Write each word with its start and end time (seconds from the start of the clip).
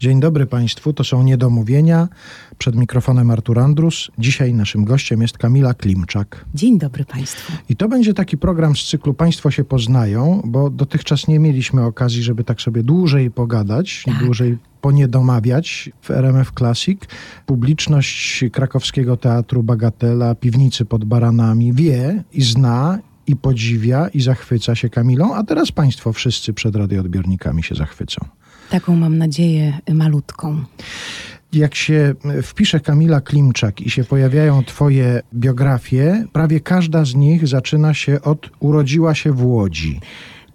Dzień 0.00 0.20
dobry 0.20 0.46
Państwu, 0.46 0.92
to 0.92 1.04
są 1.04 1.22
Niedomówienia. 1.22 2.08
Przed 2.58 2.76
mikrofonem 2.76 3.30
Artur 3.30 3.58
Andrus. 3.58 4.10
Dzisiaj 4.18 4.54
naszym 4.54 4.84
gościem 4.84 5.22
jest 5.22 5.38
Kamila 5.38 5.74
Klimczak. 5.74 6.44
Dzień 6.54 6.78
dobry 6.78 7.04
Państwu. 7.04 7.52
I 7.68 7.76
to 7.76 7.88
będzie 7.88 8.14
taki 8.14 8.38
program 8.38 8.76
z 8.76 8.84
cyklu 8.84 9.14
Państwo 9.14 9.50
się 9.50 9.64
poznają, 9.64 10.42
bo 10.44 10.70
dotychczas 10.70 11.28
nie 11.28 11.38
mieliśmy 11.38 11.84
okazji, 11.84 12.22
żeby 12.22 12.44
tak 12.44 12.60
sobie 12.60 12.82
dłużej 12.82 13.30
pogadać, 13.30 14.02
Tak. 14.06 14.24
dłużej 14.24 14.58
poniedomawiać 14.80 15.90
w 16.02 16.10
RMF 16.10 16.52
Classic. 16.52 17.00
Publiczność 17.46 18.44
krakowskiego 18.52 19.16
teatru 19.16 19.62
Bagatela, 19.62 20.34
piwnicy 20.34 20.84
pod 20.84 21.04
baranami 21.04 21.72
wie 21.72 22.24
i 22.32 22.42
zna 22.42 22.98
i 23.26 23.36
podziwia 23.36 24.08
i 24.08 24.20
zachwyca 24.20 24.74
się 24.74 24.88
Kamilą, 24.88 25.34
a 25.34 25.44
teraz 25.44 25.72
Państwo 25.72 26.12
wszyscy 26.12 26.52
przed 26.52 26.76
radioodbiornikami 26.76 27.62
się 27.62 27.74
zachwycą. 27.74 28.26
Taką 28.70 28.96
mam 28.96 29.18
nadzieję 29.18 29.78
malutką. 29.94 30.64
Jak 31.52 31.74
się 31.74 32.14
wpisze 32.42 32.80
Kamila 32.80 33.20
Klimczak 33.20 33.80
i 33.80 33.90
się 33.90 34.04
pojawiają 34.04 34.64
twoje 34.64 35.22
biografie, 35.34 36.24
prawie 36.32 36.60
każda 36.60 37.04
z 37.04 37.14
nich 37.14 37.48
zaczyna 37.48 37.94
się 37.94 38.22
od 38.22 38.50
urodziła 38.60 39.14
się 39.14 39.32
w 39.32 39.44
Łodzi. 39.44 40.00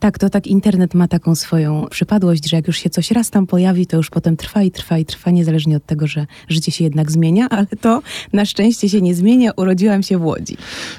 Tak, 0.01 0.17
to 0.19 0.29
tak 0.29 0.47
internet 0.47 0.93
ma 0.93 1.07
taką 1.07 1.35
swoją 1.35 1.87
przypadłość, 1.89 2.49
że 2.49 2.55
jak 2.55 2.67
już 2.67 2.77
się 2.77 2.89
coś 2.89 3.11
raz 3.11 3.29
tam 3.29 3.47
pojawi, 3.47 3.87
to 3.87 3.97
już 3.97 4.09
potem 4.09 4.37
trwa 4.37 4.63
i 4.63 4.71
trwa 4.71 4.97
i 4.97 5.05
trwa, 5.05 5.31
niezależnie 5.31 5.77
od 5.77 5.85
tego, 5.85 6.07
że 6.07 6.27
życie 6.49 6.71
się 6.71 6.83
jednak 6.83 7.11
zmienia, 7.11 7.49
ale 7.55 7.67
to 7.67 8.01
na 8.33 8.45
szczęście 8.45 8.89
się 8.89 9.01
nie 9.01 9.15
zmienia. 9.15 9.51
Urodziłam 9.57 10.03
się 10.03 10.17
w 10.17 10.25
Łodzi. 10.25 10.57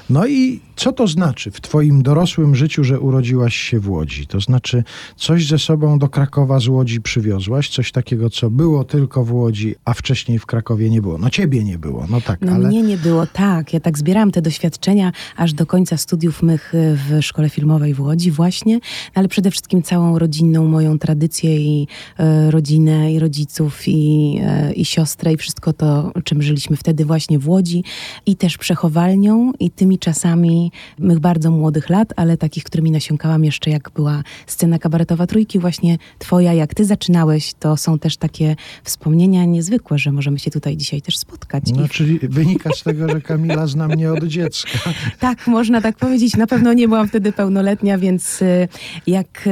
No 0.09 0.27
i 0.27 0.59
co 0.75 0.91
to 0.91 1.07
znaczy 1.07 1.51
w 1.51 1.61
twoim 1.61 2.03
dorosłym 2.03 2.55
życiu, 2.55 2.83
że 2.83 2.99
urodziłaś 2.99 3.55
się 3.55 3.79
w 3.79 3.89
Łodzi? 3.89 4.27
To 4.27 4.39
znaczy 4.39 4.83
coś 5.15 5.47
ze 5.47 5.59
sobą 5.59 5.99
do 5.99 6.09
Krakowa 6.09 6.59
z 6.59 6.67
Łodzi 6.67 7.01
przywiozłaś? 7.01 7.69
Coś 7.69 7.91
takiego, 7.91 8.29
co 8.29 8.49
było 8.49 8.83
tylko 8.83 9.23
w 9.23 9.33
Łodzi, 9.33 9.75
a 9.85 9.93
wcześniej 9.93 10.39
w 10.39 10.45
Krakowie 10.45 10.89
nie 10.89 11.01
było? 11.01 11.17
No 11.17 11.29
ciebie 11.29 11.63
nie 11.63 11.77
było, 11.77 12.05
no 12.09 12.21
tak, 12.21 12.41
No 12.41 12.51
ale... 12.51 12.67
mnie 12.67 12.81
nie 12.81 12.97
było 12.97 13.27
tak. 13.27 13.73
Ja 13.73 13.79
tak 13.79 13.97
zbierałam 13.97 14.31
te 14.31 14.41
doświadczenia 14.41 15.11
aż 15.37 15.53
do 15.53 15.65
końca 15.65 15.97
studiów 15.97 16.43
mych 16.43 16.73
y, 16.73 16.97
w 17.09 17.25
szkole 17.25 17.49
filmowej 17.49 17.93
w 17.93 18.01
Łodzi 18.01 18.31
właśnie, 18.31 18.79
ale 19.13 19.27
przede 19.27 19.51
wszystkim 19.51 19.83
całą 19.83 20.19
rodzinną 20.19 20.67
moją 20.67 20.99
tradycję 20.99 21.57
i 21.57 21.87
e, 22.17 22.51
rodzinę 22.51 23.13
i 23.13 23.19
rodziców 23.19 23.87
i, 23.87 24.39
e, 24.43 24.73
i 24.73 24.85
siostrę 24.85 25.33
i 25.33 25.37
wszystko 25.37 25.73
to, 25.73 26.11
czym 26.23 26.41
żyliśmy 26.41 26.77
wtedy 26.77 27.05
właśnie 27.05 27.39
w 27.39 27.49
Łodzi 27.49 27.83
i 28.25 28.35
też 28.35 28.57
przechowalnią 28.57 29.51
i 29.59 29.71
tymi 29.71 29.99
czasami 29.99 30.71
mych 30.99 31.19
bardzo 31.19 31.51
młodych 31.51 31.89
lat, 31.89 32.13
ale 32.15 32.37
takich, 32.37 32.63
którymi 32.63 32.91
nasiąkałam 32.91 33.43
jeszcze 33.43 33.69
jak 33.69 33.91
była 33.95 34.23
scena 34.47 34.79
kabaretowa 34.79 35.27
Trójki 35.27 35.59
właśnie 35.59 35.97
twoja, 36.19 36.53
jak 36.53 36.73
ty 36.73 36.85
zaczynałeś, 36.85 37.53
to 37.53 37.77
są 37.77 37.99
też 37.99 38.17
takie 38.17 38.55
wspomnienia 38.83 39.45
niezwykłe, 39.45 39.97
że 39.97 40.11
możemy 40.11 40.39
się 40.39 40.51
tutaj 40.51 40.77
dzisiaj 40.77 41.01
też 41.01 41.17
spotkać. 41.17 41.63
No, 41.75 41.85
I 41.85 41.89
czyli 41.89 42.19
wynika 42.19 42.69
z 42.75 42.83
tego, 42.83 43.09
że 43.09 43.21
Kamila 43.21 43.67
zna 43.67 43.87
mnie 43.87 44.13
od 44.13 44.23
dziecka. 44.23 44.79
tak, 45.19 45.47
można 45.47 45.81
tak 45.81 45.97
powiedzieć. 45.97 46.37
Na 46.37 46.47
pewno 46.47 46.73
nie 46.73 46.87
byłam 46.87 47.07
wtedy 47.07 47.31
pełnoletnia, 47.31 47.97
więc 47.97 48.41
y, 48.41 48.67
jak 49.07 49.49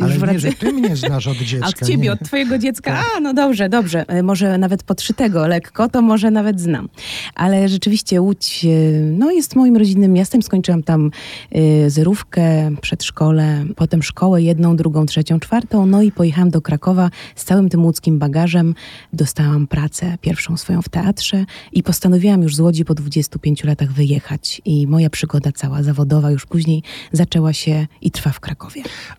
już 0.00 0.22
Ale 0.22 0.32
nie, 0.32 0.38
że 0.38 0.52
ty 0.52 0.72
mnie 0.72 0.96
znasz 0.96 1.26
od 1.26 1.36
dziecka. 1.50 1.66
A 1.66 1.68
od 1.68 1.88
ciebie, 1.88 2.02
nie. 2.02 2.12
od 2.12 2.20
twojego 2.20 2.58
dziecka? 2.58 3.02
A, 3.16 3.20
no 3.20 3.34
dobrze, 3.34 3.68
dobrze. 3.68 4.04
E, 4.08 4.22
Może 4.22 4.58
nawet 4.58 4.82
podszytego 4.82 5.46
lekko, 5.46 5.88
to 5.88 6.02
może 6.02 6.30
nawet 6.30 6.60
znam. 6.60 6.88
Ale 7.34 7.68
rzeczywiście 7.68 8.20
Łódź 8.20 8.64
e, 8.64 8.68
no, 9.00 9.30
jest 9.30 9.56
moim 9.56 9.76
rodzinnym 9.76 10.12
miastem. 10.12 10.42
Skończyłam 10.42 10.82
tam 10.82 11.10
e, 11.52 11.90
zerówkę, 11.90 12.70
przedszkole, 12.80 13.64
potem 13.76 14.02
szkołę 14.02 14.42
jedną, 14.42 14.76
drugą, 14.76 15.06
trzecią, 15.06 15.40
czwartą. 15.40 15.86
No 15.86 16.02
i 16.02 16.12
pojechałam 16.12 16.50
do 16.50 16.60
Krakowa 16.60 17.10
z 17.34 17.44
całym 17.44 17.68
tym 17.68 17.84
łódzkim 17.84 18.18
bagażem. 18.18 18.74
Dostałam 19.12 19.66
pracę 19.66 20.18
pierwszą 20.20 20.56
swoją 20.56 20.82
w 20.82 20.88
teatrze 20.88 21.44
i 21.72 21.82
postanowiłam 21.82 22.42
już 22.42 22.56
z 22.56 22.60
Łodzi 22.60 22.84
po 22.84 22.94
25 22.94 23.64
latach 23.64 23.92
wyjechać. 23.92 24.62
I 24.64 24.86
moja 24.86 25.10
przygoda 25.10 25.52
cała 25.52 25.82
zawodowa 25.82 26.30
już 26.30 26.46
później 26.46 26.82
zaczęła 27.12 27.52
się 27.52 27.86
i 28.02 28.10
trwa 28.10 28.30
w 28.30 28.40
Krakowie. 28.40 28.67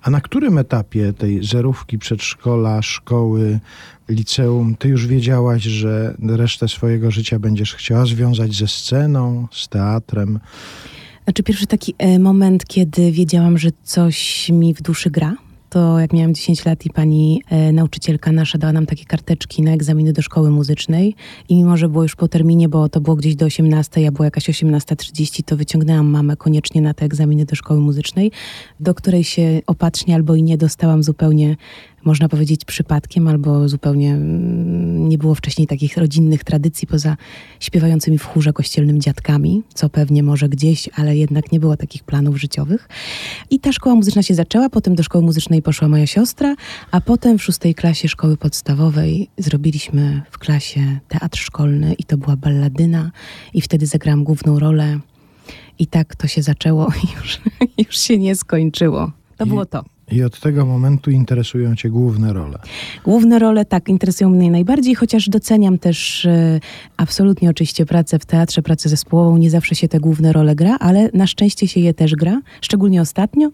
A 0.02 0.10
na 0.10 0.22
którym 0.22 0.58
etapie 0.58 1.14
tej 1.14 1.44
zerówki, 1.44 1.98
przedszkola, 1.98 2.82
szkoły, 2.82 3.60
liceum, 4.10 4.76
ty 4.76 4.88
już 4.88 5.08
wiedziałaś, 5.08 5.64
że 5.64 6.16
resztę 6.22 6.68
swojego 6.68 7.12
życia 7.12 7.40
będziesz 7.40 7.76
chciała 7.76 8.06
związać 8.06 8.56
ze 8.56 8.68
sceną, 8.68 9.48
z 9.52 9.68
teatrem? 9.68 10.40
Znaczy 11.24 11.44
pierwszy 11.44 11.68
taki 11.68 11.96
e, 11.98 12.20
moment, 12.20 12.66
kiedy 12.66 13.12
wiedziałam, 13.12 13.58
że 13.58 13.70
coś 13.84 14.50
mi 14.50 14.74
w 14.74 14.82
duszy 14.82 15.10
gra, 15.10 15.36
to 15.69 16.00
jak 16.00 16.13
miałam 16.13 16.34
10 16.34 16.66
lat 16.66 16.85
i 16.85 16.90
pani 16.90 17.41
e, 17.50 17.72
nauczycielka 17.72 18.31
nasza 18.31 18.57
dała 18.57 18.74
nam 18.74 18.85
takie 18.85 19.06
karteczki 19.06 19.62
na 19.62 19.72
egzaminy 19.72 20.13
do 20.13 20.22
szkoły 20.22 20.52
muzycznej 20.52 21.16
i 21.50 21.56
mimo, 21.56 21.78
że 21.78 21.90
było 21.90 22.03
już 22.03 22.16
po 22.16 22.28
terminie, 22.28 22.69
bo 22.69 22.90
to 22.90 23.02
było 23.02 23.16
gdzieś 23.16 23.35
do 23.35 23.46
18, 23.46 24.02
ja 24.02 24.12
była 24.12 24.25
jakaś 24.25 24.50
18.30, 24.50 25.44
to 25.44 25.57
wyciągnęłam 25.57 26.07
mamę 26.07 26.38
koniecznie 26.38 26.81
na 26.81 26.94
te 26.94 27.06
egzaminy 27.06 27.46
do 27.46 27.56
szkoły 27.56 27.80
muzycznej, 27.80 28.31
do 28.80 28.94
której 28.94 29.24
się 29.24 29.62
opatrznie 29.68 30.16
albo 30.16 30.35
i 30.35 30.44
nie 30.44 30.57
dostałam 30.57 31.03
zupełnie 31.03 31.56
można 32.06 32.30
powiedzieć 32.30 32.66
przypadkiem, 32.66 33.28
albo 33.28 33.70
zupełnie 33.70 34.14
mm, 34.14 35.10
nie 35.10 35.18
było 35.18 35.36
wcześniej 35.36 35.68
takich 35.68 35.98
rodzinnych 35.98 36.44
tradycji 36.44 36.88
poza 36.88 37.18
śpiewającymi 37.60 38.18
w 38.18 38.24
chórze 38.24 38.54
kościelnym 38.54 39.02
dziadkami, 39.02 39.64
co 39.74 39.90
pewnie 39.90 40.24
może 40.24 40.50
gdzieś, 40.50 40.90
ale 40.96 41.18
jednak 41.18 41.52
nie 41.52 41.60
było 41.60 41.78
takich 41.78 42.04
planów 42.04 42.40
życiowych. 42.40 42.90
I 43.50 43.60
ta 43.60 43.72
szkoła 43.72 43.96
muzyczna 43.96 44.24
się 44.24 44.36
zaczęła, 44.36 44.70
potem 44.70 44.96
do 44.96 45.04
szkoły 45.04 45.24
muzycznej 45.24 45.62
poszła 45.62 45.88
moja 45.88 46.08
siostra, 46.08 46.56
a 46.92 47.02
potem 47.02 47.38
w 47.38 47.44
szóstej 47.44 47.76
klasie 47.76 48.08
szkoły 48.08 48.38
podstawowej 48.38 49.30
zrobiliśmy 49.38 50.22
w 50.31 50.38
klasie 50.38 51.00
teatr 51.08 51.40
szkolny 51.40 51.94
i 51.94 52.04
to 52.04 52.18
była 52.18 52.36
balladyna 52.36 53.12
i 53.54 53.62
wtedy 53.62 53.86
zagrałam 53.86 54.24
główną 54.24 54.60
rolę 54.60 55.00
i 55.80 55.88
tak 55.88 56.16
to 56.16 56.28
się 56.28 56.42
zaczęło 56.42 56.88
i 57.04 57.08
już, 57.22 57.40
już 57.78 58.00
się 58.00 58.18
nie 58.18 58.36
skończyło. 58.36 59.12
To 59.38 59.46
było 59.46 59.66
to. 59.66 59.86
I 60.12 60.24
od 60.24 60.40
tego 60.40 60.66
momentu 60.66 61.12
interesują 61.12 61.75
cię 61.75 61.90
główne 61.90 62.34
role. 62.34 62.59
Główne 63.03 63.40
role 63.40 63.66
tak 63.66 63.90
interesują 63.90 64.30
mnie 64.30 64.52
najbardziej, 64.52 64.96
chociaż 64.96 65.30
doceniam 65.30 65.78
też 65.78 66.25
e, 66.25 66.59
absolutnie 66.97 67.50
oczywiście 67.50 67.86
pracę 67.86 68.19
w 68.19 68.25
teatrze, 68.25 68.62
pracę 68.62 68.90
zespołową. 68.90 69.38
Nie 69.38 69.50
zawsze 69.50 69.75
się 69.75 69.88
te 69.88 70.00
główne 70.00 70.34
role 70.34 70.56
gra, 70.56 70.78
ale 70.80 71.09
na 71.14 71.28
szczęście 71.28 71.68
się 71.68 71.80
je 71.80 71.94
też 71.94 72.16
gra, 72.16 72.42
szczególnie 72.62 73.02
ostatnio. 73.02 73.50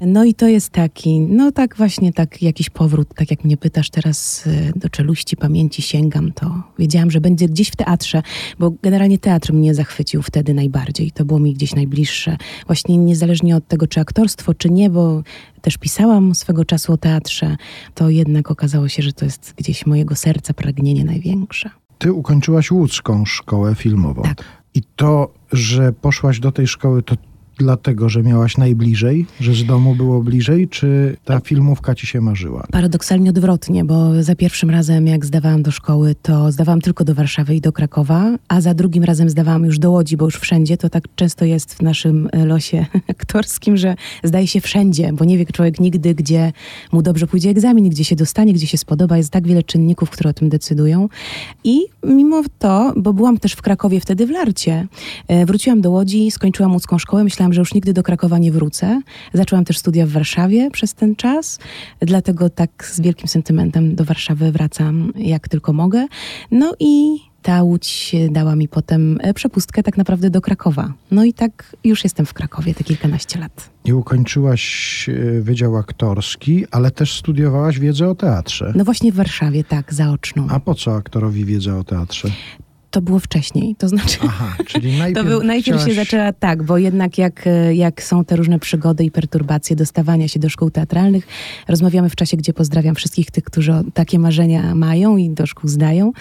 No 0.00 0.24
i 0.24 0.34
to 0.34 0.48
jest 0.48 0.70
taki, 0.70 1.20
no 1.20 1.52
tak 1.52 1.76
właśnie 1.76 2.12
tak 2.12 2.42
jakiś 2.42 2.70
powrót, 2.70 3.08
tak 3.14 3.30
jak 3.30 3.44
mnie 3.44 3.56
pytasz 3.56 3.90
teraz 3.90 4.46
e, 4.46 4.78
do 4.78 4.88
czeluści 4.88 5.36
pamięci 5.36 5.82
sięgam, 5.82 6.32
to 6.32 6.62
wiedziałam, 6.78 7.10
że 7.10 7.20
będzie 7.20 7.48
gdzieś 7.48 7.68
w 7.68 7.76
teatrze, 7.76 8.22
bo 8.58 8.70
generalnie 8.82 9.18
teatr 9.18 9.52
mnie 9.52 9.74
zachwycił 9.74 10.22
wtedy 10.22 10.54
najbardziej. 10.54 11.10
To 11.12 11.24
było 11.24 11.40
mi 11.40 11.54
gdzieś 11.54 11.74
najbliższe. 11.74 12.36
Właśnie 12.66 12.96
niezależnie 12.96 13.56
od 13.56 13.68
tego, 13.68 13.86
czy 13.86 14.00
aktorstwo, 14.00 14.54
czy 14.54 14.70
nie, 14.70 14.90
bo 14.90 15.22
też 15.64 15.78
pisałam 15.78 16.34
swego 16.34 16.64
czasu 16.64 16.92
o 16.92 16.96
teatrze, 16.96 17.56
to 17.94 18.10
jednak 18.10 18.50
okazało 18.50 18.88
się, 18.88 19.02
że 19.02 19.12
to 19.12 19.24
jest 19.24 19.54
gdzieś 19.56 19.86
mojego 19.86 20.14
serca 20.14 20.54
pragnienie 20.54 21.04
największe. 21.04 21.70
Ty 21.98 22.12
ukończyłaś 22.12 22.70
łódzką 22.70 23.24
szkołę 23.24 23.74
filmową. 23.74 24.22
Tak. 24.22 24.44
I 24.74 24.82
to, 24.96 25.34
że 25.52 25.92
poszłaś 25.92 26.40
do 26.40 26.52
tej 26.52 26.66
szkoły, 26.66 27.02
to 27.02 27.14
dlatego, 27.58 28.08
że 28.08 28.22
miałaś 28.22 28.56
najbliżej, 28.56 29.26
że 29.40 29.54
z 29.54 29.64
domu 29.64 29.94
było 29.94 30.22
bliżej, 30.22 30.68
czy 30.68 31.16
ta 31.24 31.40
filmówka 31.40 31.94
ci 31.94 32.06
się 32.06 32.20
marzyła? 32.20 32.66
Paradoksalnie 32.72 33.30
odwrotnie, 33.30 33.84
bo 33.84 34.22
za 34.22 34.34
pierwszym 34.34 34.70
razem, 34.70 35.06
jak 35.06 35.26
zdawałam 35.26 35.62
do 35.62 35.70
szkoły, 35.70 36.14
to 36.22 36.52
zdawałam 36.52 36.80
tylko 36.80 37.04
do 37.04 37.14
Warszawy 37.14 37.54
i 37.54 37.60
do 37.60 37.72
Krakowa, 37.72 38.30
a 38.48 38.60
za 38.60 38.74
drugim 38.74 39.04
razem 39.04 39.30
zdawałam 39.30 39.64
już 39.64 39.78
do 39.78 39.90
Łodzi, 39.90 40.16
bo 40.16 40.24
już 40.24 40.36
wszędzie. 40.36 40.76
To 40.76 40.90
tak 40.90 41.04
często 41.16 41.44
jest 41.44 41.74
w 41.74 41.82
naszym 41.82 42.28
e, 42.32 42.46
losie 42.46 42.86
aktorskim, 43.08 43.76
że 43.76 43.94
zdaje 44.24 44.46
się 44.46 44.60
wszędzie, 44.60 45.12
bo 45.12 45.24
nie 45.24 45.38
wie 45.38 45.46
człowiek 45.46 45.80
nigdy, 45.80 46.14
gdzie 46.14 46.52
mu 46.92 47.02
dobrze 47.02 47.26
pójdzie 47.26 47.50
egzamin, 47.50 47.88
gdzie 47.88 48.04
się 48.04 48.16
dostanie, 48.16 48.52
gdzie 48.52 48.66
się 48.66 48.78
spodoba. 48.78 49.16
Jest 49.16 49.30
tak 49.30 49.46
wiele 49.46 49.62
czynników, 49.62 50.10
które 50.10 50.30
o 50.30 50.32
tym 50.32 50.48
decydują. 50.48 51.08
I 51.64 51.80
mimo 52.04 52.42
to, 52.58 52.92
bo 52.96 53.12
byłam 53.12 53.38
też 53.38 53.52
w 53.52 53.62
Krakowie 53.62 54.00
wtedy 54.00 54.26
w 54.26 54.30
Larcie, 54.30 54.86
e, 55.28 55.46
wróciłam 55.46 55.80
do 55.80 55.90
Łodzi, 55.90 56.30
skończyłam 56.30 56.72
łódzką 56.72 56.98
szkołę, 56.98 57.24
myślałam, 57.24 57.43
że 57.52 57.60
już 57.60 57.74
nigdy 57.74 57.92
do 57.92 58.02
Krakowa 58.02 58.38
nie 58.38 58.52
wrócę. 58.52 59.00
Zaczęłam 59.32 59.64
też 59.64 59.78
studia 59.78 60.06
w 60.06 60.10
Warszawie 60.10 60.70
przez 60.70 60.94
ten 60.94 61.16
czas, 61.16 61.58
dlatego 62.00 62.50
tak 62.50 62.90
z 62.92 63.00
wielkim 63.00 63.28
sentymentem 63.28 63.94
do 63.94 64.04
Warszawy 64.04 64.52
wracam 64.52 65.12
jak 65.16 65.48
tylko 65.48 65.72
mogę. 65.72 66.06
No 66.50 66.74
i 66.80 67.18
ta 67.44 67.62
Łódź 67.62 68.16
dała 68.30 68.56
mi 68.56 68.68
potem 68.68 69.18
e, 69.20 69.34
przepustkę 69.34 69.82
tak 69.82 69.96
naprawdę 69.96 70.30
do 70.30 70.40
Krakowa. 70.40 70.92
No 71.10 71.24
i 71.24 71.32
tak 71.32 71.76
już 71.84 72.04
jestem 72.04 72.26
w 72.26 72.34
Krakowie 72.34 72.74
te 72.74 72.84
kilkanaście 72.84 73.38
lat. 73.38 73.70
I 73.84 73.92
ukończyłaś 73.92 75.06
e, 75.08 75.40
Wydział 75.40 75.76
Aktorski, 75.76 76.64
ale 76.70 76.90
też 76.90 77.18
studiowałaś 77.18 77.78
wiedzę 77.78 78.08
o 78.08 78.14
teatrze. 78.14 78.72
No 78.76 78.84
właśnie 78.84 79.12
w 79.12 79.14
Warszawie, 79.14 79.64
tak, 79.64 79.94
zaoczną. 79.94 80.46
A 80.50 80.60
po 80.60 80.74
co 80.74 80.94
aktorowi 80.94 81.44
wiedza 81.44 81.78
o 81.78 81.84
teatrze? 81.84 82.30
To 82.94 83.02
było 83.02 83.18
wcześniej, 83.18 83.76
to 83.76 83.88
znaczy... 83.88 84.18
Aha, 84.22 84.56
czyli 84.66 84.96
najpierw 84.98 85.26
To 85.26 85.30
był, 85.30 85.42
najpierw 85.42 85.78
się 85.80 85.84
chciałaś- 85.84 85.96
zaczęła 85.96 86.32
tak, 86.32 86.62
bo 86.62 86.78
jednak 86.78 87.18
jak, 87.18 87.46
e, 87.46 87.74
jak 87.74 88.02
są 88.02 88.24
te 88.24 88.36
różne 88.36 88.58
przygody 88.58 89.04
i 89.04 89.10
perturbacje 89.10 89.76
dostawania 89.76 90.28
się 90.28 90.40
do 90.40 90.48
szkół 90.48 90.70
teatralnych, 90.70 91.26
rozmawiamy 91.68 92.10
w 92.10 92.16
czasie, 92.16 92.36
gdzie 92.36 92.52
pozdrawiam 92.52 92.94
wszystkich 92.94 93.30
tych, 93.30 93.44
którzy 93.44 93.72
takie 93.94 94.18
marzenia 94.18 94.74
mają 94.74 95.16
i 95.16 95.30
do 95.30 95.46
szkół 95.46 95.70
zdają, 95.70 96.12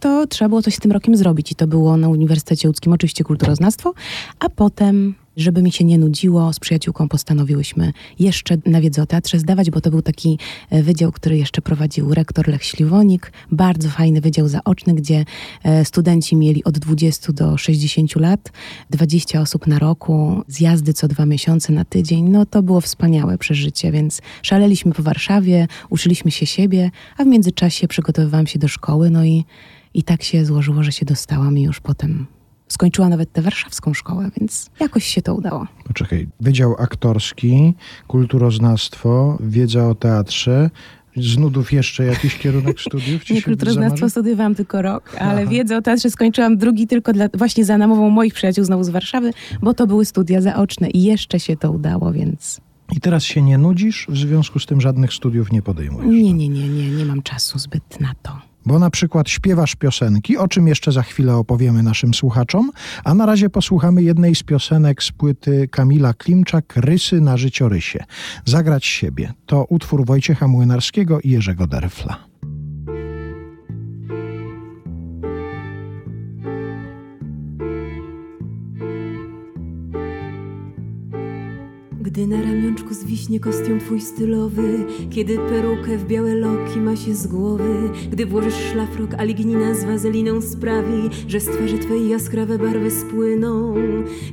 to 0.00 0.26
trzeba 0.26 0.48
było 0.48 0.62
coś 0.62 0.74
z 0.74 0.78
tym 0.80 0.92
rokiem 0.92 1.16
zrobić 1.16 1.52
i 1.52 1.54
to 1.54 1.66
było 1.66 1.96
na 1.96 2.08
Uniwersytecie 2.08 2.68
Łódzkim 2.68 2.92
oczywiście 2.92 3.24
kulturoznawstwo, 3.24 3.92
a 4.38 4.48
potem 4.48 5.14
żeby 5.36 5.62
mi 5.62 5.72
się 5.72 5.84
nie 5.84 5.98
nudziło, 5.98 6.52
z 6.52 6.60
przyjaciółką 6.60 7.08
postanowiłyśmy 7.08 7.92
jeszcze 8.18 8.56
na 8.66 8.80
wiedzę 8.80 9.02
o 9.02 9.06
teatrze 9.06 9.38
zdawać, 9.38 9.70
bo 9.70 9.80
to 9.80 9.90
był 9.90 10.02
taki 10.02 10.38
e, 10.70 10.82
wydział, 10.82 11.12
który 11.12 11.38
jeszcze 11.38 11.62
prowadził 11.62 12.14
rektor 12.14 12.48
Lech 12.48 12.64
Śliwonik. 12.64 13.32
Bardzo 13.50 13.88
fajny 13.88 14.20
wydział 14.20 14.48
zaoczny, 14.48 14.94
gdzie 14.94 15.24
e, 15.64 15.84
studenci 15.84 16.36
mieli 16.36 16.64
od 16.64 16.78
20 16.78 17.32
do 17.32 17.58
60 17.58 18.16
lat, 18.16 18.52
20 18.90 19.40
osób 19.40 19.66
na 19.66 19.78
roku, 19.78 20.42
zjazdy 20.48 20.92
co 20.92 21.08
dwa 21.08 21.26
miesiące 21.26 21.72
na 21.72 21.84
tydzień. 21.84 22.28
No 22.30 22.46
to 22.46 22.62
było 22.62 22.80
wspaniałe 22.80 23.38
przeżycie, 23.38 23.92
więc 23.92 24.22
szaleliśmy 24.42 24.92
po 24.92 25.02
Warszawie, 25.02 25.66
uczyliśmy 25.90 26.30
się 26.30 26.46
siebie, 26.46 26.90
a 27.16 27.24
w 27.24 27.26
międzyczasie 27.26 27.88
przygotowywałam 27.88 28.46
się 28.46 28.58
do 28.58 28.68
szkoły, 28.68 29.10
no 29.10 29.24
i, 29.24 29.44
i 29.94 30.02
tak 30.02 30.22
się 30.22 30.44
złożyło, 30.44 30.82
że 30.82 30.92
się 30.92 31.06
dostałam 31.06 31.58
i 31.58 31.62
już 31.62 31.80
potem 31.80 32.26
skończyła 32.72 33.08
nawet 33.08 33.32
tę 33.32 33.42
warszawską 33.42 33.94
szkołę, 33.94 34.30
więc 34.40 34.70
jakoś 34.80 35.04
się 35.04 35.22
to 35.22 35.34
udało. 35.34 35.66
Poczekaj, 35.84 36.28
Wydział 36.40 36.74
Aktorski, 36.78 37.74
Kulturoznawstwo, 38.08 39.38
Wiedza 39.40 39.88
o 39.88 39.94
Teatrze. 39.94 40.70
Z 41.16 41.38
nudów 41.38 41.72
jeszcze 41.72 42.04
jakiś 42.04 42.38
kierunek 42.38 42.80
studiów? 42.80 43.24
Ci 43.24 43.34
Nie 43.34 43.42
kulturoznawstwo 43.42 44.10
studiowałam 44.10 44.54
tylko 44.54 44.82
rok, 44.82 45.16
ale 45.18 45.42
Aha. 45.42 45.50
wiedzę 45.50 45.76
o 45.76 45.82
teatrze 45.82 46.10
skończyłam 46.10 46.56
drugi 46.56 46.86
tylko 46.86 47.12
dla, 47.12 47.26
właśnie 47.34 47.64
za 47.64 47.78
namową 47.78 48.10
moich 48.10 48.34
przyjaciół 48.34 48.64
znowu 48.64 48.84
z 48.84 48.88
Warszawy, 48.88 49.30
bo 49.62 49.74
to 49.74 49.86
były 49.86 50.04
studia 50.04 50.40
zaoczne 50.40 50.90
i 50.90 51.02
jeszcze 51.02 51.40
się 51.40 51.56
to 51.56 51.72
udało, 51.72 52.12
więc 52.12 52.60
I 52.92 53.00
teraz 53.00 53.24
się 53.24 53.42
nie 53.42 53.58
nudzisz, 53.58 54.06
w 54.08 54.16
związku 54.16 54.58
z 54.58 54.66
tym 54.66 54.80
żadnych 54.80 55.12
studiów 55.12 55.52
nie 55.52 55.62
podejmujesz. 55.62 56.10
nie, 56.10 56.32
nie, 56.32 56.48
nie, 56.48 56.68
nie, 56.68 56.90
nie 56.90 57.04
mam 57.04 57.22
czasu 57.22 57.58
zbyt 57.58 58.00
na 58.00 58.12
to. 58.22 58.51
Bo 58.66 58.78
na 58.78 58.90
przykład 58.90 59.28
śpiewasz 59.30 59.74
piosenki, 59.74 60.36
o 60.36 60.48
czym 60.48 60.68
jeszcze 60.68 60.92
za 60.92 61.02
chwilę 61.02 61.36
opowiemy 61.36 61.82
naszym 61.82 62.14
słuchaczom, 62.14 62.70
a 63.04 63.14
na 63.14 63.26
razie 63.26 63.50
posłuchamy 63.50 64.02
jednej 64.02 64.34
z 64.34 64.42
piosenek 64.42 65.02
z 65.02 65.12
płyty 65.12 65.68
Kamila 65.68 66.14
Klimczak 66.14 66.76
Rysy 66.76 67.20
na 67.20 67.36
życiorysie. 67.36 68.04
Zagrać 68.44 68.86
siebie. 68.86 69.32
To 69.46 69.64
utwór 69.64 70.06
Wojciecha 70.06 70.48
Młynarskiego 70.48 71.20
i 71.20 71.30
Jerzego 71.30 71.66
Derfla. 71.66 72.31
Gdy 82.12 82.26
na 82.26 82.42
ramionczku 82.42 82.94
zwiśnie 82.94 83.40
kostium 83.40 83.80
twój 83.80 84.00
stylowy 84.00 84.86
Kiedy 85.10 85.38
perukę 85.38 85.98
w 85.98 86.06
białe 86.06 86.34
loki 86.34 86.80
ma 86.80 86.96
się 86.96 87.14
z 87.14 87.26
głowy 87.26 87.90
Gdy 88.10 88.26
włożysz 88.26 88.54
szlafrok, 88.72 89.14
a 89.18 89.24
lignina 89.24 89.74
z 89.74 89.84
wazeliną 89.84 90.40
sprawi 90.40 91.10
Że 91.28 91.40
z 91.40 91.44
twarzy 91.44 91.78
twej 91.78 92.08
jaskrawe 92.08 92.58
barwy 92.58 92.90
spłyną. 92.90 93.74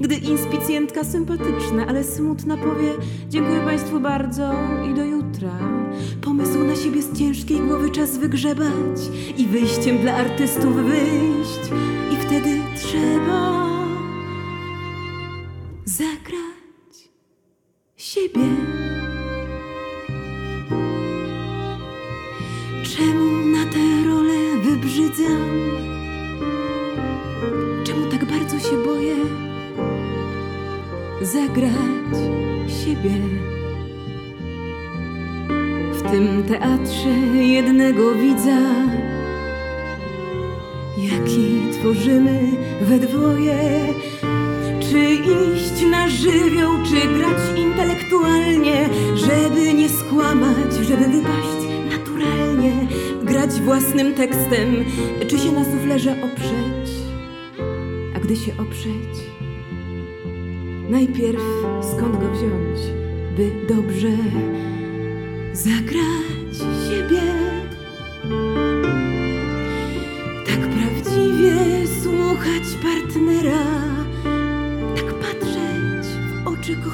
Gdy 0.02 0.16
inspicjentka 0.16 1.04
sympatyczna, 1.04 1.88
ale 1.88 2.04
smutna 2.04 2.58
powie 2.58 2.94
Dziękuję 3.30 3.60
państwu 3.60 4.00
bardzo 4.00 4.54
i 4.92 4.94
do 4.94 5.06
jutra. 5.06 5.60
Pomysł 6.22 6.64
na 6.64 6.76
siebie 6.76 7.02
z 7.02 7.20
ciężkiej 7.20 7.60
głowy 7.60 7.90
czas 7.90 8.18
wygrzebać 8.18 9.00
I 9.38 9.48
wyjściem 9.48 9.98
dla 9.98 10.16
artystów 10.16 10.76
wyjść. 10.76 11.72
I 12.14 12.16
wtedy 12.26 12.50
trzeba 12.76 13.69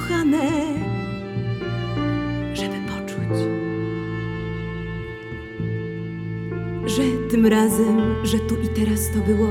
kochane, 0.08 0.50
żeby 2.54 2.76
poczuć, 2.88 3.38
że 6.86 7.04
tym 7.32 7.46
razem, 7.46 8.26
że 8.26 8.40
tu 8.40 8.56
i 8.56 8.68
teraz 8.68 9.12
to 9.12 9.20
było 9.20 9.50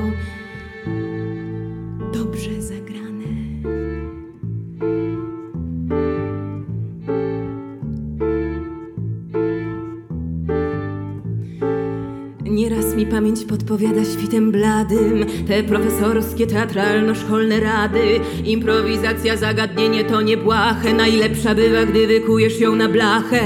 podpowiada 13.75 14.05
świtem 14.05 14.53
bladym 14.53 15.26
Te 15.49 15.62
profesorskie, 15.62 16.47
teatralno-szkolne 16.47 17.61
rady. 17.61 18.21
Improwizacja, 18.44 19.37
zagadnienie 19.37 20.05
to 20.05 20.23
niebłahe 20.23 20.94
Najlepsza 20.94 21.55
bywa, 21.55 21.87
gdy 21.87 22.06
wykujesz 22.06 22.61
ją 22.61 22.76
na 22.76 22.88
blachę. 22.88 23.43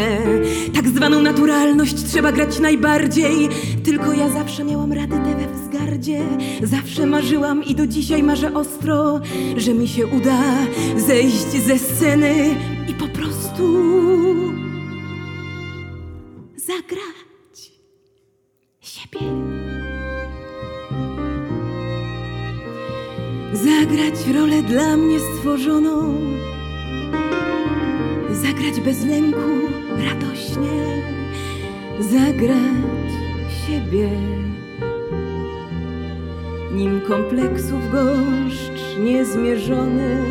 Tak 0.75 0.89
zwaną 0.89 1.23
naturalność 1.23 2.05
trzeba 2.05 2.33
grać 2.33 2.59
najbardziej. 2.59 3.49
Tylko 3.85 4.13
ja 4.13 4.29
zawsze 4.29 4.65
miałam 4.65 4.93
rady 4.93 5.15
te 5.15 5.37
we 5.37 5.55
wzgardzie. 5.55 6.20
Zawsze 6.63 7.06
marzyłam 7.06 7.65
i 7.65 7.75
do 7.75 7.87
dzisiaj 7.87 8.23
marzę 8.23 8.55
ostro 8.55 9.20
Że 9.56 9.75
mi 9.75 9.89
się 9.89 10.06
uda 10.06 10.41
zejść 10.97 11.51
ze 11.67 11.79
sceny 11.79 12.55
kompleksów 37.19 37.91
goszcz 37.93 38.98
niezmierzony 38.98 40.25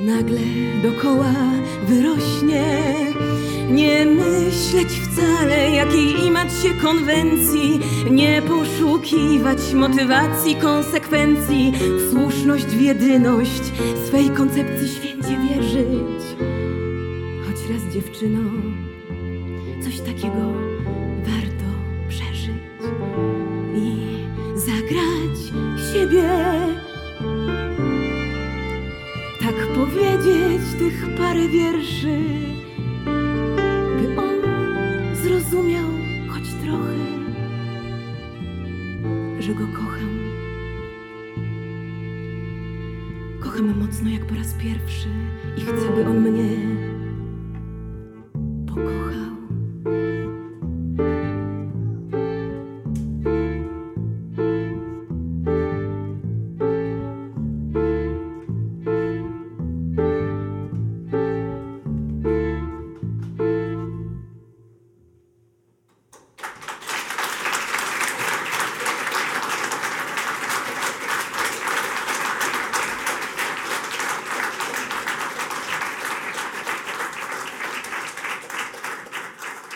nagle 0.00 0.40
dokoła 0.82 1.32
wyrośnie. 1.88 2.64
Nie 3.70 4.06
myśleć 4.06 4.88
wcale, 4.88 5.70
jakiej 5.70 6.26
imać 6.26 6.48
się 6.62 6.74
konwencji, 6.82 7.80
nie 8.10 8.42
poszukiwać 8.42 9.72
motywacji, 9.74 10.56
konsekwencji, 10.56 11.72
słuszność, 12.10 12.64
w 12.64 12.80
jedyność 12.80 13.62
swej 14.06 14.30
koncepcji 14.30 14.88
święcie 14.88 15.36
wierzyć. 15.48 16.22
Choć 17.46 17.70
raz 17.70 17.94
dziewczyno, 17.94 18.40
coś 19.84 20.00
takiego 20.00 20.61
tych 30.82 31.14
parę 31.16 31.48
wierszy, 31.48 32.18
by 33.96 34.20
on 34.20 34.36
zrozumiał 35.16 35.88
choć 36.28 36.42
trochę, 36.64 36.96
że 39.38 39.54
go 39.54 39.66
kocham. 39.66 40.18
Kocham 43.40 43.78
mocno 43.78 44.10
jak 44.10 44.26
po 44.26 44.34
raz 44.34 44.54
pierwszy 44.54 45.08
i 45.56 45.60
chcę, 45.60 45.94
by 45.96 46.06
on 46.06 46.20
mnie 46.20 46.61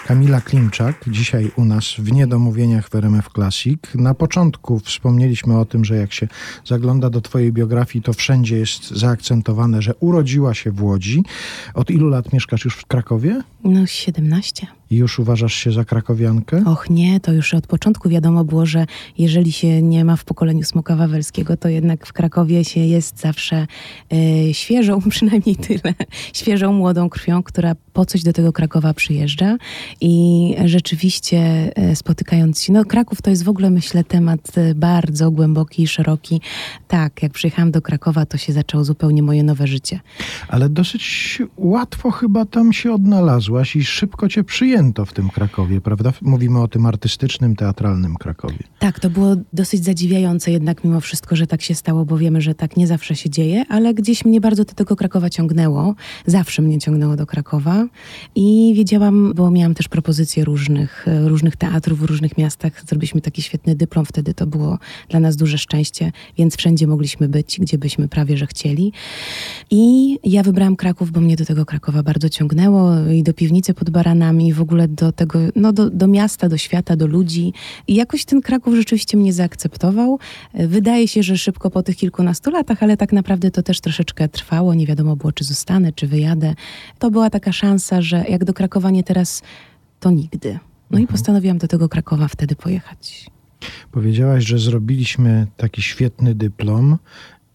Kamila 0.07 0.41
Klimczak, 0.41 1.05
dzisiaj 1.07 1.51
u 1.57 1.65
nas 1.65 1.85
w 1.99 2.13
Niedomówieniach 2.13 2.89
w 2.89 2.95
RMF 2.95 3.29
Classic. 3.35 3.81
Na 3.95 4.15
początku 4.15 4.79
wspomnieliśmy 4.79 5.59
o 5.59 5.65
tym, 5.65 5.85
że 5.85 5.97
jak 5.97 6.13
się 6.13 6.29
zagląda 6.65 7.11
do 7.11 7.21
twojej 7.21 7.53
biografii, 7.53 8.03
to 8.03 8.13
wszędzie 8.13 8.59
jest 8.59 8.91
zaakcentowane, 8.91 9.83
że 9.83 9.95
urodziła 9.95 10.55
się 10.55 10.73
w 10.73 10.83
Łodzi. 10.83 11.25
Od 11.75 11.91
ilu 11.91 12.09
lat 12.09 12.33
mieszkasz 12.33 12.65
już 12.65 12.75
w 12.77 12.87
Krakowie? 12.87 13.43
No 13.65 13.87
17. 13.87 14.67
I 14.91 14.97
już 14.97 15.19
uważasz 15.19 15.55
się 15.55 15.73
za 15.73 15.85
krakowiankę? 15.85 16.63
Och 16.67 16.91
nie, 16.91 17.21
to 17.21 17.33
już 17.33 17.55
od 17.55 17.67
początku 17.67 18.09
wiadomo 18.09 18.45
było, 18.45 18.67
że 18.67 18.87
jeżeli 19.19 19.53
się 19.53 19.83
nie 19.83 20.05
ma 20.05 20.17
w 20.17 20.25
pokoleniu 20.25 20.65
Smoka 20.65 20.97
Wawelskiego, 20.97 21.57
to 21.57 21.69
jednak 21.69 22.07
w 22.07 22.13
Krakowie 22.13 22.65
się 22.65 22.81
jest 22.81 23.21
zawsze 23.21 23.67
e, 24.13 24.55
świeżą, 24.55 25.01
przynajmniej 25.11 25.57
tyle, 25.57 25.95
świeżą, 26.33 26.73
młodą 26.73 27.09
krwią, 27.09 27.43
która 27.43 27.75
po 27.93 28.07
coś 28.07 28.23
do 28.23 28.33
tego 28.33 28.53
Krakowa 28.53 28.95
przyjeżdża 28.95 29.57
i 30.01 30.55
rzeczywiście 30.65 31.39
e, 31.77 31.97
spotykając 31.97 32.63
się, 32.63 32.73
no 32.73 32.85
Kraków 32.85 33.23
to 33.23 33.31
jest 33.31 33.45
w 33.45 33.49
ogóle 33.49 33.71
myślę 33.71 34.05
temat 34.05 34.59
e, 34.59 34.75
bardzo 34.75 35.31
głęboki 35.31 35.83
i 35.83 35.87
szeroki. 35.87 36.41
Tak, 36.89 37.23
jak 37.23 37.33
przyjechałam 37.33 37.71
do 37.71 37.83
Krakowa, 37.83 38.27
to 38.27 38.39
się 38.39 38.53
zaczęło 38.53 38.85
zupełnie 38.85 39.23
moje 39.23 39.43
nowe 39.43 39.67
życie. 39.67 40.01
Ale 40.49 40.69
dosyć 40.69 41.39
łatwo 41.57 42.11
chyba 42.11 42.45
tam 42.45 42.73
się 42.73 42.93
odnalazłaś 42.93 43.77
i 43.77 43.85
szybko 43.85 44.29
cię 44.29 44.45
przyjęto 44.77 45.05
w 45.05 45.13
tym 45.13 45.31
Krakowie, 45.31 45.81
prawda? 45.81 46.13
Mówimy 46.23 46.61
o 46.61 46.69
tym 46.69 46.87
artystycznym, 46.87 47.57
teatralnym 47.57 48.15
Krakowie. 48.15 48.59
Tak, 48.79 49.01
to 49.01 49.11
było 49.11 49.37
dosyć 49.53 49.85
zadziwiające 49.85 50.51
jednak 50.51 50.85
mimo 50.85 51.01
wszystko, 51.01 51.37
że 51.37 51.47
tak 51.47 51.63
się 51.63 51.75
stało, 51.75 52.05
bo 52.05 52.19
wiemy, 52.19 52.41
że 52.41 52.55
tak 52.55 52.77
nie 52.77 52.87
zawsze 52.87 53.17
się 53.17 53.31
dzieje, 53.31 53.65
ale 53.69 53.95
gdzieś 53.95 54.25
mnie 54.25 54.41
bardzo 54.41 54.65
do 54.65 54.75
tego 54.75 54.97
Krakowa 54.97 55.31
ciągnęło. 55.31 55.95
Zawsze 56.27 56.63
mnie 56.63 56.79
ciągnęło 56.79 57.17
do 57.17 57.27
Krakowa 57.27 57.87
i 58.35 58.73
wiedziałam, 58.77 59.33
bo 59.35 59.51
miałam 59.51 59.75
też 59.75 59.89
propozycje 59.89 60.45
różnych, 60.45 61.09
e, 61.09 61.29
różnych 61.29 61.57
teatrów 61.57 61.99
w 61.99 62.05
różnych 62.05 62.39
miastach. 62.39 62.83
Zrobiliśmy 62.87 63.21
taki 63.21 63.43
świetny 63.43 63.75
dyplom, 63.75 64.05
wtedy 64.05 64.35
to 64.35 64.47
było 64.47 64.79
dla 65.09 65.21
nas 65.21 65.37
duże 65.37 65.59
szczęście, 65.59 66.13
więc 66.39 66.57
wszędzie 66.57 66.87
mogliśmy 66.87 67.29
być, 67.29 67.59
gdzie 67.61 67.79
byśmy 67.79 68.09
prawie 68.09 68.37
że 68.37 68.47
chcieli. 68.47 68.93
I 69.71 70.19
ja 70.25 70.43
wybrałam 70.43 70.77
Kraków, 70.77 71.11
bo 71.11 71.21
mnie 71.21 71.37
do 71.37 71.45
tego 71.45 71.67
Krakowa 71.67 72.03
bardzo 72.03 72.29
ciągnęło 72.29 73.09
i 73.15 73.23
do 73.23 73.35
piwnicy 73.35 73.75
pod 73.75 73.91
baranami, 73.91 74.53
w 74.53 74.66
ogóle 74.67 74.89
do 74.89 75.13
tego, 75.13 75.39
no 75.57 75.73
do, 75.73 75.91
do 75.91 76.07
miasta, 76.09 76.49
do 76.49 76.59
świata, 76.59 76.97
do 76.97 77.07
ludzi. 77.07 77.53
I 77.89 77.95
jakoś 77.95 78.25
ten 78.25 78.41
Kraków 78.41 78.75
rzeczywiście 78.75 79.17
mnie 79.17 79.33
zaakceptował. 79.33 80.19
Wydaje 80.55 81.09
się, 81.09 81.23
że 81.23 81.39
szybko 81.39 81.71
po 81.71 81.83
tych 81.83 81.97
kilkunastu 81.97 82.51
latach, 82.51 82.83
ale 82.83 82.97
tak 82.97 83.13
naprawdę 83.13 83.51
to 83.51 83.63
też 83.63 83.81
troszeczkę 83.81 84.29
trwało. 84.29 84.75
Nie 84.75 84.87
wiadomo 84.87 85.17
było, 85.17 85.33
czy 85.33 85.45
zostanę, 85.45 85.93
czy 85.93 86.07
wyjadę. 86.07 86.55
To 86.99 87.11
była 87.11 87.31
taka 87.31 87.53
szansa, 87.53 88.03
że 88.03 88.25
jak 88.29 88.45
do 88.45 88.55
Krakowa 88.55 88.91
nie 88.91 89.03
teraz, 89.03 89.43
to 90.01 90.11
nigdy. 90.11 90.59
No 90.91 90.99
i 90.99 91.07
postanowiłam 91.07 91.59
do 91.59 91.69
tego 91.69 91.89
Krakowa 91.89 92.29
wtedy 92.29 92.57
pojechać. 92.57 93.31
Powiedziałaś, 93.93 94.45
że 94.45 94.59
zrobiliśmy 94.59 95.47
taki 95.57 95.83
świetny 95.83 96.35
dyplom 96.35 96.99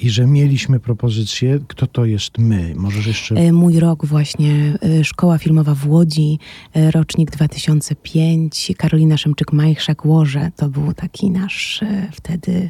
i 0.01 0.10
że 0.10 0.27
mieliśmy 0.27 0.79
propozycję. 0.79 1.60
Kto 1.67 1.88
to 1.88 2.05
jest 2.05 2.38
my? 2.38 2.74
Możesz 2.75 3.08
jeszcze... 3.08 3.36
E, 3.36 3.51
Mój 3.51 3.79
rok 3.79 4.05
właśnie, 4.05 4.77
e, 5.00 5.03
Szkoła 5.03 5.38
Filmowa 5.38 5.75
w 5.75 5.88
Łodzi, 5.88 6.39
e, 6.74 6.91
rocznik 6.91 7.31
2005, 7.31 8.74
Karolina 8.77 9.15
Szymczyk-Majchrzak, 9.15 10.05
Łoże. 10.05 10.51
To 10.55 10.70
był 10.70 10.93
taki 10.93 11.31
nasz 11.31 11.81
wtedy, 12.12 12.70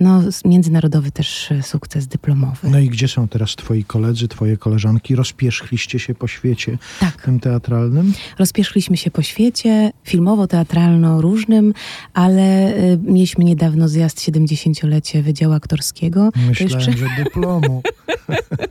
no 0.00 0.20
międzynarodowy 0.44 1.10
też 1.10 1.52
e, 1.52 1.62
sukces 1.62 2.06
dyplomowy. 2.06 2.70
No 2.70 2.78
i 2.78 2.88
gdzie 2.88 3.08
są 3.08 3.28
teraz 3.28 3.56
twoi 3.56 3.84
koledzy, 3.84 4.28
twoje 4.28 4.56
koleżanki? 4.56 5.14
Rozpierzchliście 5.16 5.98
się 5.98 6.14
po 6.14 6.28
świecie 6.28 6.78
Tak. 7.00 7.22
tym 7.22 7.40
teatralnym? 7.40 8.12
Rozpierzchliśmy 8.38 8.96
się 8.96 9.10
po 9.10 9.22
świecie, 9.22 9.92
filmowo, 10.04 10.46
teatralno, 10.46 11.20
różnym, 11.20 11.74
ale 12.14 12.74
e, 12.74 12.96
mieliśmy 12.96 13.44
niedawno 13.44 13.88
zjazd 13.88 14.18
70-lecie 14.18 15.22
Wydziału 15.22 15.52
Aktorskiego. 15.54 16.30
To 16.32 16.40
Myślałem, 16.40 16.76
jeszcze- 16.88 16.98
że 16.98 17.24
dyplomu. 17.24 17.82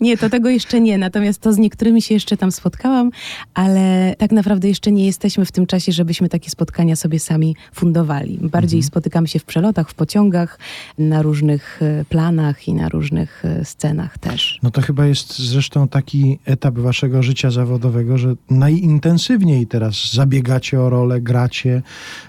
Nie, 0.00 0.16
to 0.16 0.30
tego 0.30 0.48
jeszcze 0.48 0.80
nie. 0.80 0.98
Natomiast 0.98 1.40
to 1.40 1.52
z 1.52 1.58
niektórymi 1.58 2.02
się 2.02 2.14
jeszcze 2.14 2.36
tam 2.36 2.52
spotkałam, 2.52 3.10
ale 3.54 4.14
tak 4.18 4.32
naprawdę 4.32 4.68
jeszcze 4.68 4.92
nie 4.92 5.06
jesteśmy 5.06 5.44
w 5.44 5.52
tym 5.52 5.66
czasie, 5.66 5.92
żebyśmy 5.92 6.28
takie 6.28 6.50
spotkania 6.50 6.96
sobie 6.96 7.20
sami 7.20 7.56
fundowali. 7.72 8.38
Bardziej 8.42 8.82
spotykamy 8.82 9.28
się 9.28 9.38
w 9.38 9.44
przelotach, 9.44 9.90
w 9.90 9.94
pociągach, 9.94 10.58
na 10.98 11.22
różnych 11.22 11.82
e, 11.82 12.04
planach 12.04 12.68
i 12.68 12.74
na 12.74 12.88
różnych 12.88 13.44
e, 13.44 13.64
scenach 13.64 14.18
też. 14.18 14.58
No 14.62 14.70
to 14.70 14.82
chyba 14.82 15.06
jest 15.06 15.38
zresztą 15.38 15.88
taki 15.88 16.38
etap 16.44 16.78
waszego 16.78 17.22
życia 17.22 17.50
zawodowego, 17.50 18.18
że 18.18 18.34
najintensywniej 18.50 19.66
teraz 19.66 20.12
zabiegacie 20.12 20.80
o 20.80 20.90
rolę, 20.90 21.20
gracie, 21.20 21.82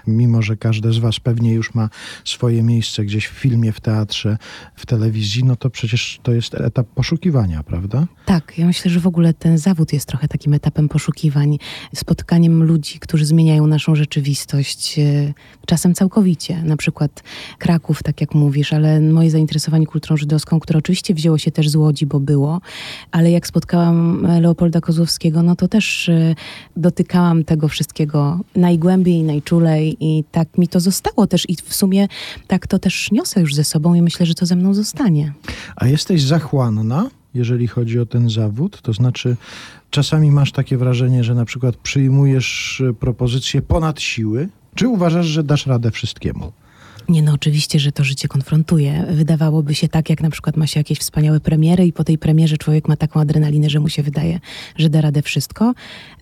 mimo 0.06 0.42
że 0.42 0.56
każde 0.56 0.92
z 0.92 0.98
was 0.98 1.20
pewnie 1.20 1.52
już 1.52 1.74
ma 1.74 1.88
swoje 2.24 2.62
miejsce 2.62 3.04
gdzieś 3.04 3.26
w 3.26 3.32
filmie, 3.32 3.72
w 3.72 3.80
teatrze, 3.80 4.38
w 4.76 4.86
telewizji, 4.86 5.44
no 5.44 5.56
to 5.56 5.70
przecież 5.70 6.20
to 6.22 6.32
jest 6.32 6.54
etap 6.54 6.86
poszukiwania, 6.86 7.59
prawda? 7.62 8.06
Tak, 8.26 8.58
ja 8.58 8.66
myślę, 8.66 8.90
że 8.90 9.00
w 9.00 9.06
ogóle 9.06 9.34
ten 9.34 9.58
zawód 9.58 9.92
jest 9.92 10.06
trochę 10.06 10.28
takim 10.28 10.54
etapem 10.54 10.88
poszukiwań, 10.88 11.58
spotkaniem 11.94 12.62
ludzi, 12.62 12.98
którzy 12.98 13.26
zmieniają 13.26 13.66
naszą 13.66 13.94
rzeczywistość, 13.94 14.98
e, 14.98 15.32
czasem 15.66 15.94
całkowicie. 15.94 16.62
Na 16.62 16.76
przykład 16.76 17.22
Kraków, 17.58 18.02
tak 18.02 18.20
jak 18.20 18.34
mówisz, 18.34 18.72
ale 18.72 19.00
moje 19.00 19.30
zainteresowanie 19.30 19.86
kulturą 19.86 20.16
żydowską, 20.16 20.60
które 20.60 20.78
oczywiście 20.78 21.14
wzięło 21.14 21.38
się 21.38 21.50
też 21.50 21.68
z 21.68 21.76
Łodzi, 21.76 22.06
bo 22.06 22.20
było, 22.20 22.60
ale 23.10 23.30
jak 23.30 23.46
spotkałam 23.46 24.26
Leopolda 24.40 24.80
Kozłowskiego, 24.80 25.42
no 25.42 25.56
to 25.56 25.68
też 25.68 26.08
e, 26.08 26.34
dotykałam 26.76 27.44
tego 27.44 27.68
wszystkiego 27.68 28.40
najgłębiej, 28.56 29.22
najczulej 29.22 29.96
i 30.00 30.24
tak 30.32 30.58
mi 30.58 30.68
to 30.68 30.80
zostało 30.80 31.26
też 31.26 31.50
i 31.50 31.56
w 31.56 31.74
sumie 31.74 32.08
tak 32.46 32.66
to 32.66 32.78
też 32.78 33.12
niosę 33.12 33.40
już 33.40 33.54
ze 33.54 33.64
sobą 33.64 33.94
i 33.94 34.02
myślę, 34.02 34.26
że 34.26 34.34
to 34.34 34.46
ze 34.46 34.56
mną 34.56 34.74
zostanie. 34.74 35.32
A 35.76 35.86
jesteś 35.86 36.22
zachłanna, 36.22 37.10
jeżeli 37.34 37.66
chodzi 37.66 37.98
o 37.98 38.06
ten 38.06 38.30
zawód? 38.30 38.82
To 38.82 38.92
znaczy, 38.92 39.36
czasami 39.90 40.30
masz 40.30 40.52
takie 40.52 40.76
wrażenie, 40.76 41.24
że 41.24 41.34
na 41.34 41.44
przykład 41.44 41.76
przyjmujesz 41.76 42.80
e, 42.90 42.92
propozycje 42.94 43.62
ponad 43.62 44.00
siły? 44.00 44.48
Czy 44.74 44.88
uważasz, 44.88 45.26
że 45.26 45.42
dasz 45.44 45.66
radę 45.66 45.90
wszystkiemu? 45.90 46.52
Nie, 47.08 47.22
no 47.22 47.32
oczywiście, 47.32 47.78
że 47.78 47.92
to 47.92 48.04
życie 48.04 48.28
konfrontuje. 48.28 49.06
Wydawałoby 49.10 49.74
się 49.74 49.88
tak, 49.88 50.10
jak 50.10 50.20
na 50.20 50.30
przykład 50.30 50.56
ma 50.56 50.66
się 50.66 50.80
jakieś 50.80 50.98
wspaniałe 50.98 51.40
premiery 51.40 51.86
i 51.86 51.92
po 51.92 52.04
tej 52.04 52.18
premierze 52.18 52.56
człowiek 52.58 52.88
ma 52.88 52.96
taką 52.96 53.20
adrenalinę, 53.20 53.70
że 53.70 53.80
mu 53.80 53.88
się 53.88 54.02
wydaje, 54.02 54.40
że 54.76 54.88
da 54.88 55.00
radę 55.00 55.22
wszystko. 55.22 55.74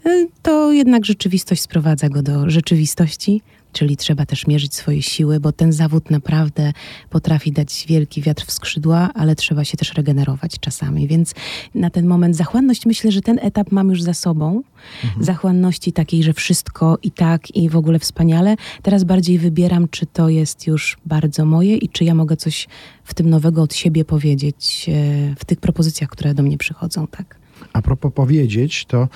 Y, 0.07 0.29
To 0.43 0.73
jednak 0.73 1.07
rzeczywistość 1.07 1.63
sprowadza 1.63 2.09
go 2.09 2.23
do 2.23 2.51
rzeczywistości, 2.51 3.43
czyli 3.79 3.97
trzeba 3.97 4.27
też 4.27 4.47
mierzyć 4.47 4.75
swoje 4.75 5.03
siły, 5.03 5.41
bo 5.41 5.53
ten 5.53 5.73
zawód 5.73 6.11
naprawdę 6.11 6.73
potrafi 7.11 7.53
dać 7.53 7.85
wielki 7.89 8.23
wiatr 8.23 8.45
w 8.47 8.53
skrzydła, 8.53 9.11
ale 9.15 9.37
trzeba 9.37 9.65
się 9.65 9.77
też 9.77 9.95
regenerować 9.95 10.59
czasami. 10.61 11.09
Więc 11.09 11.35
na 11.75 11.91
ten 11.91 12.07
moment 12.07 12.37
zachłanność, 12.37 12.87
myślę, 12.87 13.13
że 13.13 13.21
ten 13.21 13.39
etap 13.43 13.73
mam 13.73 13.89
już 13.91 14.03
za 14.03 14.15
sobą. 14.15 14.63
Zachłanności 15.21 15.93
takiej, 15.93 16.23
że 16.23 16.33
wszystko 16.33 16.99
i 17.03 17.11
tak 17.11 17.57
i 17.57 17.69
w 17.69 17.77
ogóle 17.77 17.99
wspaniale. 17.99 18.57
Teraz 18.83 19.05
bardziej 19.05 19.39
wybieram, 19.39 19.89
czy 19.89 20.07
to 20.07 20.29
jest 20.29 20.67
już 20.67 20.97
bardzo 21.07 21.45
moje 21.45 21.77
i 21.77 21.89
czy 21.89 22.05
ja 22.05 22.15
mogę 22.15 22.37
coś 22.37 22.69
w 23.05 23.15
tym 23.15 23.31
nowego 23.31 23.63
od 23.63 23.75
siebie 23.75 24.05
powiedzieć 24.05 24.87
e, 24.89 25.35
w 25.37 25.45
tych 25.45 25.61
propozycjach, 25.61 26.11
które 26.11 26.35
do 26.35 26.43
mnie 26.43 26.59
przychodzą, 26.59 27.07
tak. 27.07 27.39
A 27.73 27.83
propos 27.83 28.13
powiedzieć, 28.13 28.85
to 28.85 29.09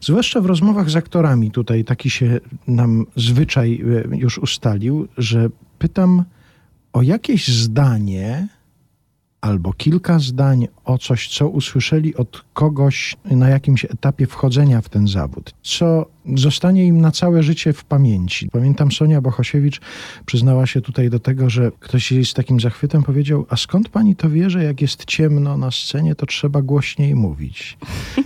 zwłaszcza 0.00 0.40
w 0.40 0.46
rozmowach 0.46 0.90
z 0.90 0.96
aktorami 0.96 1.50
tutaj 1.50 1.84
taki 1.84 2.10
się 2.10 2.40
nam 2.66 3.06
zwyczaj 3.16 3.82
e, 4.12 4.16
już 4.16 4.38
ustalił, 4.38 5.08
że 5.18 5.48
pytam 5.78 6.24
o 6.92 7.02
jakieś 7.02 7.48
zdanie 7.48 8.48
albo 9.40 9.72
kilka 9.72 10.18
zdań 10.18 10.68
o 10.84 10.98
coś, 10.98 11.28
co 11.28 11.48
usłyszeli 11.48 12.16
od 12.16 12.44
kogoś 12.52 13.16
na 13.24 13.48
jakimś 13.48 13.84
etapie 13.84 14.26
wchodzenia 14.26 14.80
w 14.80 14.88
ten 14.88 15.08
zawód. 15.08 15.54
Co 15.62 16.06
zostanie 16.36 16.86
im 16.86 17.00
na 17.00 17.10
całe 17.10 17.42
życie 17.42 17.72
w 17.72 17.84
pamięci. 17.84 18.48
Pamiętam 18.52 18.92
Sonia 18.92 19.20
Bohosiewicz 19.20 19.80
przyznała 20.26 20.66
się 20.66 20.80
tutaj 20.80 21.10
do 21.10 21.18
tego, 21.18 21.50
że 21.50 21.70
ktoś 21.80 22.12
jej 22.12 22.24
z 22.24 22.34
takim 22.34 22.60
zachwytem 22.60 23.02
powiedział, 23.02 23.46
a 23.48 23.56
skąd 23.56 23.88
pani 23.88 24.16
to 24.16 24.30
wie, 24.30 24.50
że 24.50 24.64
jak 24.64 24.82
jest 24.82 25.04
ciemno 25.04 25.56
na 25.56 25.70
scenie, 25.70 26.14
to 26.14 26.26
trzeba 26.26 26.62
głośniej 26.62 27.14
mówić. 27.14 27.78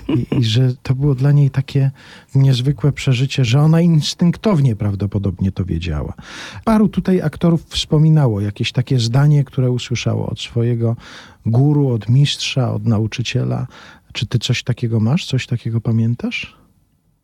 I, 0.09 0.27
i 0.39 0.45
że 0.45 0.75
to 0.83 0.95
było 0.95 1.15
dla 1.15 1.33
niej 1.33 1.51
takie 1.51 1.91
niezwykłe 2.35 2.93
przeżycie, 2.93 3.45
że 3.45 3.61
ona 3.61 3.81
instynktownie 3.81 4.77
prawdopodobnie 4.77 5.53
to 5.53 5.65
wiedziała. 5.65 6.15
Paru 6.65 6.89
tutaj 6.89 7.21
aktorów 7.21 7.65
wspominało 7.69 8.41
jakieś 8.41 8.73
takie 8.73 8.99
zdanie, 8.99 9.45
które 9.45 9.71
usłyszało 9.71 10.27
od 10.27 10.41
swojego 10.41 10.97
guru, 11.47 11.89
od 11.89 12.09
mistrza, 12.09 12.73
od 12.73 12.87
nauczyciela. 12.87 13.67
Czy 14.13 14.27
ty 14.27 14.39
coś 14.39 14.63
takiego 14.63 15.01
masz? 15.01 15.27
Coś 15.27 15.47
takiego 15.47 15.81
pamiętasz? 15.81 16.62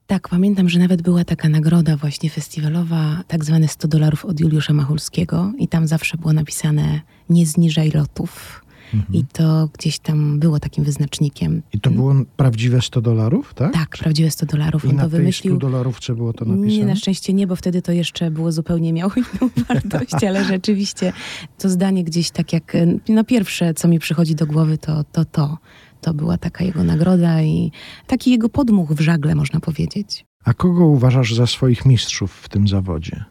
Tak, 0.09 0.29
pamiętam, 0.29 0.69
że 0.69 0.79
nawet 0.79 1.03
była 1.03 1.25
taka 1.25 1.49
nagroda 1.49 1.97
właśnie 1.97 2.31
festiwalowa, 2.31 3.23
tak 3.27 3.45
zwane 3.45 3.69
100 3.69 3.89
dolarów 3.89 4.25
od 4.25 4.41
Juliusza 4.41 4.73
Machulskiego 4.73 5.53
i 5.59 5.69
tam 5.69 5.87
zawsze 5.87 6.19
było 6.19 6.33
napisane 6.33 7.01
nie 7.31 7.47
zniżaj 7.47 7.91
lotów. 7.91 8.65
Mhm. 8.95 9.15
I 9.15 9.25
to 9.33 9.69
gdzieś 9.79 9.99
tam 9.99 10.39
było 10.39 10.61
takim 10.61 10.85
wyznacznikiem. 10.85 11.63
I 11.73 11.81
to 11.81 11.91
było 11.91 12.15
prawdziwe 12.37 12.83
100 12.83 13.01
dolarów, 13.01 13.55
tak? 13.55 13.73
Tak, 13.73 13.89
prawdziwe 13.99 14.31
100 14.31 14.47
dolarów. 14.47 14.85
I 14.85 14.89
On 14.89 14.97
na 14.97 15.03
to 15.03 15.09
wymyślił. 15.09 15.57
100 15.57 15.61
dolarów 15.61 16.01
czy 16.01 16.15
było 16.15 16.33
to 16.33 16.45
napisane? 16.45 16.67
Nie, 16.67 16.87
na 16.87 16.97
szczęście 16.97 17.33
nie, 17.33 17.47
bo 17.47 17.57
wtedy 17.57 17.83
to 17.83 17.93
jeszcze 17.93 18.31
było 18.31 18.53
zupełnie 18.53 18.93
miało 18.93 19.13
inną 19.17 19.51
wartość, 19.69 20.25
ale 20.25 20.45
rzeczywiście 20.45 21.13
to 21.59 21.69
zdanie 21.69 22.05
gdzieś 22.05 22.31
tak 22.31 22.53
jak, 22.53 22.77
no 23.09 23.25
pierwsze, 23.25 23.75
co 23.75 23.89
mi 23.89 23.99
przychodzi 23.99 24.35
do 24.35 24.47
głowy, 24.47 24.79
to 24.79 25.05
to. 25.05 25.25
to. 25.25 25.59
To 26.01 26.15
była 26.15 26.39
taka 26.39 26.65
jego 26.65 26.85
nagroda 26.85 27.43
i 27.43 27.73
taki 28.07 28.31
jego 28.31 28.49
podmuch 28.49 28.93
w 28.93 29.01
żagle, 29.01 29.35
można 29.35 29.61
powiedzieć. 29.61 30.25
A 30.45 30.55
kogo 30.55 30.87
uważasz 30.87 31.35
za 31.35 31.47
swoich 31.47 31.87
mistrzów 31.87 32.33
w 32.33 32.49
tym 32.49 32.69
zawodzie? 32.69 33.25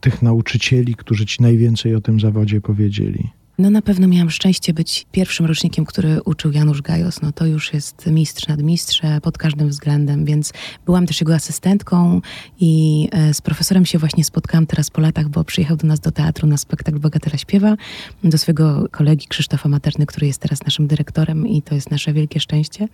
Tych 0.00 0.22
nauczycieli, 0.22 0.94
którzy 0.94 1.26
ci 1.26 1.42
najwięcej 1.42 1.94
o 1.94 2.00
tym 2.00 2.20
zawodzie 2.20 2.60
powiedzieli? 2.60 3.30
No 3.58 3.70
na 3.70 3.82
pewno 3.82 4.08
miałam 4.08 4.30
szczęście 4.30 4.74
być 4.74 5.06
pierwszym 5.12 5.46
rocznikiem, 5.46 5.84
który 5.84 6.22
uczył 6.22 6.52
Janusz 6.52 6.82
Gajos. 6.82 7.22
No 7.22 7.32
to 7.32 7.46
już 7.46 7.72
jest 7.72 8.06
mistrz 8.06 8.48
nad 8.48 8.62
mistrze 8.62 9.20
pod 9.22 9.38
każdym 9.38 9.68
względem, 9.68 10.24
więc 10.24 10.52
byłam 10.86 11.06
też 11.06 11.20
jego 11.20 11.34
asystentką 11.34 12.20
i 12.60 13.08
e, 13.12 13.34
z 13.34 13.40
profesorem 13.40 13.86
się 13.86 13.98
właśnie 13.98 14.24
spotkałam 14.24 14.66
teraz 14.66 14.90
po 14.90 15.00
latach, 15.00 15.28
bo 15.28 15.44
przyjechał 15.44 15.76
do 15.76 15.86
nas 15.86 16.00
do 16.00 16.10
teatru 16.10 16.48
na 16.48 16.56
spektakl 16.56 16.98
Bogatera 16.98 17.38
Śpiewa, 17.38 17.76
do 18.24 18.38
swojego 18.38 18.86
kolegi 18.90 19.26
Krzysztofa 19.26 19.68
Materny, 19.68 20.06
który 20.06 20.26
jest 20.26 20.40
teraz 20.40 20.64
naszym 20.64 20.86
dyrektorem 20.86 21.46
i 21.46 21.62
to 21.62 21.74
jest 21.74 21.90
nasze 21.90 22.12
wielkie 22.12 22.40
szczęście. 22.40 22.88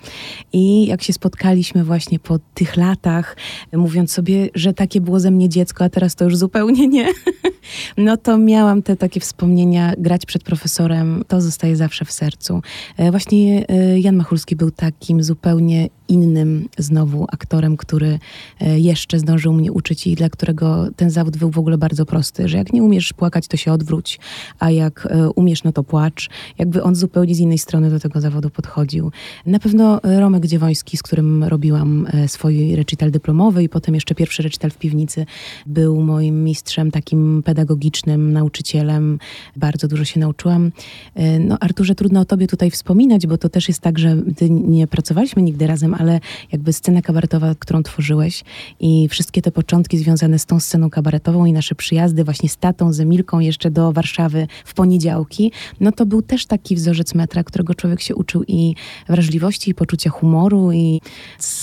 I 0.53 0.87
jak 0.87 1.03
się 1.03 1.13
spotkaliśmy 1.13 1.85
właśnie 1.85 2.19
po 2.19 2.39
tych 2.55 2.77
latach, 2.77 3.37
mówiąc 3.73 4.13
sobie, 4.13 4.49
że 4.55 4.73
takie 4.73 5.01
było 5.01 5.21
ze 5.21 5.31
mnie 5.31 5.49
dziecko, 5.49 5.85
a 5.85 5.89
teraz 5.89 6.15
to 6.15 6.25
już 6.25 6.37
zupełnie 6.37 6.89
nie, 6.89 7.09
no 7.97 8.17
to 8.17 8.39
miałam 8.39 8.83
te 8.83 8.97
takie 8.97 9.21
wspomnienia 9.21 9.93
grać 9.99 10.27
przed 10.27 10.50
profesorem, 10.51 11.25
to 11.29 11.41
zostaje 11.41 11.77
zawsze 11.77 12.05
w 12.05 12.13
sercu. 12.13 12.63
E, 12.97 13.11
właśnie 13.11 13.69
e, 13.69 14.01
Jan 14.01 14.17
Machulski 14.17 14.57
był 14.57 14.71
takim 14.71 15.23
zupełnie 15.23 15.89
innym 16.11 16.69
znowu 16.79 17.27
aktorem, 17.33 17.77
który 17.77 18.19
e, 18.61 18.81
jeszcze 18.81 19.19
zdążył 19.19 19.53
mnie 19.53 19.73
uczyć 19.73 20.07
i 20.07 20.15
dla 20.15 20.29
którego 20.29 20.89
ten 20.97 21.11
zawód 21.11 21.37
był 21.37 21.51
w 21.51 21.59
ogóle 21.59 21.79
bardzo 21.79 22.07
prosty, 22.07 22.49
że 22.49 22.57
jak 22.59 22.73
nie 22.73 22.83
umiesz 22.83 23.13
płakać, 23.13 23.49
to 23.49 23.57
się 23.57 23.73
odwróć, 23.73 24.19
a 24.59 24.71
jak 24.71 25.09
umiesz, 25.35 25.65
no 25.65 25.73
to 25.73 25.83
płacz. 25.83 26.31
Jakby 26.59 26.83
on 26.83 26.95
zupełnie 26.95 27.35
z 27.35 27.39
innej 27.39 27.59
strony 27.59 27.91
do 27.91 28.01
tego 28.01 28.21
zawodu 28.21 28.51
podchodził. 28.51 29.11
Na 29.47 29.59
pewno 29.59 30.01
Romek 30.03 30.47
Dziewoński, 30.47 30.97
z 30.97 31.03
którym 31.03 31.45
robiłam 31.45 32.07
swój 32.27 32.77
recital 32.77 33.11
dyplomowy 33.11 33.63
i 33.63 33.69
potem 33.69 33.95
jeszcze 33.95 34.15
pierwszy 34.15 34.43
recital 34.43 34.71
w 34.71 34.79
piwnicy, 34.79 35.27
był 35.67 36.01
moim 36.01 36.45
mistrzem 36.45 36.91
takim 36.91 37.43
pedagogicznym, 37.45 38.33
nauczycielem. 38.33 39.19
Bardzo 39.57 39.89
dużo 39.89 40.05
się 40.05 40.21
nauczyłam. 40.21 40.73
E, 41.15 41.39
no 41.39 41.59
Arturze, 41.61 41.95
trudno 41.95 42.21
o 42.21 42.25
tobie 42.25 42.47
tutaj 42.47 42.71
wspominać, 42.71 43.27
bo 43.27 43.39
to 43.39 43.49
też 43.49 43.69
jest 43.69 43.81
tak, 43.81 43.99
że 43.99 44.17
nie 44.51 44.87
pracowaliśmy 44.87 45.43
nigdy 45.43 45.67
razem, 45.67 45.95
ale 46.01 46.21
jakby 46.53 46.73
scena 46.73 47.03
kabaretowa, 47.03 47.55
którą 47.59 47.83
tworzyłeś 47.83 48.45
i 48.81 49.09
wszystkie 49.09 49.43
te 49.43 49.51
początki 49.51 49.99
związane 49.99 50.39
z 50.39 50.47
tą 50.47 50.61
sceną 50.61 50.91
kabaretową 50.91 51.45
i 51.45 51.53
nasze 51.53 51.75
przyjazdy 51.75 52.25
właśnie 52.25 52.49
z 52.49 52.57
tatą, 52.57 52.93
z 52.93 53.01
Emilką 53.01 53.41
jeszcze 53.41 53.71
do 53.71 53.93
Warszawy 53.93 54.47
w 54.65 54.75
poniedziałki, 54.75 55.53
no 55.81 55.93
to 55.93 56.07
był 56.07 56.23
też 56.23 56.47
taki 56.47 56.77
wzorzec 56.77 57.15
metra, 57.15 57.45
którego 57.45 57.75
człowiek 57.75 58.01
się 58.01 58.15
uczył 58.15 58.45
i 58.49 58.75
wrażliwości, 59.09 59.71
i 59.71 59.75
poczucia 59.75 60.11
humoru 60.11 60.73
i... 60.73 61.01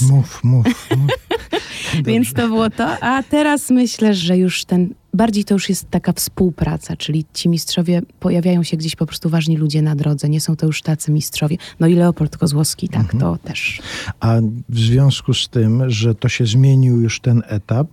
Mów, 0.02 0.43
mów, 0.43 0.89
mów. 0.97 1.12
Więc 2.06 2.34
to 2.34 2.47
było 2.47 2.69
to, 2.69 3.00
a 3.00 3.23
teraz 3.23 3.69
myślę, 3.69 4.13
że 4.13 4.38
już 4.38 4.65
ten 4.65 4.93
bardziej 5.13 5.43
to 5.46 5.54
już 5.54 5.70
jest 5.70 5.89
taka 5.89 6.13
współpraca, 6.13 6.96
czyli 6.98 7.26
ci 7.34 7.50
mistrzowie 7.50 8.02
pojawiają 8.20 8.63
się 8.63 8.78
gdzieś 8.78 8.96
po 8.96 9.06
prostu 9.06 9.30
ważni 9.30 9.58
ludzie 9.58 9.82
na 9.82 9.96
drodze, 9.96 10.30
nie 10.30 10.41
są 10.41 10.56
to 10.56 10.65
już 10.65 10.82
tacy 10.82 11.12
mistrzowie. 11.12 11.58
No 11.80 11.88
i 11.88 11.93
Leopold 11.93 12.38
Kozłowski, 12.38 12.89
tak, 12.89 13.13
mhm. 13.13 13.20
to 13.20 13.38
też. 13.38 13.82
A 14.20 14.36
w 14.70 14.80
związku 14.80 15.34
z 15.34 15.50
tym, 15.50 15.89
że 15.89 16.15
to 16.15 16.30
się 16.30 16.46
zmienił 16.46 17.02
już 17.02 17.20
ten 17.20 17.43
etap, 17.48 17.88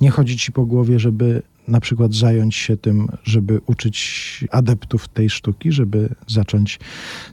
nie 0.00 0.10
chodzi 0.10 0.38
ci 0.38 0.52
po 0.52 0.66
głowie, 0.66 0.98
żeby 0.98 1.42
na 1.68 1.80
przykład 1.80 2.14
zająć 2.14 2.56
się 2.56 2.76
tym, 2.76 3.08
żeby 3.24 3.60
uczyć 3.66 4.44
adeptów 4.50 5.08
tej 5.08 5.30
sztuki, 5.30 5.72
żeby 5.72 6.14
zacząć 6.26 6.80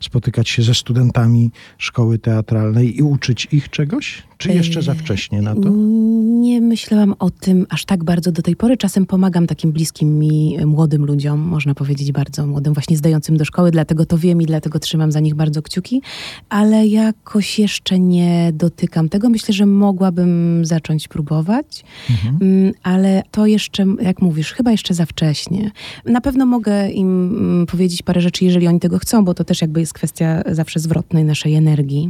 spotykać 0.02 0.50
się 0.50 0.63
ze 0.63 0.73
studentami 0.73 1.52
szkoły 1.78 2.19
teatralnej 2.19 2.97
i 2.97 3.02
uczyć 3.02 3.47
ich 3.52 3.69
czegoś? 3.69 4.23
Czy 4.38 4.54
jeszcze 4.54 4.82
za 4.82 4.93
wcześnie 4.93 5.41
na 5.41 5.56
to? 5.56 5.69
Nie 6.47 6.62
myślałam 6.62 7.15
o 7.19 7.29
tym 7.29 7.65
aż 7.69 7.86
tak 7.86 8.03
bardzo 8.03 8.31
do 8.31 8.41
tej 8.41 8.55
pory. 8.55 8.77
Czasem 8.77 9.05
pomagam 9.05 9.47
takim 9.47 9.71
bliskim 9.71 10.19
mi 10.19 10.57
młodym 10.65 11.05
ludziom, 11.05 11.39
można 11.39 11.75
powiedzieć 11.75 12.12
bardzo 12.12 12.47
młodym, 12.47 12.73
właśnie 12.73 12.97
zdającym 12.97 13.38
do 13.38 13.45
szkoły, 13.45 13.71
dlatego 13.71 14.05
to 14.05 14.17
wiem 14.17 14.41
i 14.41 14.45
dlatego 14.45 14.79
trzymam 14.79 15.12
za 15.12 15.19
nich 15.19 15.36
bardzo 15.36 15.62
kciuki, 15.62 16.01
ale 16.49 16.88
jakoś 16.88 17.60
jeszcze 17.60 17.99
nie 17.99 18.51
dotykam 18.53 19.10
tego. 19.10 19.29
Myślę, 19.29 19.53
że 19.53 19.65
mogłabym 19.65 20.62
zacząć 20.65 21.07
próbować, 21.07 21.83
mhm. 22.10 22.38
Mm, 22.41 22.73
ale 22.83 23.23
to 23.31 23.45
jeszcze, 23.45 23.86
jak 24.01 24.21
mówisz, 24.21 24.53
chyba 24.53 24.71
jeszcze 24.71 24.93
za 24.93 25.05
wcześnie. 25.05 25.71
Na 26.05 26.21
pewno 26.21 26.45
mogę 26.45 26.89
im 26.89 27.38
mm, 27.38 27.65
powiedzieć 27.65 28.03
parę 28.03 28.21
rzeczy, 28.21 28.45
jeżeli 28.45 28.67
oni 28.67 28.79
tego 28.79 28.99
chcą, 28.99 29.25
bo 29.25 29.33
to 29.33 29.43
też 29.43 29.62
jakby 29.62 29.79
jest 29.79 29.93
kwestia 29.93 30.43
zawsze 30.51 30.79
zwrotnej 30.79 31.23
naszej 31.23 31.55
energii. 31.55 32.10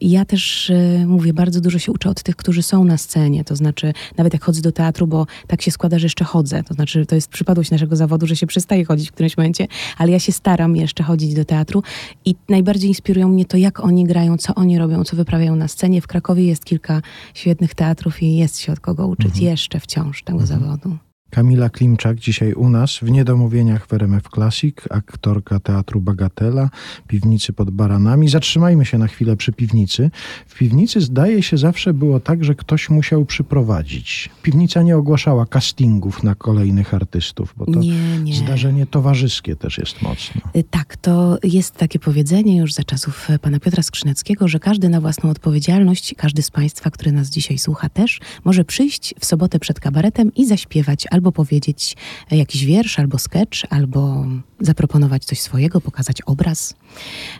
ja 0.00 0.24
też 0.24 0.70
y, 0.70 1.04
mówię 1.06 1.32
bardzo 1.32 1.60
dużo 1.60 1.78
się 1.78 1.92
uczę 1.92 2.10
od 2.10 2.22
tych, 2.22 2.36
którzy 2.36 2.62
są 2.62 2.84
na 2.84 2.98
scenie. 2.98 3.44
To 3.44 3.56
znaczy, 3.56 3.71
nawet 4.16 4.32
jak 4.32 4.44
chodzę 4.44 4.60
do 4.60 4.72
teatru, 4.72 5.06
bo 5.06 5.26
tak 5.46 5.62
się 5.62 5.70
składa, 5.70 5.98
że 5.98 6.06
jeszcze 6.06 6.24
chodzę. 6.24 6.62
To 6.62 6.74
znaczy, 6.74 7.06
to 7.06 7.14
jest 7.14 7.28
przypadłość 7.28 7.70
naszego 7.70 7.96
zawodu, 7.96 8.26
że 8.26 8.36
się 8.36 8.46
przestaje 8.46 8.84
chodzić 8.84 9.08
w 9.08 9.12
którymś 9.12 9.36
momencie, 9.36 9.66
ale 9.98 10.12
ja 10.12 10.18
się 10.18 10.32
staram 10.32 10.76
jeszcze 10.76 11.02
chodzić 11.02 11.34
do 11.34 11.44
teatru 11.44 11.82
i 12.24 12.34
najbardziej 12.48 12.88
inspirują 12.88 13.28
mnie 13.28 13.44
to, 13.44 13.56
jak 13.56 13.80
oni 13.80 14.04
grają, 14.04 14.36
co 14.36 14.54
oni 14.54 14.78
robią, 14.78 15.04
co 15.04 15.16
wyprawiają 15.16 15.56
na 15.56 15.68
scenie. 15.68 16.00
W 16.00 16.06
Krakowie 16.06 16.44
jest 16.44 16.64
kilka 16.64 17.02
świetnych 17.34 17.74
teatrów 17.74 18.22
i 18.22 18.36
jest 18.36 18.58
się 18.58 18.72
od 18.72 18.80
kogo 18.80 19.06
uczyć 19.06 19.26
mhm. 19.26 19.44
jeszcze 19.44 19.80
wciąż 19.80 20.22
tego 20.22 20.40
mhm. 20.40 20.60
zawodu. 20.60 21.11
Kamila 21.34 21.70
Klimczak 21.70 22.18
dzisiaj 22.18 22.52
u 22.52 22.68
nas 22.68 22.98
w 23.02 23.10
Niedomówieniach 23.10 23.86
w 23.86 23.92
RMF 23.92 24.22
Classic, 24.34 24.76
aktorka 24.90 25.60
teatru 25.60 26.00
Bagatela, 26.00 26.70
piwnicy 27.08 27.52
pod 27.52 27.70
baranami. 27.70 28.28
Zatrzymajmy 28.28 28.84
się 28.84 28.98
na 28.98 29.06
chwilę 29.06 29.36
przy 29.36 29.52
piwnicy. 29.52 30.10
W 30.46 30.58
piwnicy 30.58 31.00
zdaje 31.00 31.42
się 31.42 31.58
zawsze 31.58 31.94
było 31.94 32.20
tak, 32.20 32.44
że 32.44 32.54
ktoś 32.54 32.90
musiał 32.90 33.24
przyprowadzić. 33.24 34.30
Piwnica 34.42 34.82
nie 34.82 34.96
ogłaszała 34.96 35.46
castingów 35.46 36.22
na 36.22 36.34
kolejnych 36.34 36.94
artystów, 36.94 37.54
bo 37.56 37.66
to 37.66 37.80
nie, 37.80 38.18
nie. 38.18 38.34
zdarzenie 38.34 38.86
towarzyskie 38.86 39.56
też 39.56 39.78
jest 39.78 40.02
mocno. 40.02 40.40
Y, 40.56 40.64
tak, 40.70 40.96
to 40.96 41.38
jest 41.42 41.74
takie 41.76 41.98
powiedzenie 41.98 42.56
już 42.56 42.74
za 42.74 42.84
czasów 42.84 43.30
e, 43.30 43.38
pana 43.38 43.60
Piotra 43.60 43.82
Skrzyneckiego, 43.82 44.48
że 44.48 44.60
każdy 44.60 44.88
na 44.88 45.00
własną 45.00 45.30
odpowiedzialność, 45.30 46.14
każdy 46.18 46.42
z 46.42 46.50
państwa, 46.50 46.90
który 46.90 47.12
nas 47.12 47.30
dzisiaj 47.30 47.58
słucha 47.58 47.88
też, 47.88 48.20
może 48.44 48.64
przyjść 48.64 49.14
w 49.20 49.24
sobotę 49.24 49.58
przed 49.58 49.80
kabaretem 49.80 50.34
i 50.34 50.46
zaśpiewać 50.46 51.06
albo 51.10 51.21
albo 51.22 51.32
powiedzieć 51.32 51.96
jakiś 52.30 52.64
wiersz, 52.64 52.98
albo 52.98 53.18
sketch, 53.18 53.58
albo 53.70 54.26
zaproponować 54.60 55.24
coś 55.24 55.40
swojego, 55.40 55.80
pokazać 55.80 56.22
obraz, 56.22 56.74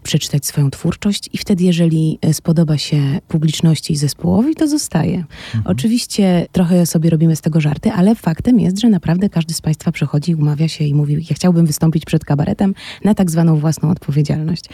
przeczytać 0.02 0.46
swoją 0.46 0.70
twórczość 0.70 1.28
i 1.32 1.38
wtedy, 1.38 1.64
jeżeli 1.64 2.18
spodoba 2.32 2.78
się 2.78 3.18
publiczności 3.28 3.92
i 3.92 3.96
zespołowi, 3.96 4.54
to 4.54 4.68
zostaje. 4.68 5.16
Mhm. 5.16 5.64
Oczywiście 5.64 6.46
trochę 6.52 6.86
sobie 6.86 7.10
robimy 7.10 7.36
z 7.36 7.40
tego 7.40 7.60
żarty, 7.60 7.92
ale 7.92 8.14
faktem 8.14 8.60
jest, 8.60 8.80
że 8.80 8.88
naprawdę 8.88 9.28
każdy 9.28 9.54
z 9.54 9.60
Państwa 9.60 9.92
przychodzi, 9.92 10.34
umawia 10.34 10.68
się 10.68 10.84
i 10.84 10.94
mówi, 10.94 11.14
ja 11.14 11.36
chciałbym 11.36 11.66
wystąpić 11.66 12.04
przed 12.04 12.24
kabaretem 12.24 12.74
na 13.04 13.14
tak 13.14 13.30
zwaną 13.30 13.56
własną 13.56 13.90
odpowiedzialność. 13.90 14.64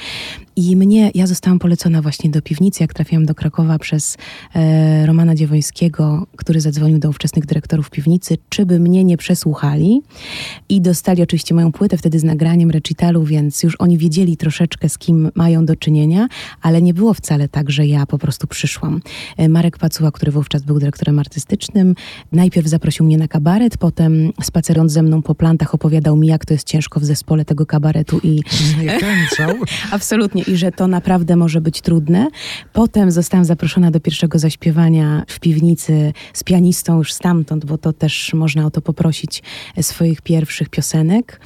I 0.57 0.77
mnie, 0.77 1.11
ja 1.15 1.27
zostałam 1.27 1.59
polecona 1.59 2.03
właśnie 2.03 2.31
do 2.31 2.43
piwnicy, 2.43 2.85
jak 2.85 2.95
trafiłam 2.95 3.27
do 3.27 3.35
Krakowa 3.35 3.79
przez 3.79 4.17
e, 4.55 5.07
Romana 5.07 5.35
Dziewońskiego, 5.35 6.27
który 6.37 6.61
zadzwonił 6.61 6.99
do 6.99 7.09
ówczesnych 7.09 7.47
dyrektorów 7.47 7.91
piwnicy, 7.91 8.39
czy 8.49 8.67
by 8.67 8.81
mnie 8.81 8.98
nie 9.05 9.17
przesłuchali. 9.17 10.03
I 10.69 10.81
dostali 10.81 11.23
oczywiście 11.23 11.55
moją 11.55 11.73
płytę 11.73 11.97
wtedy 11.97 12.19
z 12.19 12.25
nagraniem 12.25 12.71
recitalu, 12.71 13.25
więc 13.25 13.63
już 13.63 13.77
oni 13.79 13.99
wiedzieli 13.99 14.37
troszeczkę 14.37 14.89
z 14.89 14.99
kim 14.99 15.31
mają 15.35 15.67
do 15.67 15.77
czynienia, 15.77 16.29
ale 16.63 16.83
nie 16.83 16.95
było 16.95 17.15
wcale 17.15 17.49
tak, 17.49 17.71
że 17.71 17.87
ja 17.87 18.07
po 18.07 18.19
prostu 18.19 18.47
przyszłam. 18.47 19.01
E, 19.37 19.49
Marek 19.49 19.79
Pacuła, 19.79 20.13
który 20.13 20.33
wówczas 20.33 20.63
był 20.63 20.79
dyrektorem 20.79 21.19
artystycznym, 21.19 21.95
najpierw 22.33 22.67
zaprosił 22.67 23.07
mnie 23.07 23.19
na 23.19 23.29
kabaret, 23.29 23.77
potem 23.79 24.33
spacerując 24.43 24.93
ze 24.93 25.03
mną 25.03 25.23
po 25.23 25.35
plantach 25.35 25.75
opowiadał 25.75 26.17
mi, 26.17 26.29
jak 26.29 26.47
to 26.47 26.55
jest 26.55 26.67
ciężko 26.67 27.01
w 27.01 27.05
zespole 27.05 27.45
tego 27.45 27.67
kabaretu 27.67 28.21
i 28.23 28.41
Zniechęcał. 28.51 29.57
Absolutnie 29.91 30.43
i 30.43 30.57
że 30.57 30.73
to 30.73 30.87
naprawdę 30.87 31.37
może 31.37 31.61
być 31.61 31.81
trudne. 31.81 32.29
Potem 32.73 33.11
zostałam 33.11 33.45
zaproszona 33.45 33.91
do 33.91 34.01
pierwszego 34.01 34.39
zaśpiewania 34.39 35.25
w 35.29 35.41
piwnicy 35.41 36.13
z 36.33 36.45
pianistą 36.45 36.99
już 36.99 37.13
stamtąd, 37.13 37.65
bo 37.65 37.79
to 37.79 37.93
też 37.93 38.35
można 38.35 38.67
o 38.67 38.71
to 38.71 38.83
poprosić 38.89 39.43
e, 39.77 39.83
swoich 39.83 40.23
pierwszych 40.23 40.69
piosenek. 40.69 41.41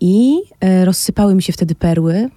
I 0.00 0.36
e, 0.60 0.84
rozsypały 0.84 1.34
mi 1.34 1.42
się 1.42 1.52
wtedy 1.52 1.74
perły. 1.74 2.30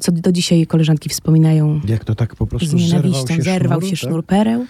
Co 0.00 0.12
do 0.12 0.32
dzisiaj 0.32 0.66
koleżanki 0.66 1.08
wspominają 1.08 1.80
Jak 1.88 2.04
to 2.04 2.14
tak 2.14 2.36
po 2.36 2.46
prostu 2.46 2.78
z 2.78 2.88
zerwał 2.90 3.10
nienawiścią, 3.10 3.36
się 3.36 3.42
zerwał 3.42 3.80
sznur, 3.80 3.90
się 3.90 3.96
tak? 3.96 4.10
sznur 4.10 4.24
pereł. 4.24 4.66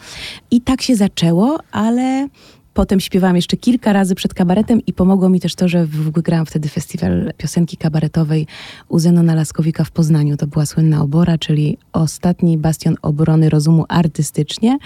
I 0.50 0.60
tak 0.60 0.82
się 0.82 0.96
zaczęło, 0.96 1.58
ale 1.72 2.28
potem 2.74 3.00
śpiewałam 3.00 3.36
jeszcze 3.36 3.56
kilka 3.56 3.92
razy 3.92 4.14
przed 4.14 4.34
kabaretem 4.34 4.80
i 4.86 4.92
pomogło 4.92 5.28
mi 5.28 5.40
też 5.40 5.54
to, 5.54 5.68
że 5.68 5.86
wygrałam 5.86 6.46
wtedy 6.46 6.68
festiwal 6.68 7.32
piosenki 7.36 7.76
kabaretowej 7.76 8.46
u 8.88 8.98
Zenona 8.98 9.34
Laskowika 9.34 9.84
w 9.84 9.90
Poznaniu. 9.90 10.36
To 10.36 10.46
była 10.46 10.66
słynna 10.66 11.02
obora, 11.02 11.38
czyli 11.38 11.78
ostatni 11.92 12.58
bastion 12.58 12.96
obrony 13.02 13.48
rozumu 13.48 13.84
artystycznie. 13.88 14.78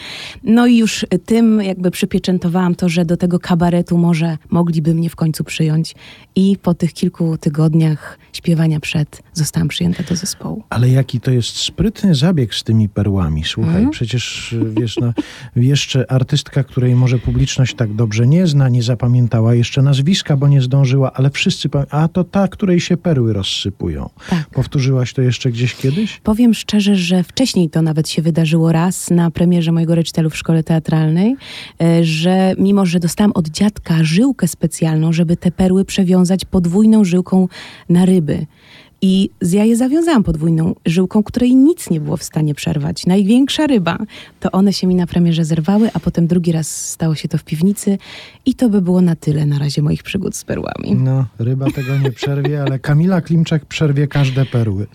No 0.45 0.67
i 0.67 0.77
już 0.79 1.07
tym 1.27 1.63
jakby 1.63 1.91
przypieczętowałam 1.91 2.75
to, 2.75 2.89
że 2.89 3.05
do 3.05 3.17
tego 3.17 3.39
kabaretu 3.41 3.99
może 3.99 4.39
mogliby 4.51 4.95
mnie 4.95 5.11
w 5.11 5.17
końcu 5.17 5.45
przyjąć. 5.45 5.95
I 6.37 6.57
po 6.63 6.75
tych 6.75 6.93
kilku 6.93 7.39
tygodniach 7.39 8.19
śpiewania 8.33 8.81
przed 8.81 9.23
zostałam 9.33 9.69
przyjęta 9.69 10.03
do 10.03 10.17
zespołu. 10.17 10.63
Ale 10.71 10.89
jaki 10.89 11.21
to 11.21 11.31
jest 11.31 11.57
sprytny 11.57 12.15
zabieg 12.15 12.55
z 12.55 12.65
tymi 12.65 12.89
perłami. 12.89 13.45
Słuchaj, 13.45 13.75
Mhm. 13.75 13.91
przecież 13.91 14.55
wiesz, 14.77 14.97
no, 14.97 15.13
jeszcze 15.57 16.11
artystka, 16.11 16.65
której 16.65 16.95
może 16.95 17.19
publiczność 17.19 17.75
tak 17.77 17.95
dobrze 17.95 18.27
nie 18.27 18.47
zna, 18.47 18.69
nie 18.69 18.83
zapamiętała 18.83 19.55
jeszcze 19.55 19.83
nazwiska, 19.83 20.37
bo 20.37 20.49
nie 20.49 20.63
zdążyła, 20.63 21.13
ale 21.13 21.31
wszyscy 21.31 21.69
pamię- 21.69 21.87
a 21.91 22.09
to 22.09 22.25
ta, 22.25 22.49
której 22.49 22.81
się 22.81 22.97
perły 22.97 23.33
rozsypują. 23.33 24.11
Tak. 24.31 24.51
Powtórzyłaś 24.51 25.13
to 25.13 25.23
jeszcze 25.23 25.51
gdzieś 25.51 25.75
kiedyś? 25.75 26.21
Powiem 26.21 26.55
szczerze, 26.55 26.97
że 26.97 27.23
wcześniej 27.23 27.71
to 27.71 27.83
nawet 27.83 28.09
się 28.09 28.23
wydarzyło 28.23 28.73
raz 28.73 29.11
na 29.11 29.31
premierze 29.31 29.73
mojego 29.73 29.95
recitalu 29.95 30.31
w 30.31 30.37
szkole 30.37 30.63
teatralnej, 30.63 31.37
e, 31.83 32.05
że 32.05 32.55
mimo, 32.59 32.87
że 32.87 33.01
dostałam 33.01 33.33
od 33.35 33.49
dziadka 33.49 34.05
żyłkę 34.05 34.49
specjalną, 34.49 35.13
żeby 35.13 35.37
te 35.37 35.51
perły 35.51 35.85
przewiązać 35.85 36.45
podwójną 36.45 37.05
żyłką 37.05 37.49
na 37.89 38.05
ryby. 38.07 38.47
I 39.03 39.31
ja 39.53 39.65
je 39.65 39.77
zawiązałam 39.77 40.23
podwójną 40.23 40.75
żyłką, 40.87 41.23
której 41.23 41.57
nic 41.57 41.91
nie 41.91 42.01
było 42.01 42.17
w 42.17 42.23
stanie 42.23 42.55
przerwać. 42.55 43.07
Największa 43.07 43.67
ryba. 43.67 43.99
To 44.41 44.53
one 44.53 44.73
się 44.73 44.87
mi 44.87 44.95
na 44.95 45.07
premierze 45.07 45.45
zerwały, 45.45 45.91
a 45.95 46.01
potem 46.01 46.27
drugi 46.27 46.53
raz 46.53 46.91
stało 46.91 47.15
się 47.15 47.29
to 47.29 47.39
w 47.39 47.45
piwnicy. 47.45 47.99
I 48.47 48.55
to 48.55 48.69
by 48.69 48.83
było 48.83 49.01
na 49.01 49.17
tyle 49.17 49.47
na 49.47 49.59
razie 49.59 49.83
moich 49.83 50.03
przygód 50.03 50.37
z 50.37 50.45
perłami. 50.45 50.95
No, 50.95 51.27
ryba 51.39 51.71
tego 51.71 51.99
nie 51.99 52.11
przerwie, 52.13 52.63
ale 52.63 52.79
Kamila 52.79 53.21
Klimczak 53.21 53.65
przerwie 53.67 54.09
każde 54.09 54.45
perły. 54.47 54.87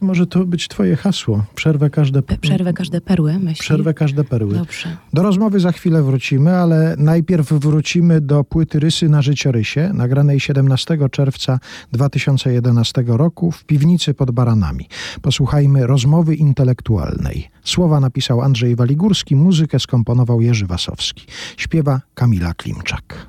Może 0.00 0.26
to 0.26 0.46
być 0.46 0.68
twoje 0.68 0.96
hasło. 0.96 1.44
Przerwę 1.54 1.90
każde 1.90 2.20
Pe- 2.20 2.38
Przerwę 2.38 2.72
każde 2.72 3.00
perły, 3.00 3.38
myślisz? 3.38 3.58
Przerwę 3.58 3.94
każde 3.94 4.24
perły. 4.24 4.54
Dobrze. 4.54 4.96
Do 5.12 5.22
rozmowy 5.22 5.60
za 5.60 5.72
chwilę 5.72 6.02
wrócimy, 6.02 6.50
ale 6.56 6.94
najpierw 6.98 7.52
wrócimy 7.52 8.20
do 8.20 8.44
płyty 8.44 8.80
Rysy 8.80 9.08
na 9.08 9.22
życiorysie, 9.22 9.90
nagranej 9.94 10.40
17 10.40 10.98
czerwca 11.10 11.58
2011 11.92 13.04
roku 13.06 13.39
w 13.48 13.64
piwnicy 13.64 14.14
pod 14.14 14.30
Baranami. 14.30 14.88
Posłuchajmy 15.22 15.86
rozmowy 15.86 16.34
intelektualnej. 16.34 17.50
Słowa 17.64 18.00
napisał 18.00 18.40
Andrzej 18.40 18.76
Waligórski, 18.76 19.36
muzykę 19.36 19.78
skomponował 19.78 20.40
Jerzy 20.40 20.66
Wasowski. 20.66 21.26
Śpiewa 21.56 22.00
Kamila 22.14 22.54
Klimczak. 22.54 23.26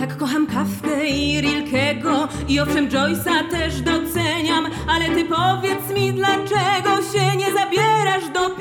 Tak 0.00 0.16
kocham 0.16 0.46
Kawkę 0.46 1.08
i 1.08 1.40
Rilkego 1.40 2.28
i 2.48 2.60
owszem 2.60 2.88
Joyce'a 2.88 3.50
też 3.50 3.80
doceniam, 3.80 4.66
ale 4.88 5.04
ty 5.04 5.24
powiedz 5.24 6.00
mi, 6.00 6.12
dlaczego 6.12 6.96
się 7.12 7.36
nie 7.36 7.52
zabierasz 7.52 8.32
do 8.34 8.56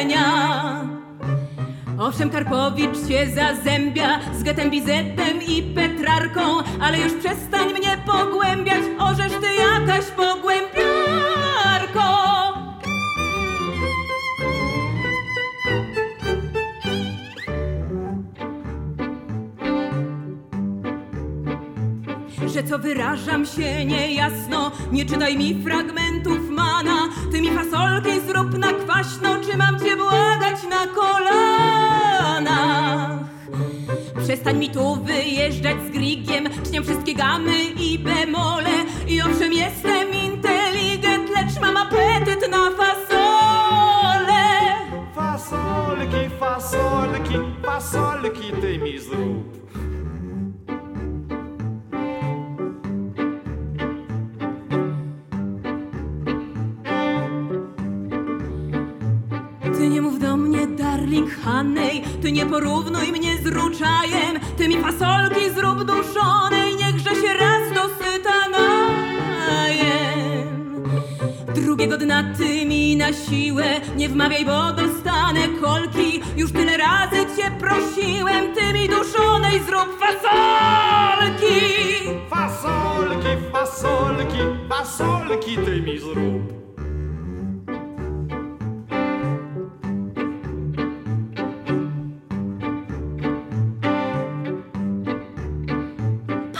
piwcenia? 0.00 0.86
Owszem, 1.98 2.30
Karpowicz 2.30 3.08
cię 3.08 3.26
zazębia 3.34 4.20
z 4.38 4.42
Getem 4.42 4.70
Bizetem 4.70 5.42
i 5.48 5.62
Petrarką, 5.62 6.40
ale 6.80 6.98
już 6.98 7.12
przestań 7.12 7.72
mnie 7.72 7.98
pogłębiać, 8.06 8.82
orzesz 8.98 9.32
ty 9.32 9.54
jakaś 9.54 10.04
pogłębiarko. 10.04 10.90
że 22.54 22.64
co 22.64 22.78
wyrażam 22.78 23.46
się 23.46 23.84
niejasno, 23.84 24.72
nie 24.92 25.04
czytaj 25.04 25.36
mi 25.36 25.54
fragmentów 26.20 26.50
mana, 26.50 27.08
ty 27.32 27.40
mi 27.40 27.50
fasolki 27.50 28.20
zrób 28.20 28.58
na 28.58 28.72
kwaśno, 28.72 29.36
czy 29.44 29.56
mam 29.56 29.80
cię 29.80 29.96
błagać 29.96 30.62
na 30.70 30.86
kolanach? 30.86 32.50
Przestań 34.18 34.58
mi 34.58 34.70
tu 34.70 34.96
wyjeżdżać 34.96 35.76
z 35.88 35.90
grigiem, 35.90 36.48
cznię 36.66 36.82
wszystkie 36.82 37.14
gamy 37.14 37.62
i 37.64 37.98
bemole 37.98 38.70
i 39.08 39.22
owszem 39.22 39.52
jestem 39.52 40.08
inteligent, 40.24 41.30
lecz 41.30 41.60
mam 41.60 41.76
apetyt 41.76 42.50
na 42.50 42.70
fasole. 42.70 44.40
Fasolki, 45.14 46.30
fasolki, 46.40 47.38
fasolki 47.62 48.52
ty 48.60 48.78
mi 48.78 48.98
zrób. 48.98 49.59
Honey, 61.18 62.02
ty 62.22 62.32
nie 62.32 62.46
porównuj 62.46 63.12
mnie 63.12 63.36
z 63.42 63.46
ruczajem, 63.46 64.40
ty 64.56 64.68
mi 64.68 64.80
fasolki 64.80 65.50
zrób 65.54 65.84
duszonej, 65.84 66.76
niechże 66.76 67.10
się 67.10 67.34
raz 67.34 67.68
dosyta 67.74 68.48
najem. 68.48 70.48
Drugiego 71.54 71.98
dna 71.98 72.24
ty 72.38 72.66
mi 72.66 72.96
na 72.96 73.12
siłę 73.12 73.64
nie 73.96 74.08
wmawiaj, 74.08 74.44
bo 74.44 74.72
dostanę 74.72 75.48
kolki, 75.60 76.20
już 76.36 76.52
tyle 76.52 76.76
razy 76.76 77.16
cię 77.16 77.50
prosiłem, 77.60 78.54
ty 78.54 78.72
mi 78.72 78.88
duszonej 78.88 79.60
zrób 79.66 79.98
fasolki. 80.00 81.60
Fasolki, 82.30 83.28
fasolki, 83.52 84.38
fasolki 84.68 85.56
ty 85.56 85.80
mi 85.80 85.98
zrób. 85.98 86.59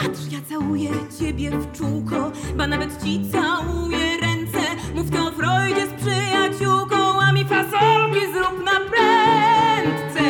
Patrz, 0.03 0.33
ja 0.33 0.39
całuję 0.49 0.91
ciebie 1.19 1.51
w 1.51 1.73
czółko, 1.73 2.33
ba 2.57 2.67
nawet 2.67 3.05
ci 3.05 3.21
całuję 3.33 3.99
ręce. 4.23 4.59
Mów 4.95 5.11
to 5.11 5.33
Freudzie 5.33 5.87
z 5.87 6.03
przyjaciółką, 6.03 6.97
a 7.21 7.33
mi 7.33 7.45
fasolki 7.45 8.21
zrób 8.33 8.65
na 8.65 8.81
prędce. 8.91 10.25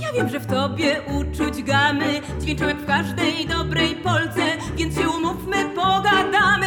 Ja 0.00 0.12
wiem, 0.12 0.28
że 0.28 0.40
w 0.40 0.46
tobie 0.46 1.02
uczuć 1.18 1.62
gamy 1.62 2.20
dźwięczą 2.40 2.68
jak 2.68 2.78
w 2.78 2.86
każdej 2.86 3.46
dobrej 3.46 3.96
Polce, 3.96 4.42
więc 4.76 4.98
się 4.98 5.08
umówmy, 5.08 5.56
pogadamy, 5.74 6.66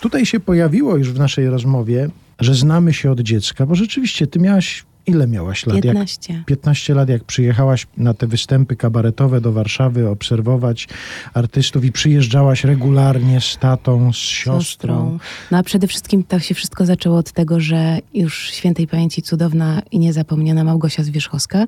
Tutaj 0.00 0.26
się 0.26 0.40
pojawiło 0.40 0.96
już 0.96 1.12
w 1.12 1.18
naszej 1.18 1.48
rozmowie, 1.48 2.10
że 2.40 2.54
znamy 2.54 2.92
się 2.92 3.10
od 3.10 3.20
dziecka, 3.20 3.66
bo 3.66 3.74
rzeczywiście 3.74 4.26
ty 4.26 4.38
miałaś 4.38 4.84
Ile 5.08 5.26
miałaś 5.26 5.66
lat? 5.66 5.80
15. 5.80 6.34
Jak 6.34 6.44
15 6.44 6.94
lat, 6.94 7.08
jak 7.08 7.24
przyjechałaś 7.24 7.86
na 7.96 8.14
te 8.14 8.26
występy 8.26 8.76
kabaretowe 8.76 9.40
do 9.40 9.52
Warszawy 9.52 10.08
obserwować 10.08 10.88
artystów 11.34 11.84
i 11.84 11.92
przyjeżdżałaś 11.92 12.64
regularnie 12.64 13.40
z 13.40 13.56
tatą, 13.56 14.12
z 14.12 14.16
siostrą. 14.16 14.58
siostrą. 14.60 15.18
No 15.50 15.58
a 15.58 15.62
przede 15.62 15.86
wszystkim 15.86 16.24
to 16.24 16.38
się 16.38 16.54
wszystko 16.54 16.86
zaczęło 16.86 17.16
od 17.16 17.32
tego, 17.32 17.60
że 17.60 17.98
już 18.14 18.50
świętej 18.50 18.86
pamięci 18.86 19.22
cudowna 19.22 19.82
i 19.90 19.98
niezapomniana 19.98 20.64
Małgosia 20.64 21.02
Zwierzchowska 21.02 21.64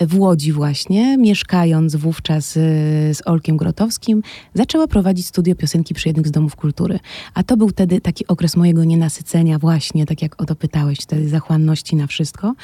w 0.00 0.18
Łodzi 0.18 0.52
właśnie, 0.52 1.18
mieszkając 1.18 1.96
wówczas 1.96 2.56
y, 2.56 2.60
z 3.14 3.22
Olkiem 3.26 3.56
Grotowskim, 3.56 4.22
zaczęła 4.54 4.86
prowadzić 4.86 5.26
studio 5.26 5.54
piosenki 5.54 5.94
przy 5.94 6.08
jednym 6.08 6.24
z 6.24 6.30
domów 6.30 6.56
kultury. 6.56 6.98
A 7.34 7.42
to 7.42 7.56
był 7.56 7.68
wtedy 7.68 8.00
taki 8.00 8.26
okres 8.26 8.56
mojego 8.56 8.84
nienasycenia 8.84 9.58
właśnie, 9.58 10.06
tak 10.06 10.22
jak 10.22 10.42
o 10.42 10.44
to 10.44 10.54
pytałeś, 10.54 10.98
wtedy 11.00 11.28
zachłanności 11.28 11.96
na 11.96 12.06
wszystko. 12.06 12.54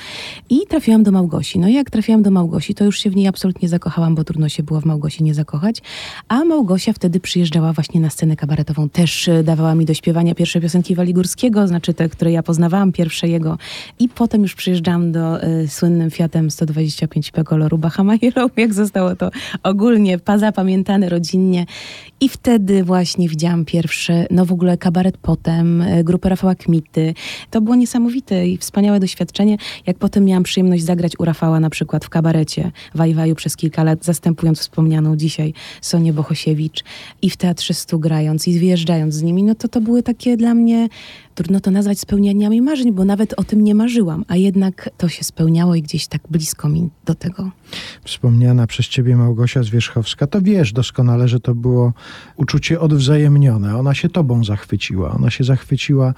I 0.50 0.60
trafiłam 0.68 1.02
do 1.02 1.12
Małgosi. 1.12 1.58
No 1.58 1.68
i 1.68 1.74
jak 1.74 1.90
trafiłam 1.90 2.22
do 2.22 2.30
Małgosi, 2.30 2.74
to 2.74 2.84
już 2.84 2.98
się 2.98 3.10
w 3.10 3.16
niej 3.16 3.28
absolutnie 3.28 3.68
zakochałam, 3.68 4.14
bo 4.14 4.24
trudno 4.24 4.48
się 4.48 4.62
było 4.62 4.80
w 4.80 4.84
Małgosi 4.84 5.24
nie 5.24 5.34
zakochać. 5.34 5.82
A 6.28 6.44
Małgosia 6.44 6.92
wtedy 6.92 7.20
przyjeżdżała 7.20 7.72
właśnie 7.72 8.00
na 8.00 8.10
scenę 8.10 8.36
kabaretową. 8.36 8.88
Też 8.88 9.28
e, 9.28 9.42
dawała 9.42 9.74
mi 9.74 9.84
do 9.84 9.94
śpiewania 9.94 10.34
pierwsze 10.34 10.60
piosenki 10.60 10.94
Wali 10.94 11.14
Górskiego, 11.14 11.68
znaczy 11.68 11.94
te, 11.94 12.08
które 12.08 12.32
ja 12.32 12.42
poznawałam, 12.42 12.92
pierwsze 12.92 13.28
jego. 13.28 13.58
I 13.98 14.08
potem 14.08 14.42
już 14.42 14.54
przyjeżdżałam 14.54 15.12
do 15.12 15.44
y, 15.44 15.68
słynnym 15.68 16.10
Fiatem 16.10 16.48
125P 16.48 17.44
koloru 17.44 17.78
Bahama 17.78 18.18
Hero, 18.18 18.50
jak 18.56 18.74
zostało 18.74 19.16
to 19.16 19.30
ogólnie 19.62 20.18
zapamiętane 20.36 21.08
rodzinnie. 21.08 21.66
I 22.20 22.28
wtedy 22.28 22.84
właśnie 22.84 23.28
widziałam 23.28 23.64
pierwszy, 23.64 24.26
no 24.30 24.46
w 24.46 24.52
ogóle 24.52 24.78
kabaret 24.78 25.16
potem, 25.16 25.82
y, 25.82 26.04
grupę 26.04 26.28
Rafała 26.28 26.54
Kmity. 26.54 27.14
To 27.50 27.60
było 27.60 27.76
niesamowite 27.76 28.48
i 28.48 28.56
wspaniałe 28.56 29.00
doświadczenie, 29.00 29.56
jak 29.86 29.98
Potem 30.00 30.24
miałam 30.24 30.42
przyjemność 30.42 30.84
zagrać 30.84 31.12
u 31.18 31.24
Rafała 31.24 31.60
na 31.60 31.70
przykład 31.70 32.04
w 32.04 32.08
kabarecie 32.08 32.72
Wajwaju 32.94 33.34
przez 33.34 33.56
kilka 33.56 33.84
lat, 33.84 34.04
zastępując 34.04 34.60
wspomnianą 34.60 35.16
dzisiaj 35.16 35.54
Sonię 35.80 36.12
Bohosiewicz 36.12 36.84
i 37.22 37.30
w 37.30 37.36
Teatrze 37.36 37.74
Stu 37.74 37.98
grając 37.98 38.48
i 38.48 38.58
wyjeżdżając 38.58 39.14
z 39.14 39.22
nimi, 39.22 39.42
no 39.42 39.54
to 39.54 39.68
to 39.68 39.80
były 39.80 40.02
takie 40.02 40.36
dla 40.36 40.54
mnie 40.54 40.88
trudno 41.40 41.60
to 41.60 41.70
nazwać 41.70 42.00
spełnieniami 42.00 42.62
marzeń, 42.62 42.92
bo 42.92 43.04
nawet 43.04 43.34
o 43.36 43.44
tym 43.44 43.64
nie 43.64 43.74
marzyłam, 43.74 44.24
a 44.28 44.36
jednak 44.36 44.90
to 44.98 45.08
się 45.08 45.24
spełniało 45.24 45.74
i 45.74 45.82
gdzieś 45.82 46.06
tak 46.06 46.20
blisko 46.30 46.68
mi 46.68 46.88
do 47.04 47.14
tego. 47.14 47.50
Wspomniana 48.04 48.66
przez 48.66 48.88
ciebie 48.88 49.16
Małgosia 49.16 49.62
Zwierzchowska, 49.62 50.26
to 50.26 50.40
wiesz 50.40 50.72
doskonale, 50.72 51.28
że 51.28 51.40
to 51.40 51.54
było 51.54 51.92
uczucie 52.36 52.80
odwzajemnione. 52.80 53.78
Ona 53.78 53.94
się 53.94 54.08
tobą 54.08 54.44
zachwyciła. 54.44 55.10
Ona 55.10 55.30
się 55.30 55.44
zachwyciła 55.44 56.14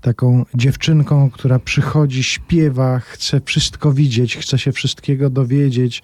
taką 0.00 0.44
dziewczynką, 0.54 1.30
która 1.30 1.58
przychodzi, 1.58 2.22
śpiewa, 2.22 2.98
chce 2.98 3.40
wszystko 3.44 3.92
widzieć, 3.92 4.36
chce 4.36 4.58
się 4.58 4.72
wszystkiego 4.72 5.30
dowiedzieć. 5.30 6.02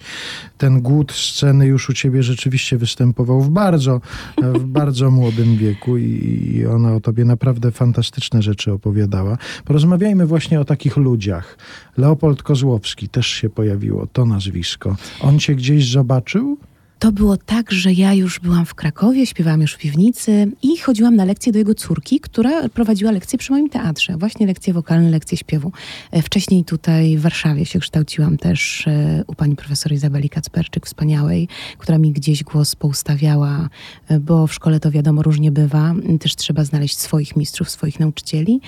Ten 0.57 0.81
głód 0.81 1.11
sceny 1.11 1.65
już 1.65 1.89
u 1.89 1.93
ciebie 1.93 2.23
rzeczywiście 2.23 2.77
występował 2.77 3.41
w 3.41 3.49
bardzo, 3.49 4.01
w 4.41 4.63
bardzo 4.63 5.11
młodym 5.11 5.57
wieku 5.57 5.97
i 5.97 6.65
ona 6.71 6.95
o 6.95 6.99
tobie 6.99 7.25
naprawdę 7.25 7.71
fantastyczne 7.71 8.41
rzeczy 8.41 8.62
rzeczy 8.63 8.71
opowiadała. 8.71 9.37
Porozmawiajmy 9.65 10.25
właśnie 10.25 10.59
o 10.59 10.65
takich 10.65 10.97
ludziach. 10.97 11.57
Leopold 11.97 12.43
Kozłowski 12.43 13.09
też 13.09 13.27
się 13.27 13.49
pojawiło, 13.49 14.07
to 14.13 14.25
nazwisko. 14.25 14.95
On 15.21 15.39
cię 15.39 15.55
gdzieś 15.55 15.91
zobaczył? 15.91 16.57
To 17.03 17.11
było 17.11 17.37
tak, 17.37 17.71
że 17.71 17.93
ja 17.93 18.13
już 18.13 18.39
byłam 18.39 18.65
w 18.65 18.75
Krakowie, 18.75 19.25
śpiewałam 19.25 19.61
już 19.61 19.73
w 19.73 19.77
piwnicy 19.77 20.51
i 20.61 20.77
chodziłam 20.77 21.15
na 21.15 21.25
lekcje 21.25 21.51
do 21.51 21.59
jego 21.59 21.75
córki, 21.75 22.19
która 22.19 22.69
prowadziła 22.69 23.11
lekcje 23.11 23.39
przy 23.39 23.51
moim 23.51 23.69
teatrze. 23.69 24.17
Właśnie 24.17 24.47
lekcje 24.47 24.73
wokalne, 24.73 25.09
lekcje 25.09 25.37
śpiewu. 25.37 25.71
E, 26.11 26.21
wcześniej 26.21 26.65
tutaj 26.65 27.17
w 27.17 27.21
Warszawie 27.21 27.65
się 27.65 27.79
kształciłam 27.79 28.37
też 28.37 28.87
e, 28.87 29.23
u 29.27 29.35
pani 29.35 29.55
profesor 29.55 29.91
Izabeli 29.91 30.29
Kacperczyk, 30.29 30.85
wspaniałej, 30.85 31.47
która 31.77 31.97
mi 31.97 32.11
gdzieś 32.11 32.43
głos 32.43 32.75
poustawiała, 32.75 33.69
e, 34.07 34.19
bo 34.19 34.47
w 34.47 34.53
szkole 34.53 34.79
to 34.79 34.91
wiadomo 34.91 35.21
różnie 35.21 35.51
bywa. 35.51 35.93
Też 36.19 36.35
trzeba 36.35 36.63
znaleźć 36.63 36.99
swoich 36.99 37.35
mistrzów, 37.35 37.69
swoich 37.69 37.99
nauczycieli. 37.99 38.61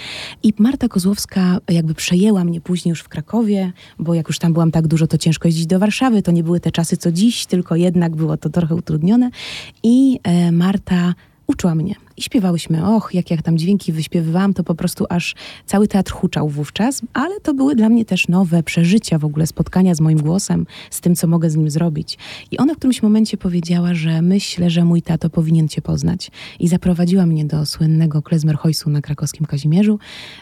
I 0.44 0.54
Marta 0.58 0.88
Kozłowska 0.88 1.58
jakby 1.70 1.94
przejęła 1.94 2.44
mnie 2.44 2.62
później 2.62 2.90
już 2.90 3.02
w 3.02 3.10
Krakowie, 3.10 3.72
bo 4.00 4.14
jak 4.14 4.28
już 4.28 4.40
tam 4.40 4.54
byłam 4.54 4.72
tak 4.72 4.88
dużo, 4.88 5.08
to 5.08 5.18
ciężko 5.18 5.48
jeździć 5.48 5.66
do 5.66 5.80
Warszawy. 5.80 6.22
To 6.22 6.32
nie 6.32 6.44
były 6.44 6.60
te 6.60 6.72
czasy 6.72 6.98
co 6.98 7.12
dziś, 7.12 7.46
tylko 7.46 7.76
jednak 7.76 8.16
było 8.26 8.38
to 8.38 8.50
trochę 8.50 8.76
utrudnione. 8.76 9.30
I 9.84 10.20
e, 10.24 10.52
Marta 10.52 11.14
uczyła 11.48 11.76
mnie. 11.76 11.96
I 12.18 12.22
śpiewałyśmy, 12.22 12.96
och, 12.96 13.14
jak 13.14 13.32
ja 13.32 13.38
tam 13.38 13.58
dźwięki 13.58 13.92
wyśpiewywałam, 13.92 14.54
to 14.54 14.64
po 14.64 14.76
prostu 14.76 15.06
aż 15.10 15.36
cały 15.66 15.88
teatr 15.88 16.12
huczał 16.12 16.50
wówczas, 16.50 17.02
ale 17.14 17.40
to 17.40 17.54
były 17.54 17.76
dla 17.76 17.90
mnie 17.90 18.06
też 18.06 18.28
nowe 18.28 18.64
przeżycia 18.64 19.20
w 19.20 19.26
ogóle, 19.26 19.48
spotkania 19.48 19.96
z 19.96 20.02
moim 20.02 20.22
głosem, 20.22 20.66
z 20.90 21.02
tym, 21.02 21.16
co 21.16 21.28
mogę 21.28 21.50
z 21.50 21.56
nim 21.56 21.70
zrobić. 21.70 22.18
I 22.52 22.58
ona 22.58 22.74
w 22.74 22.78
którymś 22.78 23.04
momencie 23.04 23.38
powiedziała, 23.38 23.94
że 23.94 24.22
myślę, 24.22 24.70
że 24.70 24.86
mój 24.86 25.02
tato 25.02 25.30
powinien 25.30 25.68
cię 25.68 25.82
poznać. 25.82 26.32
I 26.60 26.68
zaprowadziła 26.68 27.26
mnie 27.26 27.46
do 27.46 27.66
słynnego 27.66 28.22
klezmerhojsu 28.22 28.90
na 28.90 29.02
krakowskim 29.02 29.46
Kazimierzu 29.46 30.00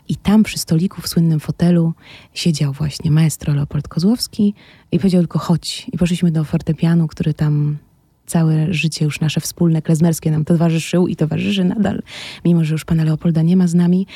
i 0.10 0.16
tam 0.16 0.44
przy 0.44 0.58
stoliku 0.58 1.02
w 1.02 1.08
słynnym 1.08 1.40
fotelu 1.40 1.94
siedział 2.34 2.74
właśnie 2.74 3.12
maestro 3.12 3.54
Leopold 3.54 3.88
Kozłowski 3.88 4.54
i 4.92 4.98
powiedział 5.00 5.22
tylko 5.22 5.40
chodź. 5.40 5.88
I 5.94 5.98
poszliśmy 5.98 6.32
do 6.32 6.44
fortepianu, 6.44 7.08
który 7.08 7.34
tam 7.34 7.78
całe 8.26 8.74
życie 8.74 9.06
już 9.06 9.20
nasze 9.20 9.42
wspólne, 9.42 9.82
klezmerskie 9.82 10.32
nam 10.32 10.46
towarzyszył 10.46 11.08
i 11.08 11.16
towarzyszy 11.16 11.64
nadal, 11.64 12.02
mimo 12.46 12.64
że 12.64 12.72
już 12.74 12.86
pana 12.86 13.04
Leopolda 13.04 13.42
nie 13.42 13.58
ma 13.58 13.68
z 13.68 13.74
nami. 13.74 14.08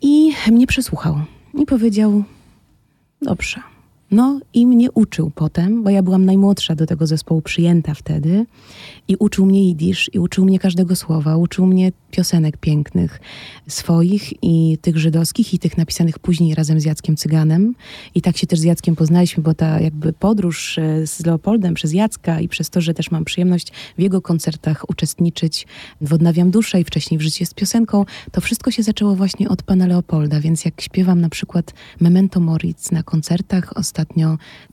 I 0.00 0.32
mnie 0.50 0.66
przesłuchał 0.66 1.20
i 1.54 1.66
powiedział: 1.66 2.24
Dobrze. 3.22 3.69
No 4.10 4.40
i 4.54 4.66
mnie 4.66 4.90
uczył 4.92 5.30
potem, 5.34 5.82
bo 5.82 5.90
ja 5.90 6.02
byłam 6.02 6.24
najmłodsza 6.24 6.74
do 6.74 6.86
tego 6.86 7.06
zespołu 7.06 7.42
przyjęta 7.42 7.94
wtedy 7.94 8.46
i 9.08 9.16
uczył 9.16 9.46
mnie 9.46 9.64
jidysz 9.64 10.10
i 10.12 10.18
uczył 10.18 10.44
mnie 10.44 10.58
każdego 10.58 10.96
słowa, 10.96 11.36
uczył 11.36 11.66
mnie 11.66 11.92
piosenek 12.10 12.56
pięknych 12.56 13.20
swoich 13.68 14.32
i 14.42 14.78
tych 14.82 14.98
żydowskich 14.98 15.54
i 15.54 15.58
tych 15.58 15.78
napisanych 15.78 16.18
później 16.18 16.54
razem 16.54 16.80
z 16.80 16.84
Jackiem 16.84 17.16
Cyganem. 17.16 17.74
I 18.14 18.22
tak 18.22 18.36
się 18.36 18.46
też 18.46 18.58
z 18.58 18.62
Jackiem 18.62 18.96
poznaliśmy, 18.96 19.42
bo 19.42 19.54
ta 19.54 19.80
jakby 19.80 20.12
podróż 20.12 20.78
e, 20.78 21.06
z 21.06 21.26
Leopoldem 21.26 21.74
przez 21.74 21.92
Jacka 21.92 22.40
i 22.40 22.48
przez 22.48 22.70
to, 22.70 22.80
że 22.80 22.94
też 22.94 23.10
mam 23.10 23.24
przyjemność 23.24 23.72
w 23.98 24.00
jego 24.00 24.22
koncertach 24.22 24.90
uczestniczyć 24.90 25.66
w 26.00 26.12
Odnawiam 26.12 26.50
Duszę 26.50 26.80
i 26.80 26.84
wcześniej 26.84 27.18
w 27.18 27.22
Życie 27.22 27.46
z 27.46 27.54
piosenką, 27.54 28.04
to 28.32 28.40
wszystko 28.40 28.70
się 28.70 28.82
zaczęło 28.82 29.16
właśnie 29.16 29.48
od 29.48 29.62
pana 29.62 29.86
Leopolda, 29.86 30.40
więc 30.40 30.64
jak 30.64 30.80
śpiewam 30.80 31.20
na 31.20 31.28
przykład 31.28 31.74
Memento 32.00 32.40
Moritz 32.40 32.90
na 32.92 33.02
koncertach 33.02 33.76
ostatnio 33.76 33.99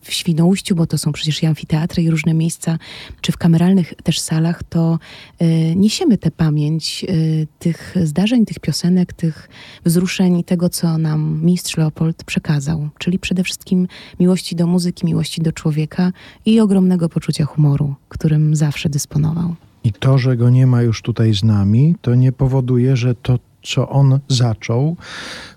w 0.02 0.14
Świnoujściu, 0.14 0.76
bo 0.76 0.88
to 0.88 0.98
są 0.98 1.12
przecież 1.12 1.44
i 1.44 1.46
amfiteatry 1.46 2.04
i 2.04 2.10
różne 2.10 2.34
miejsca, 2.34 2.78
czy 3.22 3.32
w 3.32 3.38
kameralnych 3.38 3.94
też 4.04 4.20
salach, 4.20 4.64
to 4.64 5.00
y, 5.42 5.76
niesiemy 5.76 6.18
tę 6.18 6.32
pamięć 6.32 7.06
y, 7.10 7.48
tych 7.60 7.96
zdarzeń, 8.04 8.46
tych 8.46 8.60
piosenek, 8.60 9.14
tych 9.14 9.50
wzruszeń 9.86 10.40
i 10.40 10.44
tego, 10.44 10.70
co 10.70 10.98
nam 10.98 11.40
mistrz 11.44 11.78
Leopold 11.78 12.24
przekazał. 12.24 12.90
Czyli 12.98 13.20
przede 13.20 13.44
wszystkim 13.44 13.88
miłości 14.20 14.56
do 14.56 14.68
muzyki, 14.68 15.06
miłości 15.06 15.42
do 15.42 15.52
człowieka 15.52 16.12
i 16.46 16.60
ogromnego 16.60 17.10
poczucia 17.10 17.46
humoru, 17.46 17.96
którym 18.10 18.56
zawsze 18.56 18.90
dysponował. 18.90 19.56
I 19.84 19.94
to, 19.94 20.18
że 20.18 20.38
go 20.38 20.50
nie 20.50 20.68
ma 20.68 20.82
już 20.82 21.02
tutaj 21.02 21.34
z 21.34 21.44
nami, 21.44 21.96
to 22.02 22.16
nie 22.16 22.32
powoduje, 22.32 22.96
że 22.96 23.16
to 23.16 23.40
co 23.64 23.90
on 23.90 24.20
zaczął, 24.28 24.96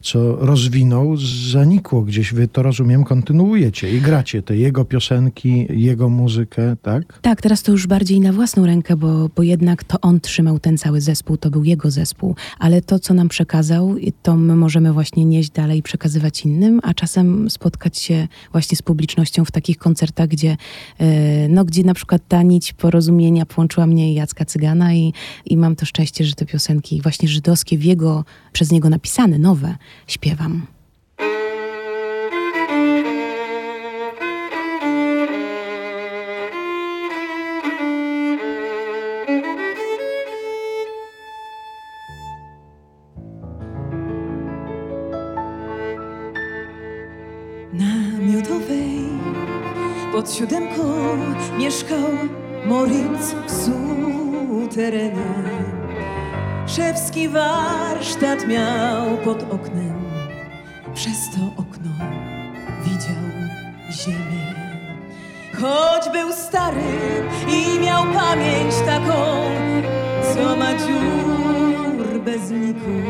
co 0.03 0.37
rozwinął, 0.37 1.17
zanikło 1.51 2.03
gdzieś. 2.03 2.35
Wy 2.35 2.49
to 2.49 2.63
rozumiem, 2.63 3.05
kontynuujecie 3.05 3.97
i 3.97 4.01
gracie 4.01 4.43
te 4.43 4.57
jego 4.57 4.85
piosenki, 4.85 5.67
jego 5.71 6.09
muzykę, 6.09 6.77
tak? 6.83 7.19
Tak, 7.23 7.43
teraz 7.43 7.63
to 7.63 7.73
już 7.73 7.87
bardziej 7.87 8.21
na 8.21 8.33
własną 8.33 8.67
rękę, 8.67 8.97
bo, 8.97 9.31
bo 9.37 9.43
jednak 9.43 9.85
to 9.85 10.01
on 10.01 10.21
trzymał 10.21 10.59
ten 10.59 10.79
cały 10.79 11.01
zespół, 11.01 11.37
to 11.37 11.51
był 11.51 11.65
jego 11.65 11.91
zespół, 11.91 12.35
ale 12.59 12.83
to, 12.83 12.99
co 12.99 13.15
nam 13.15 13.29
przekazał, 13.29 13.97
to 14.23 14.37
my 14.37 14.57
możemy 14.57 14.93
właśnie 14.93 15.25
nieść 15.25 15.51
dalej 15.51 15.79
i 15.79 15.83
przekazywać 15.83 16.45
innym, 16.45 16.81
a 16.83 16.95
czasem 16.95 17.51
spotkać 17.51 17.99
się 17.99 18.29
właśnie 18.53 18.77
z 18.77 18.83
publicznością 18.83 19.45
w 19.45 19.51
takich 19.51 19.79
koncertach, 19.79 20.29
gdzie, 20.29 20.57
e, 20.99 21.49
no, 21.49 21.65
gdzie 21.65 21.85
na 21.85 21.95
przykład 21.95 22.23
ta 22.29 22.43
nić 22.43 22.73
porozumienia 22.73 23.47
połączyła 23.47 23.87
mnie 23.87 24.13
i 24.13 24.15
Jacka 24.15 24.45
Cygana 24.45 24.95
i, 24.95 25.13
i 25.47 25.57
mam 25.57 25.77
to 25.77 25.87
szczęście, 25.87 26.25
że 26.25 26.35
te 26.35 26.47
piosenki 26.47 27.03
właśnie 27.03 27.29
żydowskie 27.29 27.79
w 27.79 27.85
jego, 27.91 28.25
przez 28.53 28.71
niego 28.71 28.91
napisane, 28.91 29.39
nowe, 29.39 29.77
śpiewam. 30.07 30.67
Pod 50.13 50.33
siódemką 50.33 50.83
mieszkał 51.59 52.09
Moritz 52.67 53.35
w 53.47 53.51
suterenie 54.71 55.80
szewski 56.77 57.29
warsztat 57.29 58.47
miał 58.49 59.17
pod 59.25 59.43
oknem. 59.53 60.01
Przez 60.95 61.31
to 61.31 61.41
okno 61.63 61.91
widział 62.85 63.25
ziemię. 63.91 64.55
Choć 65.61 66.13
był 66.13 66.33
stary 66.33 67.23
i 67.49 67.81
miał 67.81 68.03
pamięć 68.03 68.75
taką, 68.87 69.15
co 70.35 70.57
ma 70.57 70.75
dziur 70.75 72.21
bez 72.25 72.51
niku, 72.51 73.01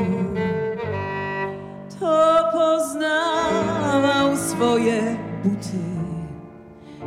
to 2.00 2.44
poznawał 2.52 4.36
swoje 4.36 5.16
buty 5.44 5.78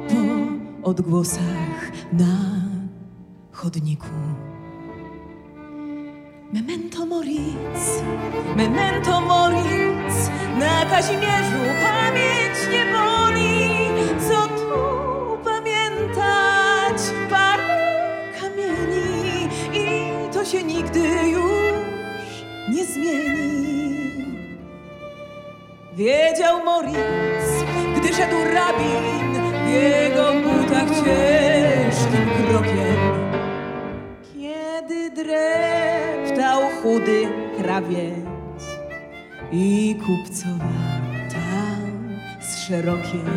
po 0.09 0.89
odgłosach 0.89 1.91
na 2.13 2.35
chodniku. 3.51 4.32
Memento 6.53 7.03
moric, 7.07 8.03
memento 8.55 9.21
moric, 9.21 10.29
na 10.59 10.85
Kazimierzu 10.85 11.63
pamięć 11.83 12.57
nie 12.71 12.85
boli. 12.93 13.69
Co 14.29 14.47
tu 14.47 15.37
pamiętać? 15.43 17.01
Parę 17.29 18.31
kamieni 18.41 19.49
i 19.73 20.33
to 20.33 20.45
się 20.45 20.63
nigdy 20.63 20.99
już 21.29 22.43
nie 22.69 22.85
zmieni. 22.85 24.13
Wiedział 25.93 26.65
Moric, 26.65 27.45
gdy 27.97 28.07
szedł 28.13 28.37
rabin 28.53 29.33
w 29.65 29.69
jego 29.69 30.33
butach 30.33 30.89
ciężkim 30.89 31.42
chudy 37.03 37.27
krawiec 37.57 38.63
i 39.51 39.95
kupcowa 40.05 40.99
tam 41.33 42.19
z 42.41 42.67
szerokiem, 42.67 43.27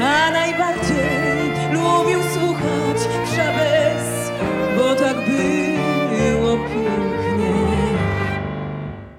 a 0.00 0.30
najbardziej 0.30 1.50
lubił 1.72 2.20
słuchać 2.22 3.00
szabes, 3.36 4.30
bo 4.76 4.94
tak 4.94 5.16
było 5.16 6.56
pięknie. 6.56 7.54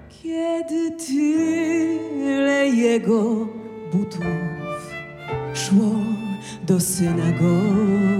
Kiedy 0.09 0.91
tyle 0.91 2.67
jego 2.67 3.23
butów 3.93 4.91
szło 5.53 5.95
do 6.67 6.79
synagogi 6.79 8.10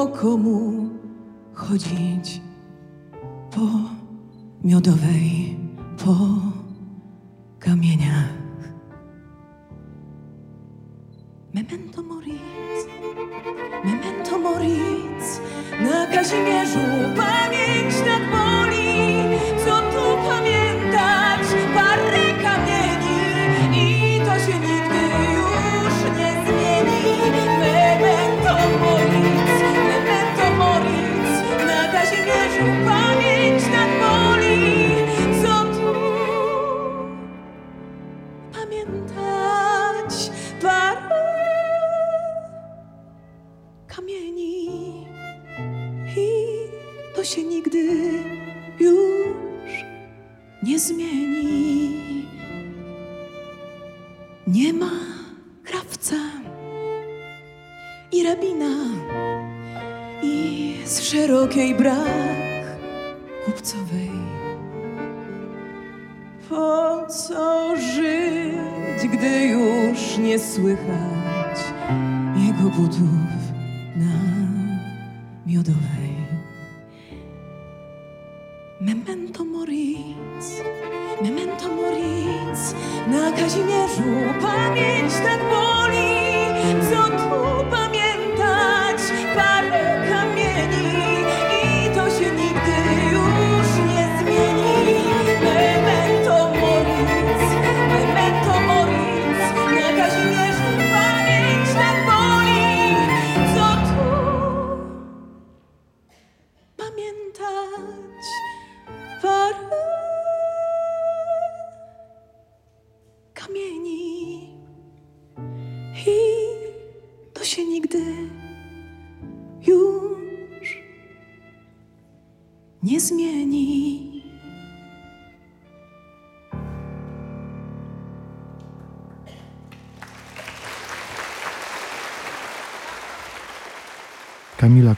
było 0.00 0.12
komu 0.12 0.88
chodzić 1.54 2.40
po 3.50 3.60
miodowej, 4.64 5.56
po 6.04 6.16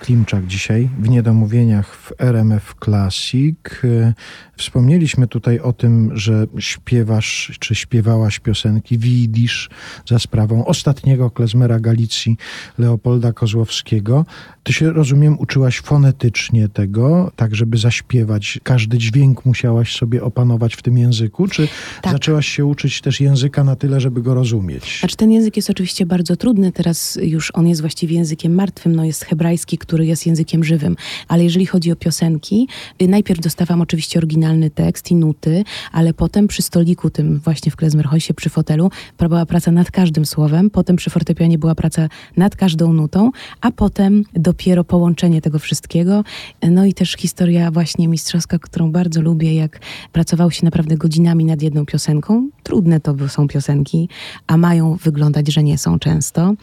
Klimczak 0.03 0.47
dzisiaj 0.47 0.89
w 0.99 1.09
Niedomówieniach 1.09 1.95
w 1.97 2.13
RMF 2.19 2.75
Classic. 2.85 3.57
E, 3.85 4.15
Wspomnieliśmy 4.63 5.27
tutaj 5.27 5.61
o 5.61 5.73
tym, 5.73 6.11
że 6.17 6.47
śpiewasz, 6.59 7.53
czy 7.61 7.75
śpiewałaś 7.75 8.39
piosenki 8.39 8.99
Widzisz 8.99 9.71
za 10.09 10.19
sprawą 10.19 10.65
ostatniego 10.65 11.31
klezmera 11.31 11.81
Galicji 11.81 12.37
Leopolda 12.79 13.33
Kozłowskiego. 13.33 14.27
Ty 14.63 14.73
się, 14.73 14.93
rozumiem, 14.93 15.39
uczyłaś 15.39 15.81
fonetycznie 15.81 16.69
tego, 16.69 17.33
tak 17.37 17.55
żeby 17.55 17.77
zaśpiewać. 17.79 18.61
Każdy 18.63 18.99
dźwięk 18.99 19.45
musiałaś 19.47 19.97
sobie 19.97 20.23
opanować 20.23 20.75
w 20.75 20.83
tym 20.83 20.99
języku, 20.99 21.49
czy 21.49 21.69
Tak. 22.03 22.13
zaczęłaś 22.13 22.47
się 22.49 22.65
uczyć 22.65 23.01
też 23.01 23.21
języka 23.21 23.65
na 23.65 23.77
tyle, 23.77 24.01
żeby 24.01 24.23
go 24.23 24.35
rozumieć? 24.35 24.99
Znaczy 25.01 25.17
ten 25.17 25.33
język 25.33 25.57
jest 25.57 25.71
oczywiście 25.71 26.07
bardzo 26.07 26.37
trudny, 26.37 26.73
teraz 26.73 27.19
już 27.23 27.51
on 27.55 27.69
jest 27.69 27.81
właściwie 27.81 28.17
językiem 28.17 28.55
martwym, 28.55 28.97
no 28.97 29.05
jest 29.05 29.25
hebrajski, 29.25 29.79
który 29.79 29.92
jest 30.01 30.27
językiem 30.27 30.65
żywym, 30.65 30.97
ale 31.29 31.45
jeżeli 31.45 31.67
chodzi 31.67 31.93
o 31.93 31.97
piosenki, 31.97 32.69
y, 33.03 33.09
najpierw 33.09 33.41
dostawałam 33.41 33.81
oczywiście 33.81 34.19
oryginalny 34.19 34.71
tekst 34.71 35.11
i 35.11 35.15
nuty, 35.15 35.65
ale 35.93 36.15
potem 36.15 36.49
przy 36.49 36.63
stoliku 36.63 37.11
tym 37.11 37.39
właśnie 37.39 37.73
w 37.73 37.77
Klezmerhojsie 37.77 38.35
przy 38.35 38.51
fotelu 38.51 38.91
była 39.19 39.47
praca 39.47 39.71
nad 39.71 39.91
każdym 39.91 40.27
słowem, 40.27 40.71
potem 40.71 40.97
przy 40.97 41.11
fortepianie 41.11 41.59
była 41.59 41.75
praca 41.75 42.09
nad 42.37 42.57
każdą 42.57 42.93
nutą, 42.93 43.31
a 43.61 43.71
potem 43.71 44.25
dopiero 44.35 44.85
połączenie 44.85 45.41
tego 45.41 45.59
wszystkiego, 45.59 46.25
no 46.71 46.85
i 46.85 46.95
też 46.95 47.13
historia 47.13 47.71
właśnie 47.71 48.09
mistrzowska, 48.09 48.59
którą 48.59 48.93
bardzo 48.93 49.21
lubię, 49.21 49.55
jak 49.55 49.81
pracowało 50.13 50.51
się 50.51 50.65
naprawdę 50.65 50.97
godzinami 50.97 51.45
nad 51.45 51.63
jedną 51.63 51.87
piosenką. 51.87 52.49
Trudne 52.63 53.01
to 53.01 53.29
są 53.29 53.49
piosenki, 53.49 54.09
a 54.47 54.57
mają 54.57 54.97
wyglądać, 54.97 55.53
że 55.53 55.63
nie 55.63 55.79
są 55.79 55.99
często. 55.99 56.55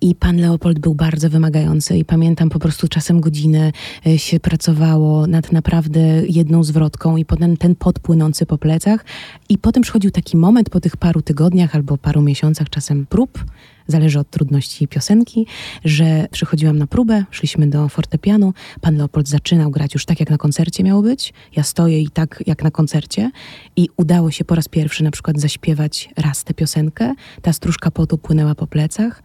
I 0.00 0.14
pan 0.14 0.36
Leopold 0.36 0.78
był 0.78 0.94
bardzo 0.94 1.30
wymagający 1.30 1.96
i 1.96 2.04
pamiętam 2.04 2.48
po 2.48 2.58
prostu 2.58 2.71
czasem 2.88 3.20
godzinę 3.20 3.72
e, 4.06 4.18
się 4.18 4.40
pracowało 4.40 5.26
nad 5.26 5.52
naprawdę 5.52 6.00
jedną 6.28 6.64
zwrotką 6.64 7.16
i 7.16 7.24
potem 7.24 7.56
ten 7.56 7.74
pot 7.74 7.98
płynący 7.98 8.46
po 8.46 8.58
plecach. 8.58 9.04
I 9.48 9.58
potem 9.58 9.82
przychodził 9.82 10.10
taki 10.10 10.36
moment 10.36 10.70
po 10.70 10.80
tych 10.80 10.96
paru 10.96 11.22
tygodniach 11.22 11.74
albo 11.74 11.98
paru 11.98 12.22
miesiącach 12.22 12.70
czasem 12.70 13.06
prób, 13.06 13.44
zależy 13.86 14.18
od 14.18 14.30
trudności 14.30 14.88
piosenki, 14.88 15.46
że 15.84 16.26
przychodziłam 16.30 16.78
na 16.78 16.86
próbę, 16.86 17.24
szliśmy 17.30 17.66
do 17.66 17.88
fortepianu, 17.88 18.54
pan 18.80 18.96
Leopold 18.96 19.28
zaczynał 19.28 19.70
grać 19.70 19.94
już 19.94 20.04
tak, 20.04 20.20
jak 20.20 20.30
na 20.30 20.38
koncercie 20.38 20.84
miało 20.84 21.02
być, 21.02 21.32
ja 21.56 21.62
stoję 21.62 22.00
i 22.00 22.10
tak, 22.10 22.42
jak 22.46 22.64
na 22.64 22.70
koncercie. 22.70 23.30
I 23.76 23.88
udało 23.96 24.30
się 24.30 24.44
po 24.44 24.54
raz 24.54 24.68
pierwszy 24.68 25.04
na 25.04 25.10
przykład 25.10 25.40
zaśpiewać 25.40 26.10
raz 26.16 26.44
tę 26.44 26.54
piosenkę, 26.54 27.14
ta 27.42 27.52
stróżka 27.52 27.90
potu 27.90 28.18
płynęła 28.18 28.54
po 28.54 28.66
plecach 28.66 29.22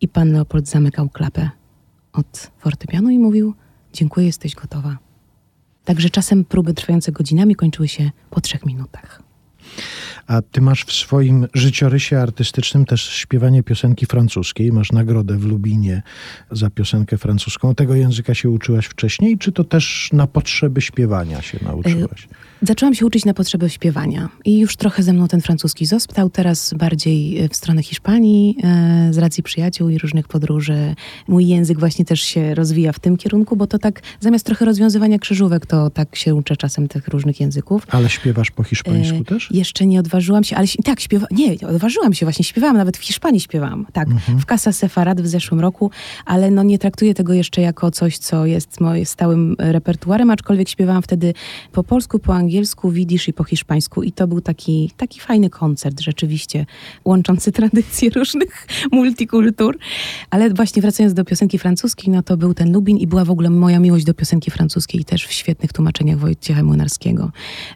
i 0.00 0.08
pan 0.08 0.32
Leopold 0.32 0.68
zamykał 0.68 1.08
klapę 1.08 1.61
od 2.12 2.50
fortepianu 2.58 3.10
i 3.10 3.18
mówił, 3.18 3.54
dziękuję, 3.92 4.26
jesteś 4.26 4.54
gotowa. 4.54 4.98
Także 5.84 6.10
czasem 6.10 6.44
próby 6.44 6.74
trwające 6.74 7.12
godzinami 7.12 7.56
kończyły 7.56 7.88
się 7.88 8.10
po 8.30 8.40
trzech 8.40 8.66
minutach. 8.66 9.22
A 10.26 10.42
ty 10.42 10.60
masz 10.60 10.84
w 10.84 10.92
swoim 10.92 11.46
życiorysie 11.54 12.18
artystycznym 12.18 12.84
też 12.84 13.08
śpiewanie 13.08 13.62
piosenki 13.62 14.06
francuskiej. 14.06 14.72
Masz 14.72 14.92
nagrodę 14.92 15.38
w 15.38 15.44
Lubinie 15.44 16.02
za 16.50 16.70
piosenkę 16.70 17.18
francuską. 17.18 17.74
Tego 17.74 17.94
języka 17.94 18.34
się 18.34 18.50
uczyłaś 18.50 18.86
wcześniej, 18.86 19.38
czy 19.38 19.52
to 19.52 19.64
też 19.64 20.10
na 20.12 20.26
potrzeby 20.26 20.80
śpiewania 20.80 21.42
się 21.42 21.58
nauczyłaś? 21.64 22.28
Zaczęłam 22.64 22.94
się 22.94 23.06
uczyć 23.06 23.24
na 23.24 23.34
potrzeby 23.34 23.70
śpiewania 23.70 24.28
i 24.44 24.58
już 24.58 24.76
trochę 24.76 25.02
ze 25.02 25.12
mną 25.12 25.28
ten 25.28 25.40
francuski 25.40 25.86
został, 25.86 26.30
teraz 26.30 26.74
bardziej 26.74 27.38
e, 27.38 27.48
w 27.48 27.56
stronę 27.56 27.82
Hiszpanii 27.82 28.56
e, 28.62 29.08
z 29.10 29.18
racji 29.18 29.42
przyjaciół 29.42 29.88
i 29.88 29.98
różnych 29.98 30.28
podróży. 30.28 30.94
Mój 31.28 31.46
język 31.48 31.78
właśnie 31.78 32.04
też 32.04 32.20
się 32.20 32.54
rozwija 32.54 32.92
w 32.92 32.98
tym 33.00 33.16
kierunku, 33.16 33.56
bo 33.56 33.66
to 33.66 33.78
tak 33.78 34.02
zamiast 34.20 34.46
trochę 34.46 34.64
rozwiązywania 34.64 35.18
krzyżówek, 35.18 35.66
to 35.66 35.90
tak 35.90 36.16
się 36.16 36.34
uczę 36.34 36.56
czasem 36.56 36.88
tych 36.88 37.08
różnych 37.08 37.40
języków. 37.40 37.86
Ale 37.90 38.10
śpiewasz 38.10 38.50
po 38.50 38.62
hiszpańsku 38.62 39.18
E, 39.18 39.24
też? 39.24 39.48
Jeszcze 39.50 39.86
nie 39.86 40.00
odważyłam 40.00 40.44
się, 40.44 40.56
ale 40.56 40.66
tak, 40.84 41.00
śpiewa, 41.00 41.26
nie, 41.30 41.68
odważyłam 41.68 42.14
się 42.14 42.26
właśnie, 42.26 42.44
śpiewałam, 42.44 42.76
nawet 42.76 42.96
w 42.96 43.04
Hiszpanii 43.04 43.40
śpiewałam, 43.40 43.86
tak, 43.92 44.08
Mhm. 44.08 44.38
w 44.38 44.44
Casa 44.46 44.72
Sefarad 44.72 45.20
w 45.20 45.26
zeszłym 45.26 45.60
roku, 45.60 45.90
ale 46.24 46.50
no 46.50 46.62
nie 46.62 46.78
traktuję 46.78 47.14
tego 47.14 47.32
jeszcze 47.32 47.60
jako 47.60 47.90
coś, 47.90 48.18
co 48.18 48.46
jest 48.46 48.80
moim 48.80 49.06
stałym 49.06 49.56
repertuarem, 49.58 50.30
aczkolwiek 50.30 50.68
śpiewałam 50.68 51.02
wtedy 51.02 51.34
po 51.72 51.84
polsku, 51.84 52.18
po 52.18 52.34
angielsku, 52.34 52.51
widzisz 52.90 53.28
i 53.28 53.32
po 53.32 53.44
hiszpańsku 53.44 54.02
i 54.02 54.12
to 54.12 54.26
był 54.26 54.40
taki, 54.40 54.90
taki 54.96 55.20
fajny 55.20 55.50
koncert 55.50 56.00
rzeczywiście, 56.00 56.66
łączący 57.04 57.52
tradycje 57.58 58.10
różnych 58.10 58.66
multikultur, 58.92 59.78
ale 60.30 60.50
właśnie 60.50 60.82
wracając 60.82 61.14
do 61.14 61.24
piosenki 61.24 61.58
francuskiej, 61.58 62.10
no 62.10 62.22
to 62.22 62.36
był 62.36 62.54
ten 62.54 62.72
Lubin 62.72 62.96
i 62.96 63.06
była 63.06 63.24
w 63.24 63.30
ogóle 63.30 63.50
moja 63.50 63.78
miłość 63.78 64.04
do 64.04 64.14
piosenki 64.14 64.50
francuskiej 64.50 65.04
też 65.04 65.26
w 65.26 65.32
świetnych 65.32 65.72
tłumaczeniach 65.72 66.18
Wojciecha 66.18 66.62
Młynarskiego. 66.62 67.30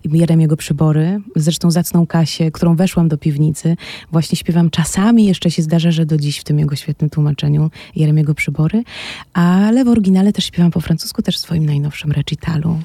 Jeremiego 0.04 0.56
Przybory, 0.56 1.20
zresztą 1.36 1.70
zacną 1.70 2.06
Kasię, 2.06 2.50
którą 2.50 2.76
weszłam 2.76 3.08
do 3.08 3.18
piwnicy, 3.18 3.76
właśnie 4.12 4.36
śpiewam 4.36 4.70
czasami, 4.70 5.24
jeszcze 5.24 5.50
się 5.50 5.62
zdarza, 5.62 5.90
że 5.90 6.06
do 6.06 6.16
dziś 6.16 6.38
w 6.38 6.44
tym 6.44 6.58
jego 6.58 6.76
świetnym 6.76 7.10
tłumaczeniu 7.10 7.70
Jeremiego 7.96 8.34
Przybory, 8.34 8.82
ale 9.32 9.84
w 9.84 9.88
oryginale 9.88 10.32
też 10.32 10.44
śpiewam 10.44 10.70
po 10.70 10.80
francusku, 10.80 11.22
też 11.22 11.36
w 11.36 11.40
swoim 11.40 11.66
najnowszym 11.66 12.12
recitalu. 12.12 12.78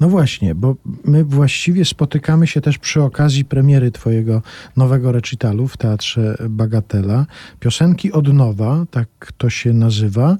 No 0.00 0.08
właśnie, 0.08 0.54
bo 0.54 0.76
my 1.04 1.24
właściwie 1.24 1.84
spotykamy 1.84 2.46
się 2.46 2.60
też 2.60 2.78
przy 2.78 3.02
okazji 3.02 3.44
premiery 3.44 3.90
twojego 3.90 4.42
nowego 4.76 5.12
recitalu 5.12 5.68
w 5.68 5.76
Teatrze 5.76 6.36
Bagatela. 6.50 7.26
Piosenki 7.60 8.12
od 8.12 8.32
nowa, 8.32 8.84
tak 8.90 9.08
to 9.38 9.50
się 9.50 9.72
nazywa. 9.72 10.36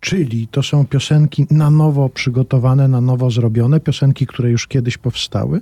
Czyli 0.00 0.48
to 0.48 0.62
są 0.62 0.86
piosenki 0.86 1.46
na 1.50 1.70
nowo 1.70 2.08
przygotowane, 2.08 2.88
na 2.88 3.00
nowo 3.00 3.30
zrobione, 3.30 3.80
piosenki, 3.80 4.26
które 4.26 4.50
już 4.50 4.66
kiedyś 4.66 4.98
powstały. 4.98 5.60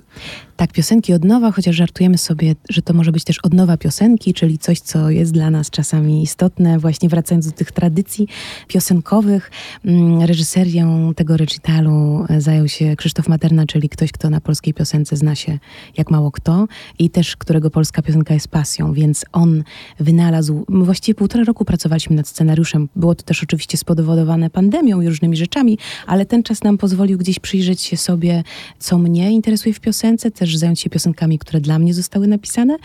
Tak, 0.59 0.73
piosenki 0.73 1.13
od 1.13 1.23
nowa, 1.23 1.51
chociaż 1.51 1.75
żartujemy 1.75 2.17
sobie, 2.17 2.55
że 2.69 2.81
to 2.81 2.93
może 2.93 3.11
być 3.11 3.23
też 3.23 3.39
odnowa 3.39 3.77
piosenki, 3.77 4.33
czyli 4.33 4.57
coś, 4.57 4.79
co 4.79 5.09
jest 5.09 5.31
dla 5.31 5.49
nas 5.49 5.69
czasami 5.69 6.23
istotne, 6.23 6.79
właśnie 6.79 7.09
wracając 7.09 7.45
do 7.45 7.51
tych 7.51 7.71
tradycji 7.71 8.27
piosenkowych. 8.67 9.51
Mm, 9.85 10.21
Reżyserią 10.21 11.13
tego 11.13 11.37
recitalu 11.37 12.25
e, 12.29 12.41
zajął 12.41 12.67
się 12.67 12.95
Krzysztof 12.95 13.27
Materna, 13.27 13.65
czyli 13.65 13.89
ktoś, 13.89 14.11
kto 14.11 14.29
na 14.29 14.41
polskiej 14.41 14.73
piosence 14.73 15.17
zna 15.17 15.35
się 15.35 15.59
jak 15.97 16.11
mało 16.11 16.31
kto 16.31 16.67
i 16.99 17.09
też 17.09 17.37
którego 17.37 17.69
polska 17.69 18.01
piosenka 18.01 18.33
jest 18.33 18.47
pasją, 18.47 18.93
więc 18.93 19.25
on 19.31 19.63
wynalazł, 19.99 20.65
my 20.69 20.85
właściwie 20.85 21.15
półtora 21.15 21.43
roku 21.43 21.65
pracowaliśmy 21.65 22.15
nad 22.15 22.27
scenariuszem. 22.27 22.89
Było 22.95 23.15
to 23.15 23.23
też 23.23 23.43
oczywiście 23.43 23.77
spowodowane 23.77 24.49
pandemią 24.49 25.01
i 25.01 25.07
różnymi 25.07 25.37
rzeczami, 25.37 25.77
ale 26.07 26.25
ten 26.25 26.43
czas 26.43 26.63
nam 26.63 26.77
pozwolił 26.77 27.17
gdzieś 27.17 27.39
przyjrzeć 27.39 27.81
się 27.81 27.97
sobie, 27.97 28.43
co 28.79 28.97
mnie 28.97 29.31
interesuje 29.31 29.73
w 29.73 29.79
piosence, 29.79 30.31
też 30.31 30.48
zająć 30.57 30.79
się 30.79 30.89
piosenkami, 30.89 31.39
które 31.39 31.61
dla 31.61 31.79
mnie 31.79 31.93
zostały 31.93 32.27
napisane 32.27 32.77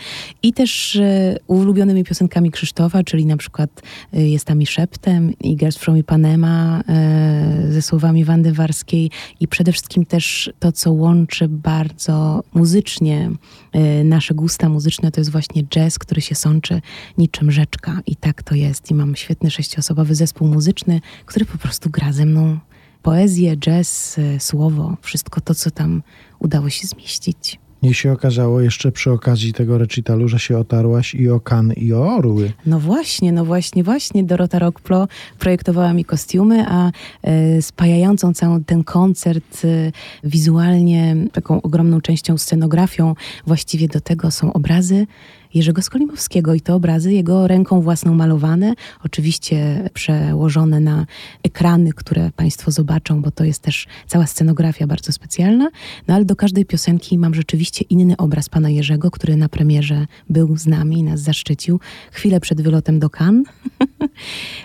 i 0.43 0.53
też 0.53 0.95
e, 0.95 1.35
ulubionymi 1.47 2.03
piosenkami 2.03 2.51
Krzysztofa, 2.51 3.03
czyli 3.03 3.25
na 3.25 3.37
przykład 3.37 3.81
e, 4.13 4.27
Jest 4.27 4.45
tam 4.45 4.61
i 4.61 4.65
szeptem 4.65 5.33
i 5.39 5.55
Girls 5.55 5.77
from 5.77 5.97
Ipanema 5.97 6.81
e, 6.89 7.67
ze 7.69 7.81
słowami 7.81 8.25
Wandy 8.25 8.53
Warskiej 8.53 9.11
i 9.39 9.47
przede 9.47 9.71
wszystkim 9.71 10.05
też 10.05 10.53
to, 10.59 10.71
co 10.71 10.91
łączy 10.91 11.47
bardzo 11.47 12.43
muzycznie 12.53 13.31
nasze 14.03 14.33
gusta 14.33 14.69
muzyczne, 14.69 15.11
to 15.11 15.21
jest 15.21 15.31
właśnie 15.31 15.63
jazz, 15.63 15.99
który 15.99 16.21
się 16.21 16.35
sączy 16.35 16.81
niczym 17.17 17.51
rzeczka. 17.51 18.01
I 18.07 18.15
tak 18.15 18.43
to 18.43 18.55
jest. 18.55 18.91
I 18.91 18.93
mam 18.93 19.15
świetny 19.15 19.51
sześciosobowy 19.51 20.15
zespół 20.15 20.47
muzyczny, 20.47 21.01
który 21.25 21.45
po 21.45 21.57
prostu 21.57 21.89
gra 21.89 22.11
ze 22.11 22.25
mną 22.25 22.59
poezję, 23.05 23.57
jazz, 23.57 24.17
e, 24.17 24.39
słowo, 24.39 24.97
wszystko 25.01 25.41
to, 25.41 25.55
co 25.55 25.71
tam 25.71 26.03
udało 26.39 26.69
się 26.69 26.87
zmieścić. 26.87 27.59
I 27.81 27.93
się 27.93 28.11
okazało 28.11 28.61
jeszcze 28.61 28.91
przy 28.91 29.11
okazji 29.11 29.53
tego 29.53 29.77
recitalu, 29.77 30.27
że 30.27 30.39
się 30.39 30.57
otarłaś 30.57 31.15
i 31.15 31.29
o 31.29 31.39
kan, 31.39 31.73
i 31.73 31.93
o 31.93 32.15
orły. 32.15 32.51
No 32.65 32.79
właśnie, 32.79 33.31
no 33.31 33.45
właśnie, 33.45 33.83
właśnie 33.83 34.23
Dorota 34.23 34.59
Rockplo 34.59 35.07
projektowała 35.39 35.93
mi 35.93 36.05
kostiumy, 36.05 36.65
a 36.67 36.91
e, 37.23 37.61
spajającą 37.61 38.33
cały 38.33 38.63
ten 38.63 38.83
koncert 38.83 39.65
e, 39.65 39.91
wizualnie, 40.23 41.15
taką 41.31 41.61
ogromną 41.61 42.01
częścią 42.01 42.37
scenografią, 42.37 43.15
właściwie 43.47 43.87
do 43.87 44.01
tego 44.01 44.31
są 44.31 44.53
obrazy 44.53 45.07
Jerzego 45.55 45.81
Skolimowskiego 45.81 46.53
i 46.53 46.61
te 46.61 46.73
obrazy 46.73 47.13
jego 47.13 47.47
ręką 47.47 47.81
własną 47.81 48.13
malowane, 48.13 48.73
oczywiście 49.03 49.89
przełożone 49.93 50.79
na 50.79 51.05
ekrany, 51.43 51.93
które 51.93 52.31
Państwo 52.35 52.71
zobaczą, 52.71 53.21
bo 53.21 53.31
to 53.31 53.43
jest 53.43 53.61
też 53.61 53.87
cała 54.07 54.27
scenografia 54.27 54.87
bardzo 54.87 55.11
specjalna, 55.11 55.69
no 56.07 56.15
ale 56.15 56.25
do 56.25 56.35
każdej 56.35 56.65
piosenki 56.65 57.17
mam 57.17 57.33
rzeczywiście 57.33 57.85
inny 57.89 58.17
obraz 58.17 58.49
pana 58.49 58.69
Jerzego, 58.69 59.11
który 59.11 59.35
na 59.35 59.49
premierze 59.49 60.07
był 60.29 60.57
z 60.57 60.67
nami, 60.67 61.03
nas 61.03 61.19
zaszczycił 61.19 61.79
chwilę 62.11 62.39
przed 62.39 62.61
wylotem 62.61 62.99
do 62.99 63.09
Cannes. 63.09 63.47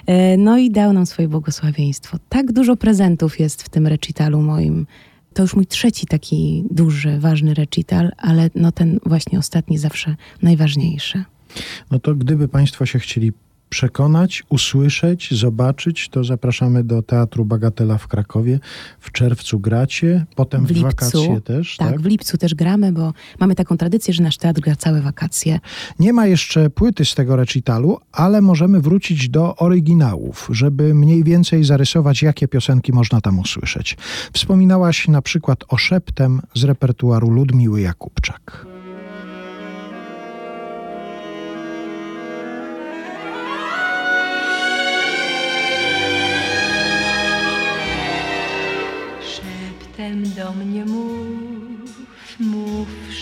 E, 0.06 0.36
no 0.36 0.58
i 0.58 0.70
dał 0.70 0.92
nam 0.92 1.06
swoje 1.06 1.28
błogosławieństwo. 1.28 2.18
Tak 2.28 2.52
dużo 2.52 2.76
prezentów 2.76 3.40
jest 3.40 3.62
w 3.62 3.68
tym 3.68 3.86
recitalu 3.86 4.42
moim. 4.42 4.86
To 5.34 5.42
już 5.42 5.54
mój 5.56 5.66
trzeci 5.66 6.06
taki 6.06 6.64
duży, 6.70 7.18
ważny 7.18 7.54
recital, 7.54 8.12
ale 8.16 8.50
no 8.54 8.72
ten 8.72 8.98
właśnie 9.06 9.38
ostatni 9.38 9.78
zawsze 9.78 10.16
najważniejszy. 10.42 11.24
No 11.90 11.98
to 11.98 12.14
gdyby 12.14 12.48
Państwo 12.48 12.86
się 12.86 12.98
chcieli 12.98 13.32
przekonać, 13.70 14.42
usłyszeć, 14.48 15.34
zobaczyć, 15.34 16.08
to 16.08 16.24
zapraszamy 16.24 16.84
do 16.84 17.02
Teatru 17.02 17.44
Bagatela 17.44 17.98
w 17.98 18.08
Krakowie. 18.08 18.60
W 19.00 19.12
czerwcu 19.12 19.60
gracie, 19.60 20.26
potem 20.34 20.66
w, 20.66 20.72
W 20.72 20.80
wakacje 20.80 21.40
też, 21.40 21.76
Tak, 21.76 21.90
tak? 21.90 22.00
w 22.00 22.06
lipcu 22.06 22.38
też 22.38 22.54
gramy, 22.54 22.92
bo 22.92 23.12
mamy 23.40 23.54
taką 23.54 23.76
tradycję, 23.76 24.14
że 24.14 24.22
nasz 24.22 24.36
teatr 24.36 24.60
gra 24.60 24.76
całe 24.76 25.02
wakacje. 25.02 25.60
Nie 25.98 26.12
ma 26.12 26.26
jeszcze 26.26 26.70
płyty 26.70 27.04
z 27.04 27.14
tego 27.14 27.36
recitalu, 27.36 27.98
ale 28.12 28.40
możemy 28.40 28.80
wrócić 28.80 29.28
do 29.28 29.56
oryginałów, 29.56 30.48
żeby 30.52 30.94
mniej 30.94 31.24
więcej 31.24 31.64
zarysować, 31.64 32.22
jakie 32.22 32.48
piosenki 32.48 32.92
można 32.92 33.20
tam 33.20 33.38
usłyszeć. 33.38 33.96
Wspominałaś 34.32 35.08
na 35.08 35.22
przykład 35.22 35.64
o 35.68 35.76
szeptem 35.76 36.40
z 36.54 36.64
repertuaru 36.64 37.30
Ludmiły 37.30 37.80
Jakubczak. 37.80 38.66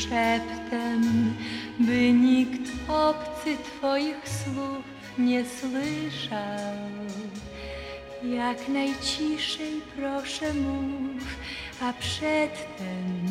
Szeptem, 0.08 1.34
by 1.78 2.12
nikt 2.12 2.70
obcy 2.88 3.56
Twoich 3.64 4.28
słów 4.28 4.84
nie 5.18 5.44
słyszał. 5.44 6.76
Jak 8.22 8.68
najciszej 8.68 9.80
proszę 9.96 10.54
mów, 10.54 11.22
a 11.82 11.92
przedtem 11.92 13.28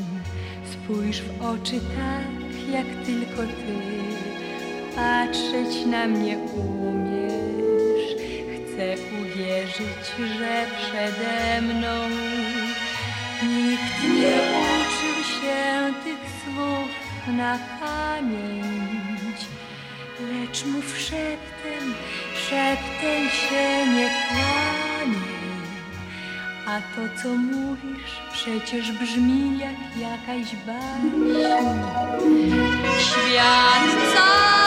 spójrz 0.72 1.22
w 1.22 1.42
oczy 1.42 1.80
tak, 1.80 2.72
jak 2.72 3.06
tylko 3.06 3.42
Ty. 3.42 3.78
Patrzeć 4.96 5.86
na 5.86 6.08
mnie 6.08 6.38
umiesz, 6.38 8.16
chcę 8.56 8.96
uwierzyć, 9.22 10.06
że 10.38 10.66
przede 10.78 11.62
mną 11.62 12.10
Nikt 13.44 14.04
nie 14.04 14.38
uczył 14.68 15.24
się 15.24 15.94
słów 16.04 16.17
na 17.28 17.60
pamięć, 17.80 19.46
lecz 20.20 20.66
mów 20.66 20.98
szeptem, 21.00 21.94
szeptem 22.50 23.30
się 23.30 23.88
nie 23.94 24.10
kłamie. 24.28 25.38
A 26.68 26.80
to, 26.96 27.22
co 27.24 27.30
mówisz, 27.30 28.22
przecież 28.34 28.92
brzmi 28.92 29.60
jak 29.60 29.98
jakaś 29.98 30.56
baśń. 30.56 31.10
Świat 33.00 34.14
cały 34.14 34.67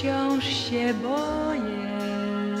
wciąż 0.00 0.44
się 0.44 0.94
boję, 0.94 2.56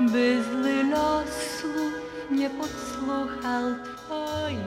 by 0.00 0.42
zły 0.42 0.84
los 0.84 1.28
słów 1.58 1.92
nie 2.30 2.50
podsłuchał 2.50 3.64
twoich, 3.84 4.58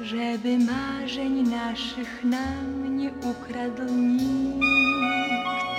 żeby 0.00 0.58
marzeń 0.58 1.48
naszych 1.48 2.24
nam 2.24 2.96
nie 2.96 3.10
ukradł 3.10 3.94
nikt. 3.94 5.73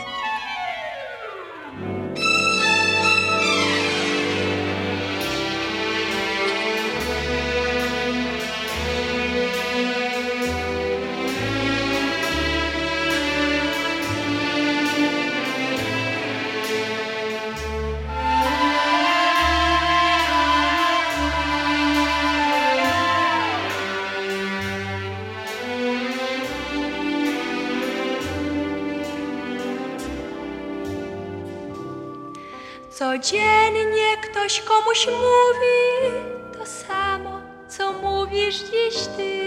Codziennie 33.15 34.17
ktoś 34.23 34.61
komuś 34.61 35.07
mówi 35.07 36.15
to 36.57 36.65
samo, 36.65 37.41
co 37.67 37.93
mówisz 37.93 38.55
dziś 38.55 39.07
ty. 39.17 39.41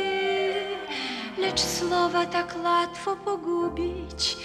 Lecz 1.38 1.60
słowa 1.60 2.26
tak 2.26 2.54
łatwo 2.64 3.16
pogubić, 3.16 4.36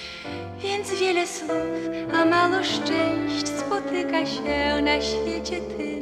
więc 0.58 0.92
wiele 0.92 1.28
słów, 1.28 2.14
a 2.14 2.26
mało 2.26 2.64
szczęść 2.64 3.48
spotyka 3.60 4.26
się 4.26 4.82
na 4.82 5.02
świecie 5.02 5.62
tym. 5.78 5.93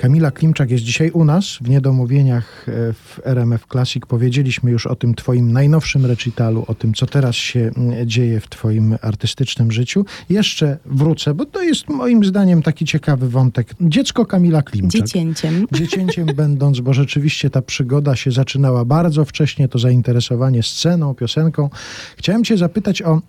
Kamila 0.00 0.30
Klimczak 0.30 0.70
jest 0.70 0.84
dzisiaj 0.84 1.10
u 1.10 1.24
nas 1.24 1.58
w 1.60 1.68
Niedomówieniach 1.68 2.68
e, 2.68 2.92
w 2.92 3.20
RMF 3.24 3.66
Classic. 3.72 4.06
Powiedzieliśmy 4.06 4.70
już 4.70 4.86
o 4.86 4.96
tym 4.96 5.14
twoim 5.14 5.52
najnowszym 5.52 6.06
recitalu, 6.06 6.64
o 6.66 6.74
tym, 6.74 6.94
co 6.94 7.06
teraz 7.06 7.36
się 7.36 7.70
mm, 7.76 8.08
dzieje 8.08 8.40
w 8.40 8.48
twoim 8.48 8.96
artystycznym 9.02 9.72
życiu. 9.72 10.04
Jeszcze 10.28 10.78
wrócę, 10.86 11.34
bo 11.34 11.46
to 11.46 11.62
jest 11.62 11.88
moim 11.88 12.24
zdaniem 12.24 12.62
taki 12.62 12.84
ciekawy 12.84 13.28
wątek. 13.28 13.74
Dziecko 13.80 14.26
Kamila 14.26 14.62
Klimczak. 14.62 15.00
Dziecięciem. 15.02 15.66
Dziecięciem 15.80 16.26
będąc, 16.26 16.80
bo 16.80 16.92
rzeczywiście 16.92 17.50
ta 17.50 17.62
przygoda 17.62 18.16
się 18.16 18.30
zaczynała 18.30 18.84
bardzo 18.84 19.24
wcześnie, 19.24 19.68
to 19.68 19.78
zainteresowanie 19.78 20.62
sceną, 20.62 21.14
piosenką. 21.14 21.70
Chciałem 22.16 22.44
cię 22.44 22.56
zapytać 22.56 23.02
o 23.02 23.20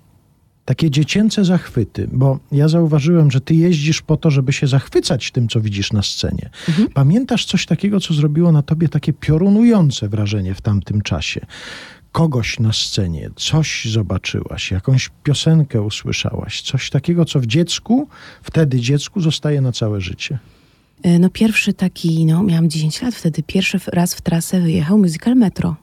takie 0.72 0.92
dziecięce 0.92 1.46
zachwyty, 1.46 2.08
bo 2.12 2.40
ja 2.52 2.68
zauważyłem, 2.68 3.32
że 3.32 3.42
ty 3.42 3.56
jeździsz 3.56 4.02
po 4.02 4.18
to, 4.18 4.32
żeby 4.32 4.54
się 4.54 4.68
zachwycać 4.68 5.32
tym, 5.32 5.48
co 5.48 5.62
widzisz 5.62 5.92
na 5.94 6.02
scenie. 6.02 6.50
Pamiętasz 6.94 7.46
coś 7.46 7.66
takiego, 7.66 8.00
co 8.00 8.14
zrobiło 8.14 8.52
na 8.52 8.62
tobie 8.62 8.90
takie 8.90 9.14
piorunujące 9.14 10.10
wrażenie 10.10 10.54
w 10.54 10.62
tamtym 10.62 11.02
czasie? 11.02 11.46
Kogoś 12.12 12.60
na 12.60 12.74
scenie, 12.74 13.30
coś 13.36 13.86
zobaczyłaś, 13.86 14.72
jakąś 14.72 15.10
piosenkę 15.24 15.82
usłyszałaś, 15.82 16.62
coś 16.62 16.90
takiego, 16.90 17.26
co 17.26 17.40
w 17.40 17.46
dziecku, 17.46 18.08
wtedy 18.44 18.80
dziecku 18.80 19.22
zostaje 19.22 19.62
na 19.62 19.72
całe 19.72 20.02
życie. 20.02 20.40
E, 21.04 21.20
No 21.20 21.30
pierwszy 21.30 21.74
taki, 21.74 22.26
no 22.26 22.44
miałam 22.44 22.70
10 22.70 23.02
lat 23.02 23.16
wtedy, 23.16 23.44
pierwszy 23.44 23.80
raz 23.88 24.16
w 24.16 24.22
trasę 24.22 24.62
wyjechał 24.62 24.98
musical 24.98 25.36
Metro. 25.36 25.76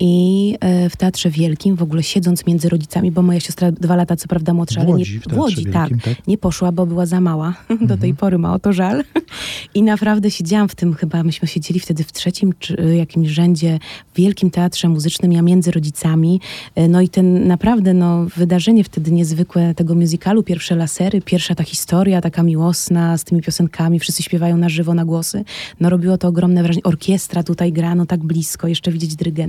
I 0.00 0.56
e, 0.60 0.90
w 0.90 0.96
Teatrze 0.96 1.30
Wielkim, 1.30 1.76
w 1.76 1.82
ogóle 1.82 2.02
siedząc 2.02 2.46
między 2.46 2.68
rodzicami, 2.68 3.10
bo 3.10 3.22
moja 3.22 3.40
siostra 3.40 3.72
dwa 3.72 3.96
lata 3.96 4.16
co 4.16 4.28
prawda 4.28 4.54
młodsza, 4.54 4.80
W 4.80 4.84
ale 4.84 4.94
nie, 4.94 5.04
w 5.04 5.08
Teatrze 5.08 5.40
Łodzi, 5.40 5.66
tak, 5.66 5.90
Wielkim, 5.90 6.14
tak? 6.14 6.26
nie 6.26 6.38
poszła, 6.38 6.72
bo 6.72 6.86
była 6.86 7.06
za 7.06 7.20
mała. 7.20 7.54
Do 7.80 7.96
tej 7.96 8.14
pory 8.14 8.38
ma 8.38 8.54
o 8.54 8.58
to 8.58 8.72
żal. 8.72 9.04
I 9.74 9.82
naprawdę 9.82 10.30
siedziałam 10.30 10.68
w 10.68 10.74
tym, 10.74 10.94
chyba 10.94 11.22
myśmy 11.22 11.48
siedzieli 11.48 11.80
wtedy 11.80 12.04
w 12.04 12.12
trzecim 12.12 12.52
czy 12.58 12.80
y, 12.80 12.96
jakimś 12.96 13.28
rzędzie 13.28 13.78
w 14.12 14.16
Wielkim 14.16 14.50
Teatrze 14.50 14.88
Muzycznym, 14.88 15.32
ja 15.32 15.42
między 15.42 15.70
rodzicami. 15.70 16.40
E, 16.74 16.88
No 16.88 17.00
i 17.00 17.08
ten 17.08 17.46
naprawdę 17.46 17.94
no, 17.94 18.26
wydarzenie 18.36 18.84
wtedy 18.84 19.12
niezwykłe 19.12 19.74
tego 19.74 19.94
musicalu, 19.94 20.42
pierwsze 20.42 20.76
lasery, 20.76 21.22
pierwsza 21.22 21.54
ta 21.54 21.64
historia 21.64 22.20
taka 22.20 22.42
miłosna 22.42 23.18
z 23.18 23.24
tymi 23.24 23.42
piosenkami, 23.42 23.98
wszyscy 23.98 24.22
śpiewają 24.22 24.56
na 24.56 24.68
żywo, 24.68 24.94
na 24.94 25.04
głosy. 25.04 25.44
No 25.80 25.90
robiło 25.90 26.18
to 26.18 26.28
ogromne 26.28 26.62
wrażenie. 26.62 26.82
Orkiestra 26.82 27.42
tutaj 27.42 27.72
gra, 27.72 27.94
no 27.94 28.06
tak 28.06 28.20
blisko, 28.20 28.68
jeszcze 28.68 28.92
widzieć 28.92 29.16
dyrygenta. 29.16 29.41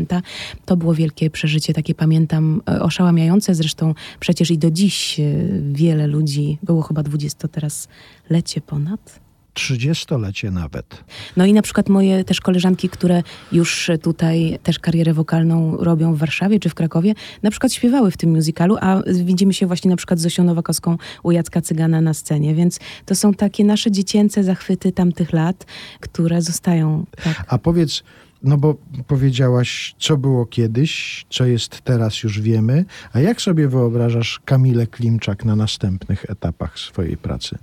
To 0.66 0.78
było 0.78 0.94
wielkie 0.94 1.30
przeżycie, 1.30 1.74
takie 1.74 1.96
pamiętam, 1.96 2.62
e, 2.70 2.82
oszałamiające. 2.82 3.56
Zresztą 3.56 3.94
przecież 4.20 4.52
i 4.52 4.58
do 4.58 4.72
dziś 4.72 5.20
e, 5.20 5.24
wiele 5.72 6.08
ludzi, 6.08 6.58
było 6.64 6.82
chyba 6.82 7.04
20 7.04 7.48
teraz 7.48 7.88
lecie 8.30 8.62
ponad. 8.62 9.24
Trzydziestolecie 9.54 10.52
nawet. 10.52 11.04
No 11.38 11.46
i 11.46 11.54
na 11.54 11.62
przykład 11.62 11.90
moje 11.90 12.24
też 12.24 12.42
koleżanki, 12.42 12.90
które 12.90 13.24
już 13.52 13.92
tutaj 14.02 14.60
też 14.64 14.80
karierę 14.80 15.14
wokalną 15.14 15.78
robią 15.78 16.14
w 16.14 16.18
Warszawie 16.18 16.60
czy 16.60 16.70
w 16.70 16.76
Krakowie, 16.76 17.14
na 17.44 17.52
przykład 17.52 17.74
śpiewały 17.74 18.12
w 18.12 18.18
tym 18.18 18.30
musicalu, 18.30 18.78
a 18.82 19.02
widzimy 19.24 19.54
się 19.54 19.68
właśnie 19.68 19.90
na 19.90 19.98
przykład 19.98 20.20
z 20.20 20.22
Zosią 20.22 20.44
Nowakowską 20.44 20.98
u 21.24 21.32
Jacka 21.32 21.62
Cygana 21.62 22.02
na 22.02 22.14
scenie, 22.14 22.56
więc 22.56 22.80
to 23.06 23.16
są 23.16 23.34
takie 23.34 23.66
nasze 23.66 23.92
dziecięce 23.92 24.44
zachwyty 24.44 24.92
tamtych 24.92 25.34
lat, 25.34 25.66
które 26.00 26.42
zostają 26.42 27.06
tak. 27.24 27.46
A 27.48 27.58
powiedz, 27.58 28.04
no 28.44 28.58
bo 28.58 28.76
powiedziałaś, 29.08 29.96
co 30.00 30.18
było 30.18 30.46
kiedyś, 30.46 31.26
co 31.30 31.46
jest 31.46 31.82
teraz, 31.82 32.24
już 32.24 32.42
wiemy. 32.42 32.86
A 33.14 33.20
jak 33.20 33.42
sobie 33.42 33.68
wyobrażasz 33.68 34.42
Kamilę 34.46 34.88
Klimczak 34.88 35.46
na 35.46 35.56
następnych 35.56 36.30
etapach 36.30 36.80
swojej 36.80 37.18
pracy? 37.18 37.58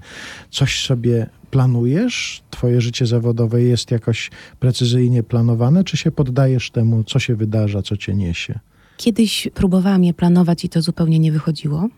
Coś 0.51 0.87
sobie 0.87 1.27
planujesz? 1.51 2.43
Twoje 2.51 2.81
życie 2.81 3.07
zawodowe 3.07 3.63
jest 3.63 3.91
jakoś 3.91 4.31
precyzyjnie 4.61 5.23
planowane, 5.23 5.85
czy 5.85 5.97
się 5.97 6.11
poddajesz 6.11 6.71
temu, 6.71 7.05
co 7.05 7.19
się 7.19 7.37
wydarza, 7.37 7.83
co 7.83 7.97
cię 7.97 8.15
niesie? 8.15 8.59
Kiedyś 9.01 9.49
próbowałam 9.55 10.05
je 10.05 10.15
planować 10.15 10.65
i 10.65 10.69
to 10.69 10.83
zupełnie 10.83 11.19
nie 11.19 11.33
wychodziło. 11.33 11.89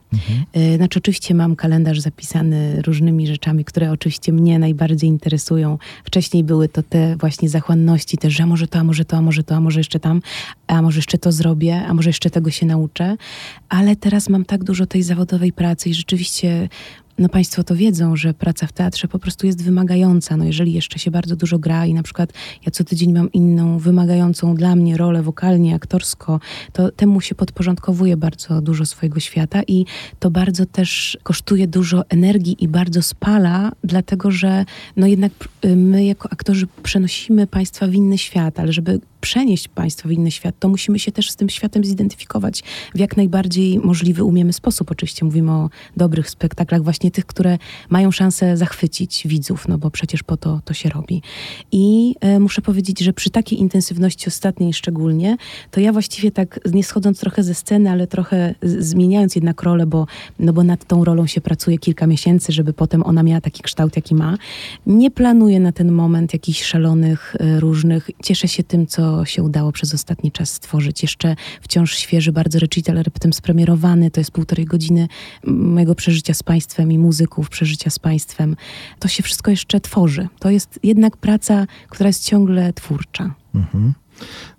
Y, 0.56 0.76
Znaczy, 0.76 0.98
oczywiście 0.98 1.34
mam 1.34 1.56
kalendarz 1.56 2.00
zapisany 2.00 2.82
różnymi 2.82 3.26
rzeczami, 3.26 3.64
które 3.64 3.90
oczywiście 3.90 4.32
mnie 4.32 4.58
najbardziej 4.58 5.10
interesują. 5.10 5.78
Wcześniej 6.04 6.44
były 6.44 6.68
to 6.68 6.82
te 6.82 7.16
właśnie 7.16 7.48
zachłanności, 7.48 8.18
też, 8.18 8.34
że 8.34 8.46
może 8.46 8.66
to, 8.66 8.78
a 8.78 8.84
może 8.84 9.04
to, 9.04 9.16
a 9.16 9.20
może 9.20 9.42
to, 9.44 9.54
a 9.54 9.60
może 9.60 9.80
jeszcze 9.80 10.00
tam, 10.00 10.22
a 10.66 10.82
może 10.82 10.98
jeszcze 10.98 11.18
to 11.18 11.32
zrobię, 11.32 11.82
a 11.86 11.94
może 11.94 12.08
jeszcze 12.08 12.30
tego 12.30 12.50
się 12.50 12.66
nauczę. 12.66 13.16
Ale 13.68 13.96
teraz 13.96 14.28
mam 14.28 14.44
tak 14.44 14.64
dużo 14.64 14.86
tej 14.86 15.02
zawodowej 15.02 15.52
pracy 15.52 15.88
i 15.88 15.94
rzeczywiście 15.94 16.68
no 17.18 17.28
Państwo 17.28 17.64
to 17.64 17.76
wiedzą, 17.76 18.16
że 18.16 18.34
praca 18.34 18.66
w 18.66 18.72
teatrze 18.72 19.08
po 19.08 19.18
prostu 19.18 19.46
jest 19.46 19.64
wymagająca. 19.64 20.36
No 20.36 20.44
jeżeli 20.44 20.72
jeszcze 20.72 20.98
się 20.98 21.10
bardzo 21.10 21.36
dużo 21.36 21.58
gra 21.58 21.86
i 21.86 21.94
na 21.94 22.02
przykład 22.02 22.32
ja 22.66 22.70
co 22.70 22.84
tydzień 22.84 23.12
mam 23.12 23.32
inną 23.32 23.78
wymagającą 23.78 24.54
dla 24.54 24.76
mnie 24.76 24.96
rolę 24.96 25.22
wokalnie, 25.22 25.74
aktorsko, 25.74 26.40
to 26.72 26.90
temu 26.90 27.20
się 27.20 27.34
podporządkowuje 27.34 28.16
bardzo 28.16 28.60
dużo 28.60 28.86
swojego 28.86 29.20
świata 29.20 29.62
i 29.68 29.84
to 30.18 30.30
bardzo 30.30 30.66
też 30.66 31.18
kosztuje 31.22 31.66
dużo 31.66 32.08
energii 32.08 32.64
i 32.64 32.68
bardzo 32.68 33.02
spala, 33.02 33.72
dlatego 33.84 34.30
że 34.30 34.64
no 34.96 35.06
jednak 35.06 35.32
y, 35.64 35.76
my 35.76 36.04
jako 36.04 36.28
aktorzy 36.32 36.66
przenosimy 36.82 37.46
Państwa 37.46 37.86
w 37.86 37.94
inny 37.94 38.18
świat, 38.18 38.60
ale 38.60 38.72
żeby 38.72 39.00
przenieść 39.22 39.68
Państwa 39.68 40.08
w 40.08 40.12
inny 40.12 40.30
świat, 40.30 40.54
to 40.58 40.68
musimy 40.68 40.98
się 40.98 41.12
też 41.12 41.30
z 41.30 41.36
tym 41.36 41.48
światem 41.48 41.84
zidentyfikować 41.84 42.62
w 42.94 42.98
jak 42.98 43.16
najbardziej 43.16 43.78
możliwy 43.78 44.24
umiemy 44.24 44.52
sposób. 44.52 44.90
Oczywiście 44.90 45.24
mówimy 45.24 45.52
o 45.52 45.70
dobrych 45.96 46.30
spektaklach, 46.30 46.82
właśnie 46.82 47.10
tych, 47.10 47.26
które 47.26 47.58
mają 47.90 48.10
szansę 48.10 48.56
zachwycić 48.56 49.26
widzów, 49.26 49.68
no 49.68 49.78
bo 49.78 49.90
przecież 49.90 50.22
po 50.22 50.36
to 50.36 50.60
to 50.64 50.74
się 50.74 50.88
robi. 50.88 51.22
I 51.72 52.14
e, 52.20 52.40
muszę 52.40 52.62
powiedzieć, 52.62 53.00
że 53.00 53.12
przy 53.12 53.30
takiej 53.30 53.60
intensywności 53.60 54.28
ostatniej 54.28 54.72
szczególnie, 54.72 55.36
to 55.70 55.80
ja 55.80 55.92
właściwie 55.92 56.30
tak 56.30 56.60
nie 56.72 56.84
schodząc 56.84 57.20
trochę 57.20 57.42
ze 57.42 57.54
sceny, 57.54 57.90
ale 57.90 58.06
trochę 58.06 58.54
zmieniając 58.62 59.34
jednak 59.34 59.62
rolę, 59.62 59.86
bo, 59.86 60.06
no 60.38 60.52
bo 60.52 60.64
nad 60.64 60.84
tą 60.84 61.04
rolą 61.04 61.26
się 61.26 61.40
pracuje 61.40 61.78
kilka 61.78 62.06
miesięcy, 62.06 62.52
żeby 62.52 62.72
potem 62.72 63.02
ona 63.02 63.22
miała 63.22 63.40
taki 63.40 63.62
kształt, 63.62 63.96
jaki 63.96 64.14
ma. 64.14 64.36
Nie 64.86 65.10
planuję 65.10 65.60
na 65.60 65.72
ten 65.72 65.92
moment 65.92 66.32
jakichś 66.32 66.62
szalonych, 66.62 67.36
e, 67.40 67.60
różnych. 67.60 68.10
Cieszę 68.22 68.48
się 68.48 68.62
tym, 68.62 68.86
co 68.86 69.11
się 69.24 69.42
udało 69.42 69.72
przez 69.72 69.94
ostatni 69.94 70.32
czas 70.32 70.50
stworzyć. 70.52 71.02
Jeszcze 71.02 71.36
wciąż 71.60 71.96
świeży, 71.96 72.32
bardzo 72.32 72.58
recital, 72.58 72.96
raptem 72.96 73.32
spremierowany. 73.32 74.10
To 74.10 74.20
jest 74.20 74.30
półtorej 74.30 74.64
godziny 74.64 75.08
mojego 75.44 75.94
przeżycia 75.94 76.34
z 76.34 76.42
państwem 76.42 76.92
i 76.92 76.98
muzyków, 76.98 77.48
przeżycia 77.48 77.90
z 77.90 77.98
państwem. 77.98 78.56
To 78.98 79.08
się 79.08 79.22
wszystko 79.22 79.50
jeszcze 79.50 79.80
tworzy. 79.80 80.28
To 80.38 80.50
jest 80.50 80.78
jednak 80.82 81.16
praca, 81.16 81.66
która 81.88 82.06
jest 82.06 82.24
ciągle 82.24 82.72
twórcza. 82.72 83.34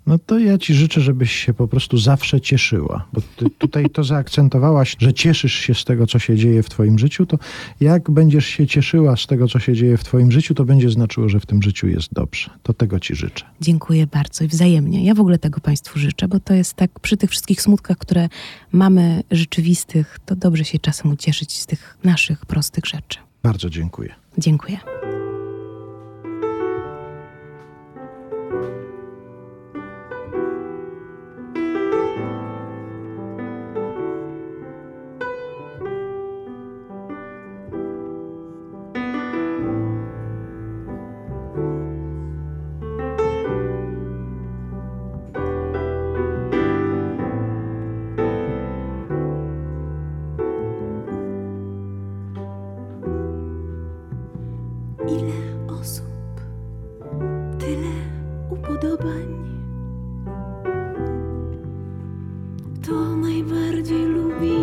No 0.06 0.18
to 0.18 0.38
ja 0.38 0.58
ci 0.58 0.74
życzę, 0.74 1.00
żebyś 1.00 1.32
się 1.32 1.54
po 1.54 1.68
prostu 1.68 1.98
zawsze 1.98 2.40
cieszyła. 2.40 3.08
Bo 3.12 3.20
ty 3.36 3.50
tutaj 3.58 3.90
to 3.90 4.04
zaakcentowałaś, 4.04 4.96
że 4.98 5.14
cieszysz 5.14 5.54
się 5.54 5.74
z 5.74 5.84
tego, 5.84 6.06
co 6.06 6.18
się 6.18 6.36
dzieje 6.36 6.62
w 6.62 6.68
twoim 6.68 6.98
życiu, 6.98 7.26
to 7.26 7.38
jak 7.80 8.10
będziesz 8.10 8.46
się 8.46 8.66
cieszyła 8.66 9.16
z 9.16 9.26
tego, 9.26 9.48
co 9.48 9.58
się 9.58 9.74
dzieje 9.74 9.96
w 9.96 10.04
twoim 10.04 10.32
życiu, 10.32 10.54
to 10.54 10.64
będzie 10.64 10.90
znaczyło, 10.90 11.28
że 11.28 11.40
w 11.40 11.46
tym 11.46 11.62
życiu 11.62 11.88
jest 11.88 12.14
dobrze. 12.14 12.50
To 12.62 12.72
tego 12.72 13.00
ci 13.00 13.14
życzę. 13.14 13.44
Dziękuję 13.60 14.06
bardzo 14.06 14.44
i 14.44 14.48
wzajemnie. 14.48 15.04
Ja 15.04 15.14
w 15.14 15.20
ogóle 15.20 15.38
tego 15.38 15.60
Państwu 15.60 15.98
życzę, 15.98 16.28
bo 16.28 16.40
to 16.40 16.54
jest 16.54 16.74
tak 16.74 17.00
przy 17.00 17.16
tych 17.16 17.30
wszystkich 17.30 17.62
smutkach, 17.62 17.98
które 17.98 18.28
mamy 18.72 19.22
rzeczywistych, 19.30 20.18
to 20.26 20.36
dobrze 20.36 20.64
się 20.64 20.78
czasem 20.78 21.10
ucieszyć 21.10 21.60
z 21.60 21.66
tych 21.66 21.98
naszych 22.04 22.46
prostych 22.46 22.86
rzeczy. 22.86 23.18
Bardzo 23.42 23.70
dziękuję. 23.70 24.14
Dziękuję. 24.38 24.78
Najbardziej 63.16 64.04
lubi 64.06 64.53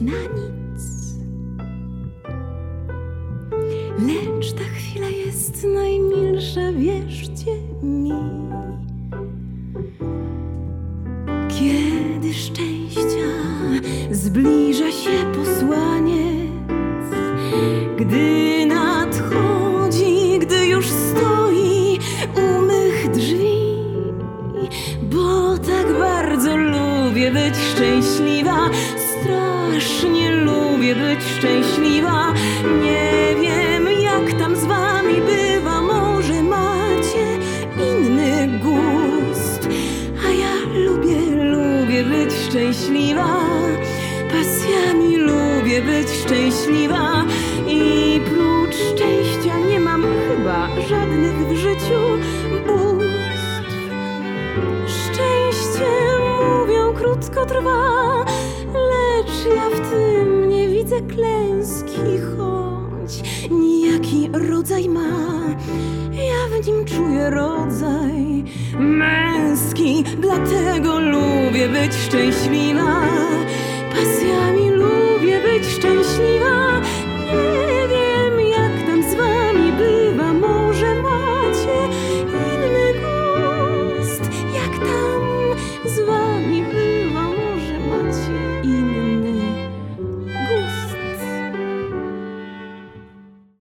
na 0.00 0.12
nic. 0.12 1.14
Lecz 3.98 4.52
ta 4.52 4.64
chwila 4.64 5.08
jest 5.08 5.64
najmilsza, 5.64 6.72
wierzcie 6.72 7.52
mi. 7.82 8.12
Kiedy 11.48 12.34
szczęścia 12.34 13.30
zbliża 14.10 14.90
się 14.92 15.32
posłaniec, 15.34 16.50
gdy 17.96 18.63
być 30.94 31.20
szczęśliwa. 31.38 32.32
Nie 32.82 33.34
wiem, 33.40 33.88
jak 34.00 34.38
tam 34.38 34.56
z 34.56 34.64
wami 34.64 35.14
bywa, 35.20 35.82
może 35.82 36.42
macie 36.42 37.38
inny 37.76 38.48
gust, 38.62 39.68
a 40.26 40.28
ja 40.30 40.54
lubię, 40.74 41.20
lubię 41.30 42.04
być 42.04 42.32
szczęśliwa. 42.48 43.40
Pasjami 44.32 45.16
lubię 45.16 45.82
być 45.82 46.08
szczęśliwa 46.24 47.24
i 47.68 48.20
prócz 48.20 48.74
szczęścia 48.74 49.58
nie 49.68 49.80
mam 49.80 50.02
chyba 50.02 50.68
żadnych 50.88 51.48
w 51.48 51.56
życiu 51.56 52.00
bóstw. 52.66 53.14
Szczęście, 54.86 55.90
mówią, 56.40 56.92
krótko 56.94 57.46
trwa, 57.46 58.24
lecz 58.74 59.56
ja 59.56 59.70
w 59.76 59.90
tym 59.90 60.03
widzę 60.84 61.00
klęski, 61.00 62.18
choć 62.36 63.22
nijaki 63.50 64.28
rodzaj 64.32 64.88
ma. 64.88 65.40
Ja 66.12 66.60
w 66.62 66.66
nim 66.66 66.84
czuję 66.84 67.30
rodzaj 67.30 68.44
męski, 68.78 70.04
dlatego 70.18 71.00
lubię 71.00 71.68
być 71.68 71.94
szczęśliwa. 71.94 73.00
Pasjami 73.90 74.70
lubię 74.70 75.40
być 75.40 75.66
szczęśliwa. 75.66 76.53